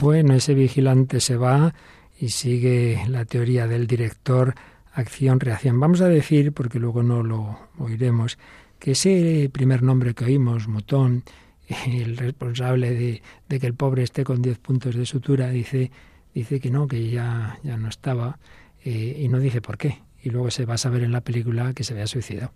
Bueno, 0.00 0.34
ese 0.34 0.54
vigilante 0.54 1.20
se 1.20 1.36
va 1.36 1.74
y 2.20 2.28
sigue 2.28 3.02
la 3.08 3.24
teoría 3.24 3.66
del 3.66 3.86
director 3.86 4.54
acción-reacción. 4.92 5.80
Vamos 5.80 6.00
a 6.00 6.08
decir, 6.08 6.52
porque 6.52 6.78
luego 6.78 7.02
no 7.02 7.22
lo 7.22 7.58
oiremos, 7.78 8.38
que 8.78 8.92
ese 8.92 9.48
primer 9.52 9.82
nombre 9.82 10.14
que 10.14 10.24
oímos, 10.24 10.68
Motón, 10.68 11.24
el 11.86 12.16
responsable 12.16 13.20
de, 13.48 13.60
que 13.60 13.66
el 13.66 13.74
pobre 13.74 14.02
esté 14.02 14.24
con 14.24 14.42
10 14.42 14.58
puntos 14.58 14.94
de 14.94 15.06
sutura, 15.06 15.50
dice, 15.50 15.90
dice 16.34 16.60
que 16.60 16.70
no, 16.70 16.86
que 16.86 17.10
ya, 17.10 17.58
ya 17.62 17.76
no 17.76 17.88
estaba, 17.88 18.38
eh, 18.84 19.18
y 19.20 19.28
no 19.28 19.38
dice 19.38 19.60
por 19.60 19.78
qué. 19.78 20.02
Y 20.22 20.30
luego 20.30 20.50
se 20.50 20.64
va 20.64 20.74
a 20.74 20.78
saber 20.78 21.02
en 21.02 21.12
la 21.12 21.20
película 21.20 21.72
que 21.72 21.84
se 21.84 21.94
había 21.94 22.06
suicidado. 22.06 22.52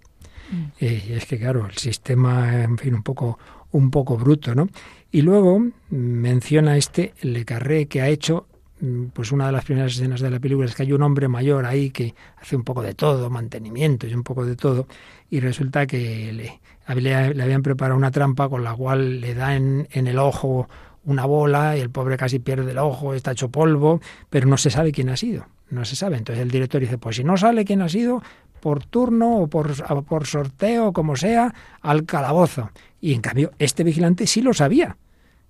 Mm. 0.50 0.64
Eh, 0.80 1.04
y 1.08 1.12
es 1.12 1.26
que, 1.26 1.38
claro, 1.38 1.66
el 1.66 1.76
sistema, 1.76 2.62
en 2.62 2.78
fin, 2.78 2.94
un 2.94 3.02
poco, 3.02 3.38
un 3.72 3.90
poco 3.90 4.16
bruto, 4.16 4.54
¿no? 4.54 4.68
Y 5.10 5.22
luego 5.22 5.60
menciona 5.90 6.76
este 6.76 7.14
Le 7.22 7.44
Carré 7.44 7.86
que 7.86 8.02
ha 8.02 8.08
hecho 8.08 8.46
Mm, 8.80 9.06
pues 9.06 9.32
una 9.32 9.46
de 9.46 9.52
las 9.52 9.64
primeras 9.64 9.92
escenas 9.92 10.20
de 10.20 10.30
la 10.30 10.38
película 10.38 10.66
es 10.66 10.74
que 10.74 10.82
hay 10.82 10.92
un 10.92 11.02
hombre 11.02 11.28
mayor 11.28 11.64
ahí 11.64 11.90
que 11.90 12.14
hace 12.36 12.56
un 12.56 12.64
poco 12.64 12.82
de 12.82 12.94
todo, 12.94 13.30
mantenimiento 13.30 14.06
y 14.06 14.14
un 14.14 14.22
poco 14.22 14.44
de 14.44 14.56
todo, 14.56 14.86
y 15.30 15.40
resulta 15.40 15.86
que 15.86 16.32
le, 16.32 16.60
le 16.94 17.14
habían 17.14 17.62
preparado 17.62 17.96
una 17.96 18.10
trampa 18.10 18.48
con 18.48 18.64
la 18.64 18.74
cual 18.74 19.20
le 19.20 19.34
da 19.34 19.54
en, 19.54 19.86
el 19.90 20.18
ojo 20.18 20.68
una 21.04 21.24
bola 21.24 21.76
y 21.76 21.80
el 21.80 21.90
pobre 21.90 22.16
casi 22.16 22.38
pierde 22.38 22.72
el 22.72 22.78
ojo, 22.78 23.14
está 23.14 23.32
hecho 23.32 23.50
polvo, 23.50 24.00
pero 24.28 24.48
no 24.48 24.56
se 24.56 24.70
sabe 24.70 24.92
quién 24.92 25.08
ha 25.08 25.16
sido, 25.16 25.46
no 25.70 25.84
se 25.84 25.96
sabe. 25.96 26.16
Entonces 26.16 26.42
el 26.42 26.50
director 26.50 26.80
dice, 26.80 26.98
pues 26.98 27.16
si 27.16 27.24
no 27.24 27.36
sale 27.36 27.64
quién 27.64 27.82
ha 27.82 27.88
sido, 27.88 28.22
por 28.60 28.84
turno 28.84 29.38
o 29.38 29.46
por, 29.46 30.04
por 30.04 30.26
sorteo, 30.26 30.92
como 30.92 31.14
sea, 31.14 31.54
al 31.82 32.04
calabozo. 32.04 32.70
Y 33.00 33.14
en 33.14 33.20
cambio, 33.20 33.52
este 33.58 33.84
vigilante 33.84 34.26
sí 34.26 34.40
lo 34.40 34.52
sabía. 34.52 34.96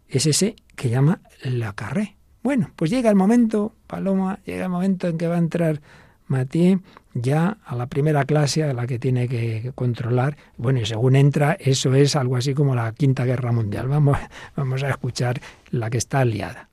Es 0.09 0.27
ese 0.27 0.57
que 0.75 0.91
llama 0.91 1.21
la 1.43 1.73
carré 1.73 2.17
bueno, 2.47 2.71
pues 2.77 2.93
llega 2.93 3.11
el 3.11 3.17
momento, 3.17 3.75
Paloma, 3.89 4.39
llega 4.45 4.67
el 4.67 4.71
momento 4.71 5.09
en 5.09 5.19
que 5.19 5.27
va 5.27 5.35
a 5.35 5.39
entrar 5.39 5.81
Mathieu 6.29 6.81
ya 7.23 7.59
a 7.65 7.75
la 7.75 7.87
primera 7.87 8.25
clase 8.25 8.63
a 8.63 8.73
la 8.73 8.87
que 8.87 8.99
tiene 8.99 9.29
que 9.29 9.73
controlar. 9.75 10.37
Bueno, 10.57 10.81
y 10.81 10.87
según 10.87 11.17
entra, 11.17 11.57
eso 11.59 11.95
es 11.95 12.17
algo 12.17 12.37
así 12.37 12.55
como 12.55 12.75
la 12.75 12.93
Quinta 12.93 13.25
Guerra 13.25 13.53
Mundial. 13.53 13.89
Vamos, 13.89 14.19
vamos 14.57 14.83
a 14.83 14.91
escuchar 14.91 15.41
la 15.71 15.91
que 15.91 15.99
está 15.99 16.21
aliada. 16.21 16.69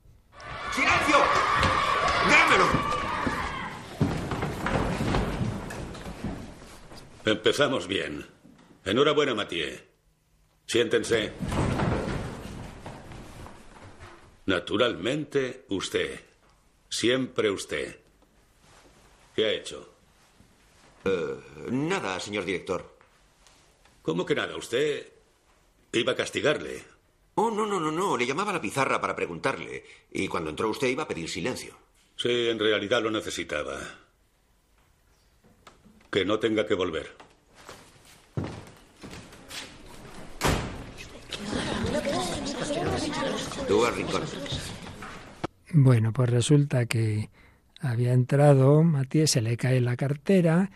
¡Silencio! 0.72 1.16
¡Dámelo! 2.28 2.64
Empezamos 7.24 7.88
bien. 7.88 8.26
Enhorabuena, 8.84 9.34
Mathieu. 9.34 9.78
Siéntense. 10.66 11.32
Naturalmente, 14.46 15.64
usted. 15.70 16.20
Siempre 16.90 17.50
usted. 17.50 17.98
¿Qué 19.34 19.46
ha 19.46 19.52
hecho? 19.52 19.93
Eh, 21.04 21.36
nada, 21.70 22.18
señor 22.20 22.44
director. 22.44 22.96
¿Cómo 24.02 24.24
que 24.24 24.34
nada? 24.34 24.56
Usted 24.56 25.06
iba 25.92 26.12
a 26.12 26.16
castigarle. 26.16 26.82
Oh, 27.36 27.50
no, 27.50 27.66
no, 27.66 27.80
no, 27.80 27.90
no. 27.90 28.16
Le 28.16 28.26
llamaba 28.26 28.50
a 28.50 28.54
la 28.54 28.60
pizarra 28.60 29.00
para 29.00 29.16
preguntarle. 29.16 29.84
Y 30.10 30.28
cuando 30.28 30.50
entró 30.50 30.68
usted 30.68 30.88
iba 30.88 31.04
a 31.04 31.08
pedir 31.08 31.28
silencio. 31.28 31.74
Sí, 32.16 32.48
en 32.48 32.58
realidad 32.58 33.02
lo 33.02 33.10
necesitaba. 33.10 33.80
Que 36.10 36.24
no 36.24 36.38
tenga 36.38 36.66
que 36.66 36.74
volver. 36.74 37.10
Bueno, 45.72 46.12
pues 46.12 46.30
resulta 46.30 46.86
que 46.86 47.30
había 47.80 48.12
entrado 48.12 48.82
Matías, 48.84 49.32
se 49.32 49.40
le 49.42 49.56
cae 49.56 49.80
la 49.80 49.96
cartera 49.96 50.70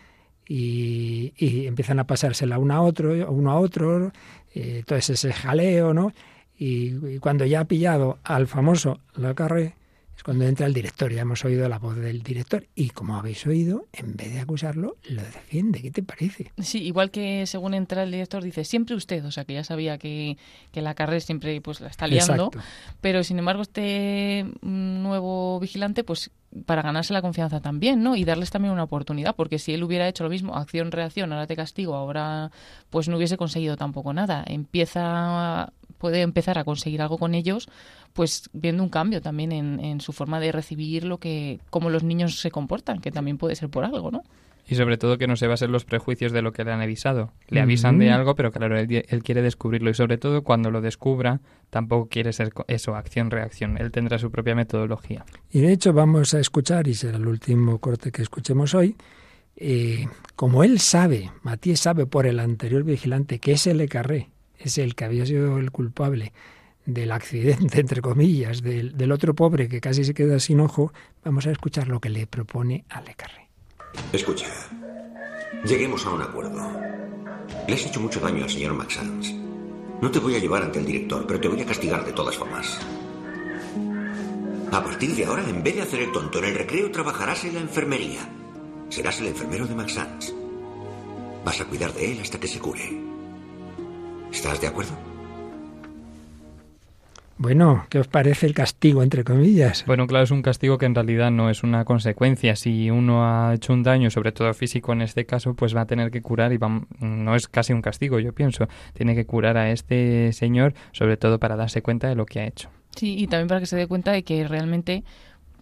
y, 0.49 1.67
empiezan 1.67 1.99
a 1.99 2.07
pasársela 2.07 2.57
uno 2.57 2.73
a 2.73 2.81
otro, 2.81 3.31
uno 3.31 3.51
a 3.51 3.59
otro, 3.59 4.11
eh, 4.55 4.77
entonces 4.79 5.11
ese 5.11 5.31
jaleo, 5.31 5.93
¿no? 5.93 6.11
Y, 6.57 6.95
y, 7.07 7.19
cuando 7.19 7.45
ya 7.45 7.61
ha 7.61 7.65
pillado 7.65 8.17
al 8.23 8.47
famoso 8.47 8.99
La 9.15 9.35
Carré, 9.35 9.75
es 10.19 10.23
cuando 10.23 10.45
entra 10.45 10.65
el 10.65 10.73
director. 10.73 11.13
Ya 11.13 11.21
hemos 11.21 11.45
oído 11.45 11.69
la 11.69 11.79
voz 11.79 11.95
del 11.95 12.23
director 12.23 12.67
y 12.75 12.89
como 12.89 13.15
habéis 13.15 13.47
oído, 13.47 13.87
en 13.93 14.17
vez 14.17 14.33
de 14.33 14.41
acusarlo, 14.41 14.97
lo 15.07 15.21
defiende. 15.21 15.81
¿Qué 15.81 15.91
te 15.91 16.03
parece? 16.03 16.51
Sí, 16.57 16.83
igual 16.83 17.09
que 17.09 17.45
según 17.45 17.73
entra 17.73 18.03
el 18.03 18.11
director 18.11 18.43
dice 18.43 18.65
siempre 18.65 18.95
usted, 18.95 19.23
o 19.23 19.31
sea 19.31 19.45
que 19.45 19.53
ya 19.53 19.63
sabía 19.63 19.97
que, 19.97 20.37
que 20.73 20.81
la 20.81 20.93
carrera 20.93 21.21
siempre 21.21 21.61
pues 21.61 21.79
la 21.79 21.87
está 21.87 22.05
liando, 22.05 22.51
pero 22.99 23.23
sin 23.23 23.39
embargo 23.39 23.61
este 23.61 24.45
nuevo 24.61 25.57
vigilante 25.61 26.03
pues 26.03 26.31
para 26.65 26.81
ganarse 26.81 27.13
la 27.13 27.21
confianza 27.21 27.59
también, 27.59 28.01
¿no? 28.01 28.15
Y 28.15 28.25
darles 28.25 28.49
también 28.49 28.73
una 28.73 28.83
oportunidad, 28.83 29.35
porque 29.35 29.59
si 29.59 29.73
él 29.73 29.83
hubiera 29.83 30.07
hecho 30.07 30.23
lo 30.23 30.29
mismo, 30.29 30.55
acción 30.55 30.91
reacción, 30.91 31.31
ahora 31.31 31.47
te 31.47 31.55
castigo, 31.55 31.95
ahora 31.95 32.51
pues 32.89 33.07
no 33.07 33.17
hubiese 33.17 33.37
conseguido 33.37 33.77
tampoco 33.77 34.13
nada. 34.13 34.43
Empieza 34.47 35.71
puede 35.99 36.21
empezar 36.21 36.57
a 36.57 36.63
conseguir 36.63 37.01
algo 37.01 37.19
con 37.19 37.35
ellos, 37.35 37.69
pues 38.13 38.49
viendo 38.53 38.81
un 38.81 38.89
cambio 38.89 39.21
también 39.21 39.51
en, 39.51 40.01
su 40.01 40.13
forma 40.13 40.39
de 40.39 40.51
recibir 40.51 41.03
lo 41.03 41.19
que, 41.19 41.59
cómo 41.69 41.89
los 41.91 42.03
niños 42.03 42.39
se 42.39 42.49
comportan, 42.49 43.01
que 43.01 43.11
también 43.11 43.37
puede 43.37 43.55
ser 43.55 43.69
por 43.69 43.83
algo, 43.83 44.09
¿no? 44.09 44.23
Y 44.69 44.75
sobre 44.75 44.97
todo 44.97 45.17
que 45.17 45.27
no 45.27 45.35
se 45.35 45.47
basen 45.47 45.71
los 45.71 45.83
prejuicios 45.83 46.31
de 46.31 46.43
lo 46.43 46.53
que 46.53 46.63
le 46.63 46.71
han 46.71 46.81
avisado. 46.81 47.33
Le 47.47 47.59
avisan 47.59 47.97
de 47.97 48.11
algo, 48.11 48.35
pero 48.35 48.51
claro, 48.51 48.77
él, 48.77 49.03
él, 49.07 49.23
quiere 49.23 49.41
descubrirlo. 49.41 49.89
Y 49.89 49.95
sobre 49.95 50.19
todo 50.19 50.43
cuando 50.43 50.69
lo 50.69 50.79
descubra, 50.79 51.41
tampoco 51.71 52.07
quiere 52.07 52.33
ser 52.33 52.51
eso, 52.67 52.95
acción-reacción. 52.95 53.77
Él 53.79 53.91
tendrá 53.91 54.19
su 54.19 54.29
propia 54.29 54.53
metodología. 54.53 55.25
Y 55.49 55.61
de 55.61 55.73
hecho 55.73 55.91
vamos 55.91 56.35
a 56.35 56.39
escuchar, 56.39 56.87
y 56.87 56.93
será 56.93 57.17
el 57.17 57.27
último 57.27 57.79
corte 57.79 58.11
que 58.11 58.21
escuchemos 58.21 58.75
hoy, 58.75 58.95
eh, 59.61 60.07
como 60.37 60.63
él 60.63 60.79
sabe, 60.79 61.31
Matías 61.43 61.81
sabe 61.81 62.05
por 62.05 62.25
el 62.25 62.39
anterior 62.39 62.83
vigilante 62.83 63.39
que 63.39 63.51
es 63.51 63.67
el 63.67 63.87
Carré, 63.89 64.29
es 64.57 64.77
el 64.77 64.95
que 64.95 65.03
había 65.03 65.25
sido 65.25 65.57
el 65.57 65.69
culpable 65.71 66.31
del 66.85 67.11
accidente, 67.11 67.81
entre 67.81 68.01
comillas, 68.01 68.61
del, 68.61 69.11
otro 69.11 69.35
pobre 69.35 69.67
que 69.67 69.81
casi 69.81 70.05
se 70.05 70.13
queda 70.13 70.39
sin 70.39 70.61
ojo, 70.61 70.93
vamos 71.25 71.45
a 71.45 71.51
escuchar 71.51 71.89
lo 71.89 71.99
que 71.99 72.09
le 72.09 72.25
propone 72.25 72.85
a 72.89 73.01
Le 73.01 73.15
Carré. 73.15 73.48
Escucha, 74.13 74.47
lleguemos 75.63 76.05
a 76.05 76.11
un 76.11 76.21
acuerdo. 76.21 76.61
Le 77.67 77.73
has 77.73 77.85
hecho 77.85 77.99
mucho 77.99 78.19
daño 78.19 78.43
al 78.43 78.49
señor 78.49 78.73
Max 78.73 78.99
No 80.01 80.11
te 80.11 80.19
voy 80.19 80.35
a 80.35 80.39
llevar 80.39 80.63
ante 80.63 80.79
el 80.79 80.85
director, 80.85 81.25
pero 81.27 81.39
te 81.39 81.47
voy 81.47 81.61
a 81.61 81.65
castigar 81.65 82.05
de 82.05 82.13
todas 82.13 82.37
formas. 82.37 82.79
A 84.71 84.83
partir 84.83 85.15
de 85.15 85.25
ahora, 85.25 85.43
en 85.47 85.63
vez 85.63 85.75
de 85.75 85.81
hacer 85.81 86.01
el 86.01 86.11
tonto 86.11 86.39
en 86.39 86.45
el 86.45 86.55
recreo, 86.55 86.91
trabajarás 86.91 87.43
en 87.45 87.55
la 87.55 87.61
enfermería. 87.61 88.21
Serás 88.89 89.19
el 89.19 89.27
enfermero 89.27 89.65
de 89.65 89.75
Max 89.75 89.99
Vas 91.43 91.61
a 91.61 91.65
cuidar 91.65 91.93
de 91.93 92.11
él 92.11 92.19
hasta 92.21 92.39
que 92.39 92.47
se 92.47 92.59
cure. 92.59 93.01
¿Estás 94.31 94.61
de 94.61 94.67
acuerdo? 94.67 95.08
Bueno, 97.41 97.85
¿qué 97.89 97.99
os 97.99 98.09
parece 98.09 98.47
el 98.47 98.53
castigo, 98.53 99.01
entre 99.01 99.23
comillas? 99.23 99.85
Bueno, 99.87 100.07
claro, 100.07 100.25
es 100.25 100.31
un 100.31 100.41
castigo 100.41 100.77
que 100.77 100.85
en 100.85 100.93
realidad 100.93 101.31
no 101.31 101.49
es 101.49 101.63
una 101.63 101.85
consecuencia. 101.85 102.57
Si 102.57 102.91
uno 102.91 103.23
ha 103.23 103.53
hecho 103.53 103.71
un 103.71 103.81
daño, 103.81 104.09
sobre 104.09 104.33
todo 104.33 104.53
físico 104.53 104.91
en 104.91 105.01
este 105.01 105.25
caso, 105.25 105.53
pues 105.53 105.73
va 105.73 105.81
a 105.81 105.85
tener 105.85 106.11
que 106.11 106.21
curar 106.21 106.51
y 106.51 106.59
no 106.99 107.35
es 107.35 107.47
casi 107.47 107.71
un 107.71 107.81
castigo, 107.81 108.19
yo 108.19 108.33
pienso. 108.33 108.67
Tiene 108.91 109.15
que 109.15 109.25
curar 109.25 109.55
a 109.55 109.71
este 109.71 110.33
señor, 110.33 110.73
sobre 110.91 111.15
todo 111.15 111.39
para 111.39 111.55
darse 111.55 111.81
cuenta 111.81 112.09
de 112.09 112.15
lo 112.15 112.25
que 112.25 112.41
ha 112.41 112.45
hecho. 112.45 112.69
Sí, 112.97 113.15
y 113.17 113.27
también 113.27 113.47
para 113.47 113.61
que 113.61 113.67
se 113.67 113.77
dé 113.77 113.87
cuenta 113.87 114.11
de 114.11 114.23
que 114.23 114.45
realmente 114.45 115.05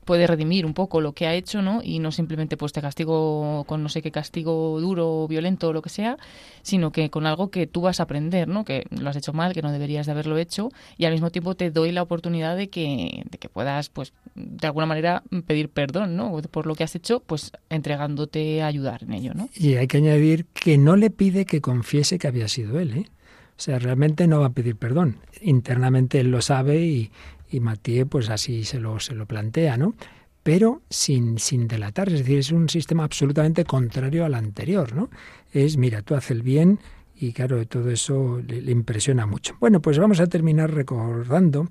puede 0.08 0.26
redimir 0.26 0.66
un 0.66 0.74
poco 0.74 1.02
lo 1.02 1.12
que 1.12 1.28
ha 1.28 1.36
hecho, 1.36 1.62
¿no? 1.62 1.82
Y 1.84 2.00
no 2.00 2.12
simplemente 2.12 2.56
pues 2.56 2.72
te 2.72 2.82
castigo 2.82 3.66
con 3.68 3.84
no 3.84 3.90
sé 3.90 4.02
qué 4.02 4.10
castigo 4.10 4.80
duro, 4.80 5.28
violento 5.28 5.68
o 5.68 5.74
lo 5.74 5.82
que 5.82 5.90
sea, 5.90 6.18
sino 6.64 6.92
que 6.92 7.12
con 7.12 7.28
algo 7.28 7.52
que 7.52 7.68
tú 7.68 7.82
vas 7.82 8.00
a 8.00 8.04
aprender, 8.04 8.48
¿no? 8.48 8.64
Que 8.64 8.88
lo 8.90 9.10
has 9.10 9.18
hecho 9.18 9.34
mal, 9.34 9.54
que 9.54 9.62
no 9.62 9.72
deberías 9.72 10.06
de 10.06 10.14
haberlo 10.14 10.38
hecho 10.38 10.70
y 10.98 11.06
al 11.06 11.12
mismo 11.12 11.30
tiempo 11.30 11.56
te 11.56 11.70
doy 11.70 11.92
la 11.92 12.02
oportunidad 12.02 12.56
de 12.56 12.70
que, 12.70 13.26
de 13.30 13.38
que 13.38 13.50
puedas 13.50 13.90
pues 13.90 14.14
de 14.34 14.66
alguna 14.66 14.86
manera 14.86 15.24
pedir 15.46 15.70
perdón, 15.70 16.16
¿no? 16.16 16.42
Por 16.42 16.66
lo 16.66 16.74
que 16.74 16.86
has 16.86 16.96
hecho, 16.96 17.20
pues 17.20 17.52
entregándote 17.70 18.62
a 18.62 18.68
ayudar 18.68 19.04
en 19.04 19.14
ello, 19.14 19.34
¿no? 19.36 19.50
Y 19.54 19.76
hay 19.76 19.88
que 19.88 19.98
añadir 19.98 20.46
que 20.46 20.78
no 20.78 20.96
le 20.96 21.10
pide 21.10 21.46
que 21.46 21.60
confiese 21.60 22.18
que 22.18 22.28
había 22.28 22.48
sido 22.48 22.80
él, 22.80 22.94
¿eh? 22.94 23.06
O 23.58 23.60
sea, 23.60 23.80
realmente 23.80 24.28
no 24.28 24.40
va 24.40 24.48
a 24.48 24.52
pedir 24.52 24.76
perdón. 24.76 25.18
Internamente 25.42 26.20
él 26.20 26.30
lo 26.30 26.42
sabe 26.42 26.80
y, 26.80 27.12
y 27.50 27.60
Mathieu 27.60 28.08
pues 28.08 28.30
así 28.30 28.64
se 28.64 28.80
lo, 28.80 29.00
se 29.00 29.16
lo 29.16 29.26
plantea, 29.26 29.78
¿no? 29.78 29.96
pero 30.48 30.82
sin, 30.90 31.40
sin 31.40 31.68
delatar. 31.68 32.08
Es 32.08 32.20
decir, 32.20 32.38
es 32.38 32.54
un 32.54 32.70
sistema 32.70 33.04
absolutamente 33.04 33.66
contrario 33.66 34.24
al 34.24 34.34
anterior, 34.34 34.96
¿no? 34.96 35.10
Es, 35.52 35.76
mira, 35.76 36.04
tú 36.04 36.16
haces 36.16 36.32
el 36.32 36.42
bien 36.42 36.80
y 37.20 37.34
claro, 37.34 37.68
todo 37.68 37.92
eso 37.92 38.42
le, 38.48 38.62
le 38.62 38.72
impresiona 38.72 39.26
mucho. 39.26 39.58
Bueno, 39.60 39.82
pues 39.82 40.00
vamos 40.00 40.22
a 40.22 40.28
terminar 40.28 40.74
recordando 40.74 41.68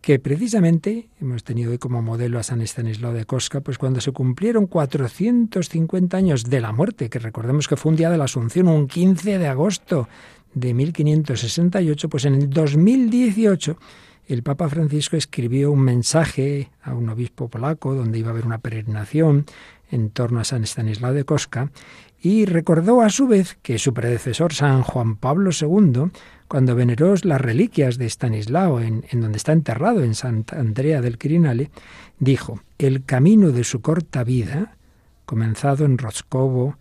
que 0.00 0.18
precisamente 0.18 1.10
hemos 1.20 1.44
tenido 1.44 1.72
hoy 1.72 1.76
como 1.76 2.00
modelo 2.00 2.38
a 2.38 2.42
San 2.42 2.62
Estanislao 2.62 3.12
de 3.12 3.26
Cosca, 3.26 3.60
pues 3.60 3.76
cuando 3.76 4.00
se 4.00 4.12
cumplieron 4.12 4.68
450 4.68 6.16
años 6.16 6.44
de 6.44 6.62
la 6.62 6.72
muerte, 6.72 7.10
que 7.10 7.18
recordemos 7.18 7.68
que 7.68 7.76
fue 7.76 7.90
un 7.90 7.96
día 7.96 8.08
de 8.08 8.16
la 8.16 8.24
Asunción, 8.24 8.68
un 8.68 8.86
15 8.86 9.38
de 9.38 9.48
agosto 9.48 10.08
de 10.54 10.72
1568, 10.72 12.08
pues 12.08 12.24
en 12.24 12.36
el 12.36 12.48
2018 12.48 13.76
el 14.26 14.42
Papa 14.42 14.68
Francisco 14.68 15.16
escribió 15.16 15.70
un 15.70 15.80
mensaje 15.80 16.70
a 16.82 16.94
un 16.94 17.08
obispo 17.08 17.48
polaco 17.48 17.94
donde 17.94 18.18
iba 18.18 18.28
a 18.28 18.32
haber 18.32 18.46
una 18.46 18.58
peregrinación 18.58 19.46
en 19.90 20.10
torno 20.10 20.40
a 20.40 20.44
San 20.44 20.64
Estanislao 20.64 21.12
de 21.12 21.24
Cosca 21.24 21.70
y 22.20 22.46
recordó 22.46 23.02
a 23.02 23.10
su 23.10 23.26
vez 23.26 23.58
que 23.62 23.78
su 23.78 23.92
predecesor 23.92 24.54
San 24.54 24.82
Juan 24.82 25.16
Pablo 25.16 25.50
II 25.58 26.10
cuando 26.48 26.74
veneró 26.74 27.14
las 27.22 27.40
reliquias 27.40 27.98
de 27.98 28.06
Stanislao 28.06 28.80
en, 28.80 29.04
en, 29.10 29.20
donde 29.20 29.36
está 29.36 29.52
enterrado, 29.52 30.02
en 30.02 30.14
Santa 30.14 30.58
Andrea 30.58 31.00
del 31.00 31.18
Quirinale, 31.18 31.70
dijo, 32.18 32.60
el 32.78 33.04
camino 33.04 33.50
de 33.50 33.64
su 33.64 33.82
corta 33.82 34.24
vida, 34.24 34.76
comenzado 35.26 35.84
en 35.84 35.98
Roscovo, 35.98 36.76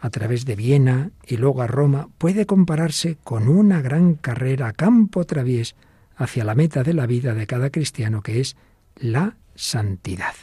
a 0.00 0.10
través 0.10 0.44
de 0.44 0.56
Viena 0.56 1.10
y 1.26 1.36
luego 1.36 1.62
a 1.62 1.68
Roma, 1.68 2.08
puede 2.18 2.44
compararse 2.44 3.16
con 3.22 3.48
una 3.48 3.80
gran 3.80 4.14
carrera 4.14 4.68
a 4.68 4.72
campo 4.72 5.24
traviés 5.24 5.76
hacia 6.22 6.44
la 6.44 6.54
meta 6.54 6.82
de 6.82 6.94
la 6.94 7.06
vida 7.06 7.34
de 7.34 7.46
cada 7.46 7.70
cristiano, 7.70 8.22
que 8.22 8.40
es 8.40 8.56
la 8.96 9.36
santidad. 9.54 10.34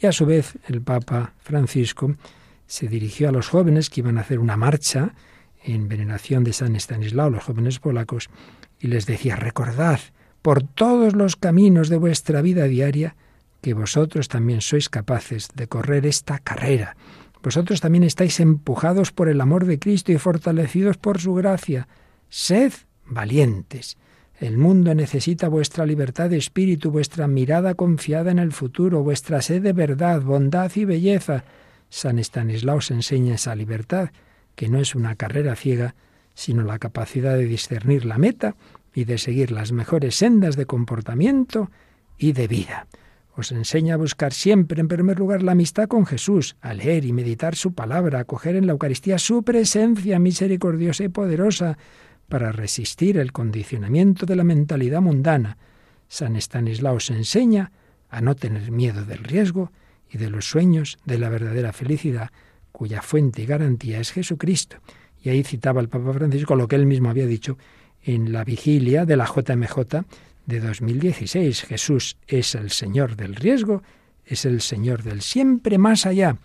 Y 0.00 0.06
a 0.06 0.12
su 0.12 0.26
vez 0.26 0.58
el 0.68 0.82
Papa 0.82 1.34
Francisco 1.38 2.14
se 2.66 2.88
dirigió 2.88 3.28
a 3.28 3.32
los 3.32 3.48
jóvenes 3.48 3.90
que 3.90 4.00
iban 4.00 4.18
a 4.18 4.20
hacer 4.20 4.38
una 4.38 4.56
marcha 4.56 5.14
en 5.64 5.88
veneración 5.88 6.44
de 6.44 6.52
San 6.52 6.76
Estanislao, 6.76 7.30
los 7.30 7.44
jóvenes 7.44 7.78
polacos, 7.78 8.30
y 8.78 8.86
les 8.86 9.06
decía, 9.06 9.36
recordad 9.36 10.00
por 10.42 10.62
todos 10.62 11.14
los 11.14 11.36
caminos 11.36 11.88
de 11.88 11.96
vuestra 11.96 12.42
vida 12.42 12.64
diaria 12.64 13.16
que 13.60 13.74
vosotros 13.74 14.28
también 14.28 14.60
sois 14.60 14.88
capaces 14.88 15.48
de 15.54 15.66
correr 15.66 16.06
esta 16.06 16.38
carrera. 16.38 16.96
Vosotros 17.42 17.80
también 17.80 18.04
estáis 18.04 18.38
empujados 18.40 19.10
por 19.10 19.28
el 19.28 19.40
amor 19.40 19.64
de 19.64 19.78
Cristo 19.78 20.12
y 20.12 20.18
fortalecidos 20.18 20.96
por 20.96 21.20
su 21.20 21.34
gracia. 21.34 21.88
Sed 22.28 22.72
valientes. 23.04 23.96
El 24.40 24.56
mundo 24.56 24.94
necesita 24.94 25.48
vuestra 25.48 25.84
libertad 25.84 26.30
de 26.30 26.36
espíritu, 26.36 26.92
vuestra 26.92 27.26
mirada 27.26 27.74
confiada 27.74 28.30
en 28.30 28.38
el 28.38 28.52
futuro, 28.52 29.02
vuestra 29.02 29.42
sed 29.42 29.62
de 29.62 29.72
verdad, 29.72 30.22
bondad 30.22 30.70
y 30.76 30.84
belleza. 30.84 31.42
San 31.90 32.20
Estanislao 32.20 32.76
os 32.76 32.92
enseña 32.92 33.34
esa 33.34 33.56
libertad 33.56 34.10
que 34.54 34.68
no 34.68 34.78
es 34.78 34.94
una 34.94 35.16
carrera 35.16 35.56
ciega, 35.56 35.96
sino 36.34 36.62
la 36.62 36.78
capacidad 36.78 37.36
de 37.36 37.46
discernir 37.46 38.04
la 38.04 38.18
meta 38.18 38.54
y 38.94 39.06
de 39.06 39.18
seguir 39.18 39.50
las 39.50 39.72
mejores 39.72 40.14
sendas 40.14 40.54
de 40.54 40.66
comportamiento 40.66 41.70
y 42.16 42.32
de 42.32 42.46
vida. 42.46 42.86
Os 43.36 43.50
enseña 43.50 43.94
a 43.94 43.98
buscar 43.98 44.32
siempre, 44.32 44.80
en 44.80 44.88
primer 44.88 45.18
lugar, 45.18 45.42
la 45.42 45.52
amistad 45.52 45.88
con 45.88 46.06
Jesús, 46.06 46.56
a 46.60 46.74
leer 46.74 47.04
y 47.04 47.12
meditar 47.12 47.56
su 47.56 47.72
palabra, 47.72 48.20
a 48.20 48.24
coger 48.24 48.54
en 48.54 48.66
la 48.66 48.72
Eucaristía 48.72 49.18
su 49.18 49.42
presencia 49.42 50.18
misericordiosa 50.20 51.04
y 51.04 51.08
poderosa 51.08 51.76
para 52.28 52.52
resistir 52.52 53.16
el 53.18 53.32
condicionamiento 53.32 54.26
de 54.26 54.36
la 54.36 54.44
mentalidad 54.44 55.00
mundana. 55.00 55.56
San 56.08 56.36
Estanislao 56.36 56.96
os 56.96 57.10
enseña 57.10 57.72
a 58.10 58.20
no 58.20 58.34
tener 58.36 58.70
miedo 58.70 59.04
del 59.04 59.24
riesgo 59.24 59.72
y 60.10 60.18
de 60.18 60.30
los 60.30 60.48
sueños 60.48 60.98
de 61.04 61.18
la 61.18 61.28
verdadera 61.28 61.72
felicidad 61.72 62.30
cuya 62.72 63.02
fuente 63.02 63.42
y 63.42 63.46
garantía 63.46 63.98
es 63.98 64.12
Jesucristo. 64.12 64.76
Y 65.22 65.30
ahí 65.30 65.42
citaba 65.42 65.80
el 65.80 65.88
Papa 65.88 66.12
Francisco 66.12 66.54
lo 66.54 66.68
que 66.68 66.76
él 66.76 66.86
mismo 66.86 67.10
había 67.10 67.26
dicho 67.26 67.58
en 68.02 68.32
la 68.32 68.44
vigilia 68.44 69.04
de 69.04 69.16
la 69.16 69.26
JMJ 69.26 70.04
de 70.46 70.60
2016. 70.60 71.62
Jesús 71.62 72.16
es 72.26 72.54
el 72.54 72.70
Señor 72.70 73.16
del 73.16 73.34
riesgo, 73.34 73.82
es 74.24 74.44
el 74.44 74.60
Señor 74.60 75.02
del 75.02 75.22
siempre 75.22 75.76
más 75.78 76.06
allá. 76.06 76.36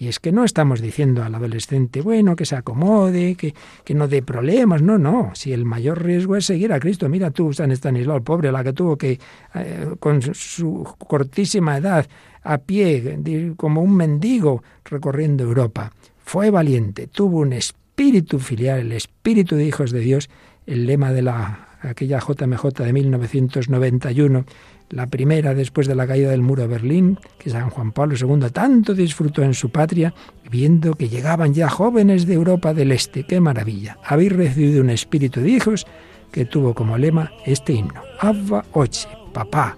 Y 0.00 0.08
es 0.08 0.18
que 0.18 0.32
no 0.32 0.44
estamos 0.44 0.80
diciendo 0.80 1.22
al 1.22 1.34
adolescente, 1.34 2.00
bueno, 2.00 2.34
que 2.34 2.46
se 2.46 2.56
acomode, 2.56 3.34
que, 3.34 3.54
que 3.84 3.92
no 3.92 4.08
dé 4.08 4.22
problemas. 4.22 4.80
No, 4.80 4.96
no. 4.96 5.32
Si 5.34 5.52
el 5.52 5.66
mayor 5.66 6.02
riesgo 6.02 6.36
es 6.36 6.46
seguir 6.46 6.72
a 6.72 6.80
Cristo. 6.80 7.06
Mira 7.10 7.30
tú, 7.30 7.52
San 7.52 7.70
Estanislao, 7.70 8.16
el 8.16 8.22
pobre, 8.22 8.50
la 8.50 8.64
que 8.64 8.72
tuvo 8.72 8.96
que, 8.96 9.20
eh, 9.54 9.90
con 10.00 10.22
su 10.22 10.88
cortísima 11.06 11.76
edad, 11.76 12.08
a 12.42 12.56
pie, 12.56 13.18
como 13.58 13.82
un 13.82 13.94
mendigo 13.94 14.62
recorriendo 14.86 15.44
Europa. 15.44 15.92
Fue 16.24 16.48
valiente, 16.48 17.06
tuvo 17.06 17.40
un 17.40 17.52
espíritu 17.52 18.38
filial, 18.38 18.78
el 18.80 18.92
espíritu 18.92 19.54
de 19.54 19.66
hijos 19.66 19.90
de 19.90 20.00
Dios, 20.00 20.30
el 20.64 20.86
lema 20.86 21.12
de 21.12 21.20
la 21.20 21.68
aquella 21.82 22.20
JMJ 22.20 22.84
de 22.84 22.92
1991, 22.94 24.44
la 24.90 25.06
primera 25.06 25.54
después 25.54 25.86
de 25.86 25.94
la 25.94 26.06
caída 26.06 26.30
del 26.30 26.42
muro 26.42 26.62
de 26.62 26.68
Berlín, 26.68 27.18
que 27.38 27.50
San 27.50 27.70
Juan 27.70 27.92
Pablo 27.92 28.16
II 28.16 28.50
tanto 28.52 28.94
disfrutó 28.94 29.42
en 29.42 29.54
su 29.54 29.70
patria, 29.70 30.12
viendo 30.50 30.94
que 30.94 31.08
llegaban 31.08 31.54
ya 31.54 31.68
jóvenes 31.68 32.26
de 32.26 32.34
Europa 32.34 32.74
del 32.74 32.92
Este. 32.92 33.24
¡Qué 33.24 33.40
maravilla! 33.40 33.98
Habéis 34.04 34.32
recibido 34.32 34.82
un 34.82 34.90
espíritu 34.90 35.40
de 35.40 35.50
hijos 35.50 35.86
que 36.32 36.44
tuvo 36.44 36.74
como 36.74 36.98
lema 36.98 37.32
este 37.46 37.72
himno. 37.72 38.02
Abba 38.18 38.64
Oche, 38.72 39.08
papá, 39.32 39.76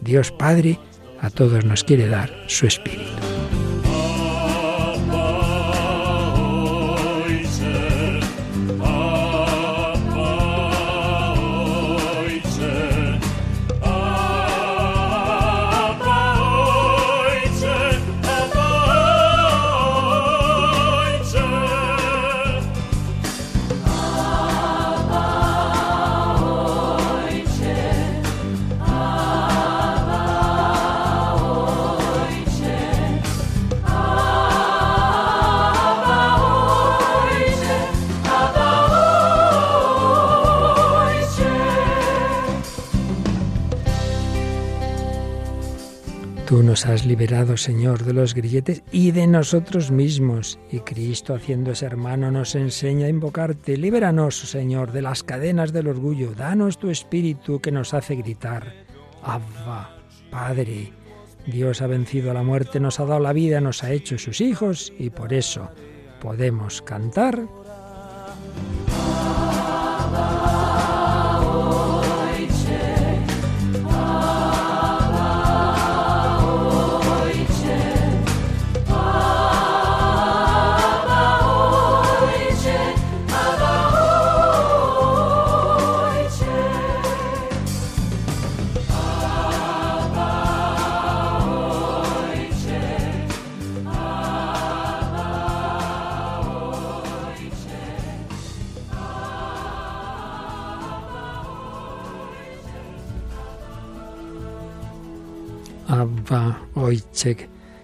Dios 0.00 0.32
Padre, 0.32 0.78
a 1.20 1.30
todos 1.30 1.64
nos 1.64 1.84
quiere 1.84 2.08
dar 2.08 2.30
su 2.46 2.66
espíritu. 2.66 3.04
Tú 46.48 46.62
nos 46.62 46.86
has 46.86 47.04
liberado, 47.04 47.58
Señor, 47.58 48.04
de 48.04 48.14
los 48.14 48.32
grilletes 48.34 48.82
y 48.90 49.10
de 49.10 49.26
nosotros 49.26 49.90
mismos. 49.90 50.58
Y 50.72 50.78
Cristo, 50.80 51.34
haciéndose 51.34 51.84
hermano, 51.84 52.30
nos 52.30 52.54
enseña 52.54 53.04
a 53.04 53.10
invocarte. 53.10 53.76
Libéranos, 53.76 54.38
Señor, 54.38 54.92
de 54.92 55.02
las 55.02 55.22
cadenas 55.22 55.74
del 55.74 55.88
orgullo. 55.88 56.32
Danos 56.34 56.78
tu 56.78 56.88
espíritu 56.88 57.60
que 57.60 57.70
nos 57.70 57.92
hace 57.92 58.16
gritar. 58.16 58.72
Abba, 59.22 59.90
Padre. 60.30 60.90
Dios 61.46 61.82
ha 61.82 61.86
vencido 61.86 62.30
a 62.30 62.34
la 62.34 62.42
muerte, 62.42 62.80
nos 62.80 62.98
ha 62.98 63.04
dado 63.04 63.20
la 63.20 63.34
vida, 63.34 63.60
nos 63.60 63.84
ha 63.84 63.92
hecho 63.92 64.16
sus 64.16 64.40
hijos 64.40 64.90
y 64.98 65.10
por 65.10 65.34
eso 65.34 65.68
podemos 66.18 66.80
cantar. 66.80 67.46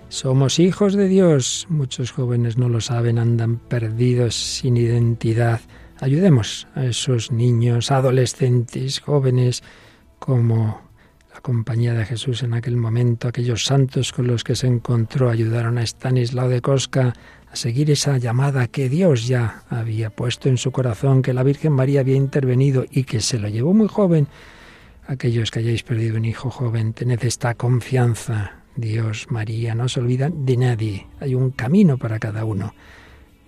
Somos 0.08 0.60
hijos 0.60 0.94
de 0.94 1.08
Dios. 1.08 1.66
Muchos 1.68 2.12
jóvenes 2.12 2.56
no 2.56 2.68
lo 2.68 2.80
saben, 2.80 3.18
andan 3.18 3.56
perdidos, 3.56 4.36
sin 4.36 4.76
identidad. 4.76 5.60
Ayudemos 6.00 6.68
a 6.74 6.84
esos 6.84 7.32
niños, 7.32 7.90
adolescentes, 7.90 9.00
jóvenes, 9.00 9.62
como 10.20 10.82
la 11.32 11.40
compañía 11.40 11.94
de 11.94 12.04
Jesús 12.04 12.44
en 12.44 12.54
aquel 12.54 12.76
momento, 12.76 13.26
aquellos 13.26 13.64
santos 13.64 14.12
con 14.12 14.28
los 14.28 14.44
que 14.44 14.54
se 14.54 14.68
encontró 14.68 15.30
ayudaron 15.30 15.78
a 15.78 15.82
Stanislao 15.82 16.48
de 16.48 16.60
Cosca 16.60 17.12
a 17.50 17.56
seguir 17.56 17.90
esa 17.90 18.18
llamada 18.18 18.68
que 18.68 18.88
Dios 18.88 19.26
ya 19.26 19.64
había 19.68 20.10
puesto 20.10 20.48
en 20.48 20.58
su 20.58 20.70
corazón, 20.70 21.22
que 21.22 21.34
la 21.34 21.42
Virgen 21.42 21.72
María 21.72 22.00
había 22.00 22.16
intervenido 22.16 22.84
y 22.88 23.02
que 23.02 23.20
se 23.20 23.40
lo 23.40 23.48
llevó 23.48 23.74
muy 23.74 23.88
joven. 23.88 24.28
Aquellos 25.08 25.50
que 25.50 25.58
hayáis 25.58 25.82
perdido 25.82 26.18
un 26.18 26.24
hijo 26.24 26.50
joven, 26.50 26.92
tened 26.92 27.24
esta 27.24 27.54
confianza. 27.54 28.63
Dios, 28.76 29.26
María, 29.30 29.74
no 29.74 29.88
se 29.88 30.00
olvidan 30.00 30.44
de 30.44 30.56
nadie. 30.56 31.06
Hay 31.20 31.34
un 31.34 31.50
camino 31.50 31.96
para 31.98 32.18
cada 32.18 32.44
uno. 32.44 32.74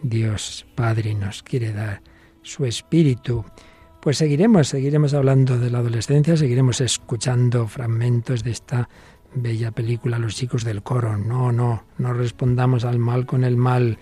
Dios 0.03 0.67
Padre 0.75 1.15
nos 1.15 1.43
quiere 1.43 1.73
dar 1.73 2.03
su 2.43 2.65
espíritu. 2.65 3.45
Pues 4.01 4.19
seguiremos, 4.19 4.69
seguiremos 4.69 5.15
hablando 5.15 5.59
de 5.59 5.71
la 5.71 5.79
adolescencia, 5.79 6.37
seguiremos 6.37 6.81
escuchando 6.81 7.67
fragmentos 7.67 8.45
de 8.45 8.53
esta 8.53 8.89
bella 9.35 9.73
película 9.73 10.19
Los 10.19 10.37
chicos 10.37 10.65
del 10.65 10.83
coro. 10.83 11.17
No, 11.17 11.51
no, 11.51 11.85
no 11.99 12.13
respondamos 12.13 12.85
al 12.85 12.99
mal 12.99 13.27
con 13.27 13.43
el 13.43 13.57
mal. 13.57 13.99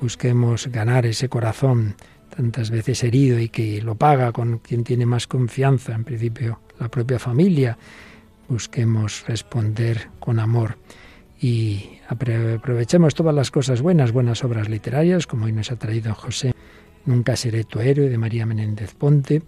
Busquemos 0.00 0.68
ganar 0.68 1.06
ese 1.06 1.28
corazón 1.28 1.96
tantas 2.34 2.70
veces 2.70 3.02
herido 3.04 3.38
y 3.38 3.48
que 3.48 3.82
lo 3.82 3.94
paga 3.94 4.32
con 4.32 4.58
quien 4.58 4.84
tiene 4.84 5.06
más 5.06 5.26
confianza, 5.26 5.94
en 5.94 6.04
principio 6.04 6.60
la 6.78 6.88
propia 6.88 7.18
familia. 7.18 7.76
Busquemos 8.52 9.24
responder 9.26 10.10
con 10.20 10.38
amor 10.38 10.76
y 11.40 11.88
aprovechemos 12.06 13.14
todas 13.14 13.34
las 13.34 13.50
cosas 13.50 13.80
buenas, 13.80 14.12
buenas 14.12 14.44
obras 14.44 14.68
literarias, 14.68 15.26
como 15.26 15.46
hoy 15.46 15.52
nos 15.52 15.72
ha 15.72 15.76
traído 15.76 16.14
José, 16.14 16.52
Nunca 17.06 17.34
seré 17.34 17.64
tu 17.64 17.80
héroe, 17.80 18.10
de 18.10 18.18
María 18.18 18.44
Menéndez 18.44 18.94
Ponte. 18.94 19.42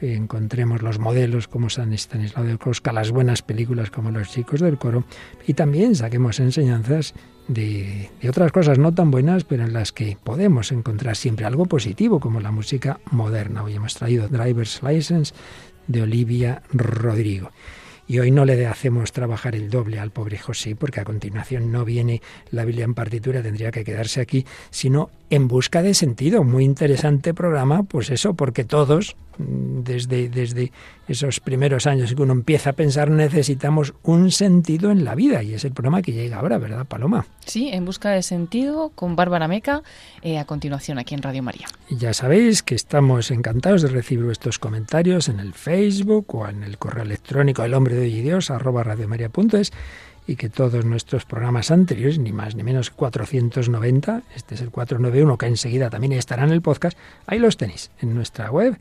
Encontremos 0.00 0.80
los 0.80 0.98
modelos 0.98 1.48
como 1.48 1.68
San 1.68 1.92
Estanislao 1.92 2.44
de 2.44 2.56
Cosca, 2.56 2.94
las 2.94 3.10
buenas 3.10 3.42
películas 3.42 3.90
como 3.90 4.10
Los 4.10 4.30
chicos 4.30 4.60
del 4.60 4.78
coro, 4.78 5.04
y 5.46 5.52
también 5.52 5.94
saquemos 5.94 6.40
enseñanzas 6.40 7.12
de, 7.46 8.08
de 8.22 8.30
otras 8.30 8.52
cosas 8.52 8.78
no 8.78 8.94
tan 8.94 9.10
buenas, 9.10 9.44
pero 9.44 9.64
en 9.64 9.74
las 9.74 9.92
que 9.92 10.16
podemos 10.24 10.72
encontrar 10.72 11.14
siempre 11.14 11.44
algo 11.44 11.66
positivo, 11.66 12.20
como 12.20 12.40
la 12.40 12.52
música 12.52 13.00
moderna. 13.10 13.62
Hoy 13.64 13.74
hemos 13.74 13.96
traído 13.96 14.28
Driver's 14.28 14.80
License 14.82 15.34
de 15.88 16.00
Olivia 16.00 16.62
Rodrigo. 16.72 17.50
Y 18.10 18.18
hoy 18.18 18.32
no 18.32 18.44
le 18.44 18.66
hacemos 18.66 19.12
trabajar 19.12 19.54
el 19.54 19.70
doble 19.70 20.00
al 20.00 20.10
pobre 20.10 20.36
José, 20.36 20.74
porque 20.74 20.98
a 20.98 21.04
continuación 21.04 21.70
no 21.70 21.84
viene 21.84 22.20
la 22.50 22.64
Biblia 22.64 22.84
en 22.84 22.92
partitura, 22.92 23.40
tendría 23.40 23.70
que 23.70 23.84
quedarse 23.84 24.20
aquí, 24.20 24.44
sino 24.70 25.10
en 25.30 25.48
busca 25.48 25.80
de 25.82 25.94
sentido. 25.94 26.44
Muy 26.44 26.64
interesante 26.64 27.32
programa, 27.32 27.84
pues 27.84 28.10
eso, 28.10 28.34
porque 28.34 28.64
todos, 28.64 29.16
mm, 29.38 29.82
desde, 29.82 30.28
desde 30.28 30.72
esos 31.08 31.40
primeros 31.40 31.86
años 31.86 32.14
que 32.14 32.20
uno 32.20 32.32
empieza 32.32 32.70
a 32.70 32.72
pensar, 32.72 33.10
necesitamos 33.10 33.94
un 34.02 34.32
sentido 34.32 34.90
en 34.90 35.04
la 35.04 35.14
vida. 35.14 35.42
Y 35.42 35.54
es 35.54 35.64
el 35.64 35.72
programa 35.72 36.02
que 36.02 36.12
llega 36.12 36.38
ahora, 36.38 36.58
¿verdad, 36.58 36.84
Paloma? 36.84 37.26
Sí, 37.46 37.68
en 37.68 37.84
busca 37.84 38.10
de 38.10 38.22
sentido 38.22 38.90
con 38.94 39.16
Bárbara 39.16 39.48
Meca, 39.48 39.82
eh, 40.22 40.38
a 40.38 40.44
continuación 40.44 40.98
aquí 40.98 41.14
en 41.14 41.22
Radio 41.22 41.42
María. 41.42 41.68
Ya 41.88 42.12
sabéis 42.12 42.62
que 42.62 42.74
estamos 42.74 43.30
encantados 43.30 43.82
de 43.82 43.88
recibir 43.88 44.24
vuestros 44.24 44.58
comentarios 44.58 45.28
en 45.28 45.40
el 45.40 45.54
Facebook 45.54 46.34
o 46.34 46.48
en 46.48 46.64
el 46.64 46.76
correo 46.76 47.04
electrónico 47.04 47.64
el 47.64 47.74
hombre 47.74 47.94
de 47.94 48.02
hoy 48.02 48.14
y 48.14 48.22
Dios, 48.22 48.50
arroba 48.50 48.82
radiomaria.es 48.82 49.72
y 50.26 50.36
que 50.36 50.48
todos 50.48 50.84
nuestros 50.84 51.24
programas 51.24 51.70
anteriores, 51.70 52.18
ni 52.18 52.32
más 52.32 52.54
ni 52.54 52.62
menos 52.62 52.90
490, 52.90 54.22
este 54.34 54.54
es 54.54 54.60
el 54.60 54.70
491 54.70 55.38
que 55.38 55.46
enseguida 55.46 55.90
también 55.90 56.12
estará 56.12 56.44
en 56.44 56.50
el 56.50 56.62
podcast, 56.62 56.96
ahí 57.26 57.38
los 57.38 57.56
tenéis 57.56 57.90
en 58.00 58.14
nuestra 58.14 58.50
web 58.50 58.78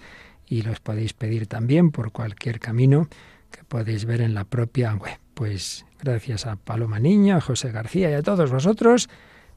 y 0.47 0.61
los 0.61 0.79
podéis 0.79 1.13
pedir 1.13 1.47
también 1.47 1.91
por 1.91 2.11
cualquier 2.11 2.59
camino 2.59 3.07
que 3.51 3.63
podéis 3.63 4.05
ver 4.05 4.21
en 4.21 4.33
la 4.33 4.43
propia 4.43 4.93
web. 4.95 5.17
Pues 5.33 5.85
gracias 6.01 6.45
a 6.45 6.55
Paloma 6.55 6.99
Niño, 6.99 7.37
a 7.37 7.41
José 7.41 7.71
García 7.71 8.11
y 8.11 8.13
a 8.13 8.21
todos 8.21 8.51
vosotros, 8.51 9.09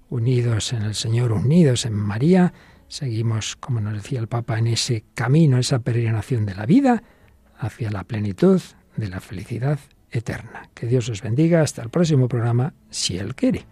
unidos 0.09 0.73
en 0.73 0.83
el 0.83 0.95
Señor, 0.95 1.33
unidos 1.33 1.87
en 1.87 1.95
María, 1.95 2.53
seguimos, 2.89 3.57
como 3.57 3.81
nos 3.81 3.95
decía 3.95 4.21
el 4.21 4.29
Papa, 4.29 4.59
en 4.59 4.67
ese 4.67 5.05
camino, 5.15 5.59
esa 5.59 5.81
peregrinación 5.81 6.47
de 6.47 6.55
la 6.55 6.67
vida 6.67 7.03
hacia 7.59 7.91
la 7.91 8.05
plenitud 8.05 8.61
de 8.97 9.09
la 9.09 9.21
felicidad 9.21 9.79
eterna. 10.13 10.69
Que 10.75 10.87
Dios 10.87 11.09
os 11.09 11.23
bendiga. 11.23 11.63
Hasta 11.63 11.83
el 11.83 11.91
próximo 11.91 12.29
programa, 12.29 12.75
si 12.91 13.19
Él 13.19 13.35
quiere. 13.35 13.67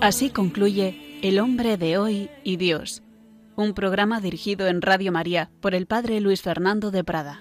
Así 0.00 0.30
concluye 0.30 1.20
El 1.22 1.38
hombre 1.38 1.76
de 1.76 1.96
hoy 1.96 2.28
y 2.42 2.56
Dios, 2.56 3.04
un 3.54 3.72
programa 3.72 4.20
dirigido 4.20 4.66
en 4.66 4.82
Radio 4.82 5.12
María 5.12 5.50
por 5.60 5.76
el 5.76 5.86
Padre 5.86 6.20
Luis 6.20 6.42
Fernando 6.42 6.90
de 6.90 7.04
Prada. 7.04 7.40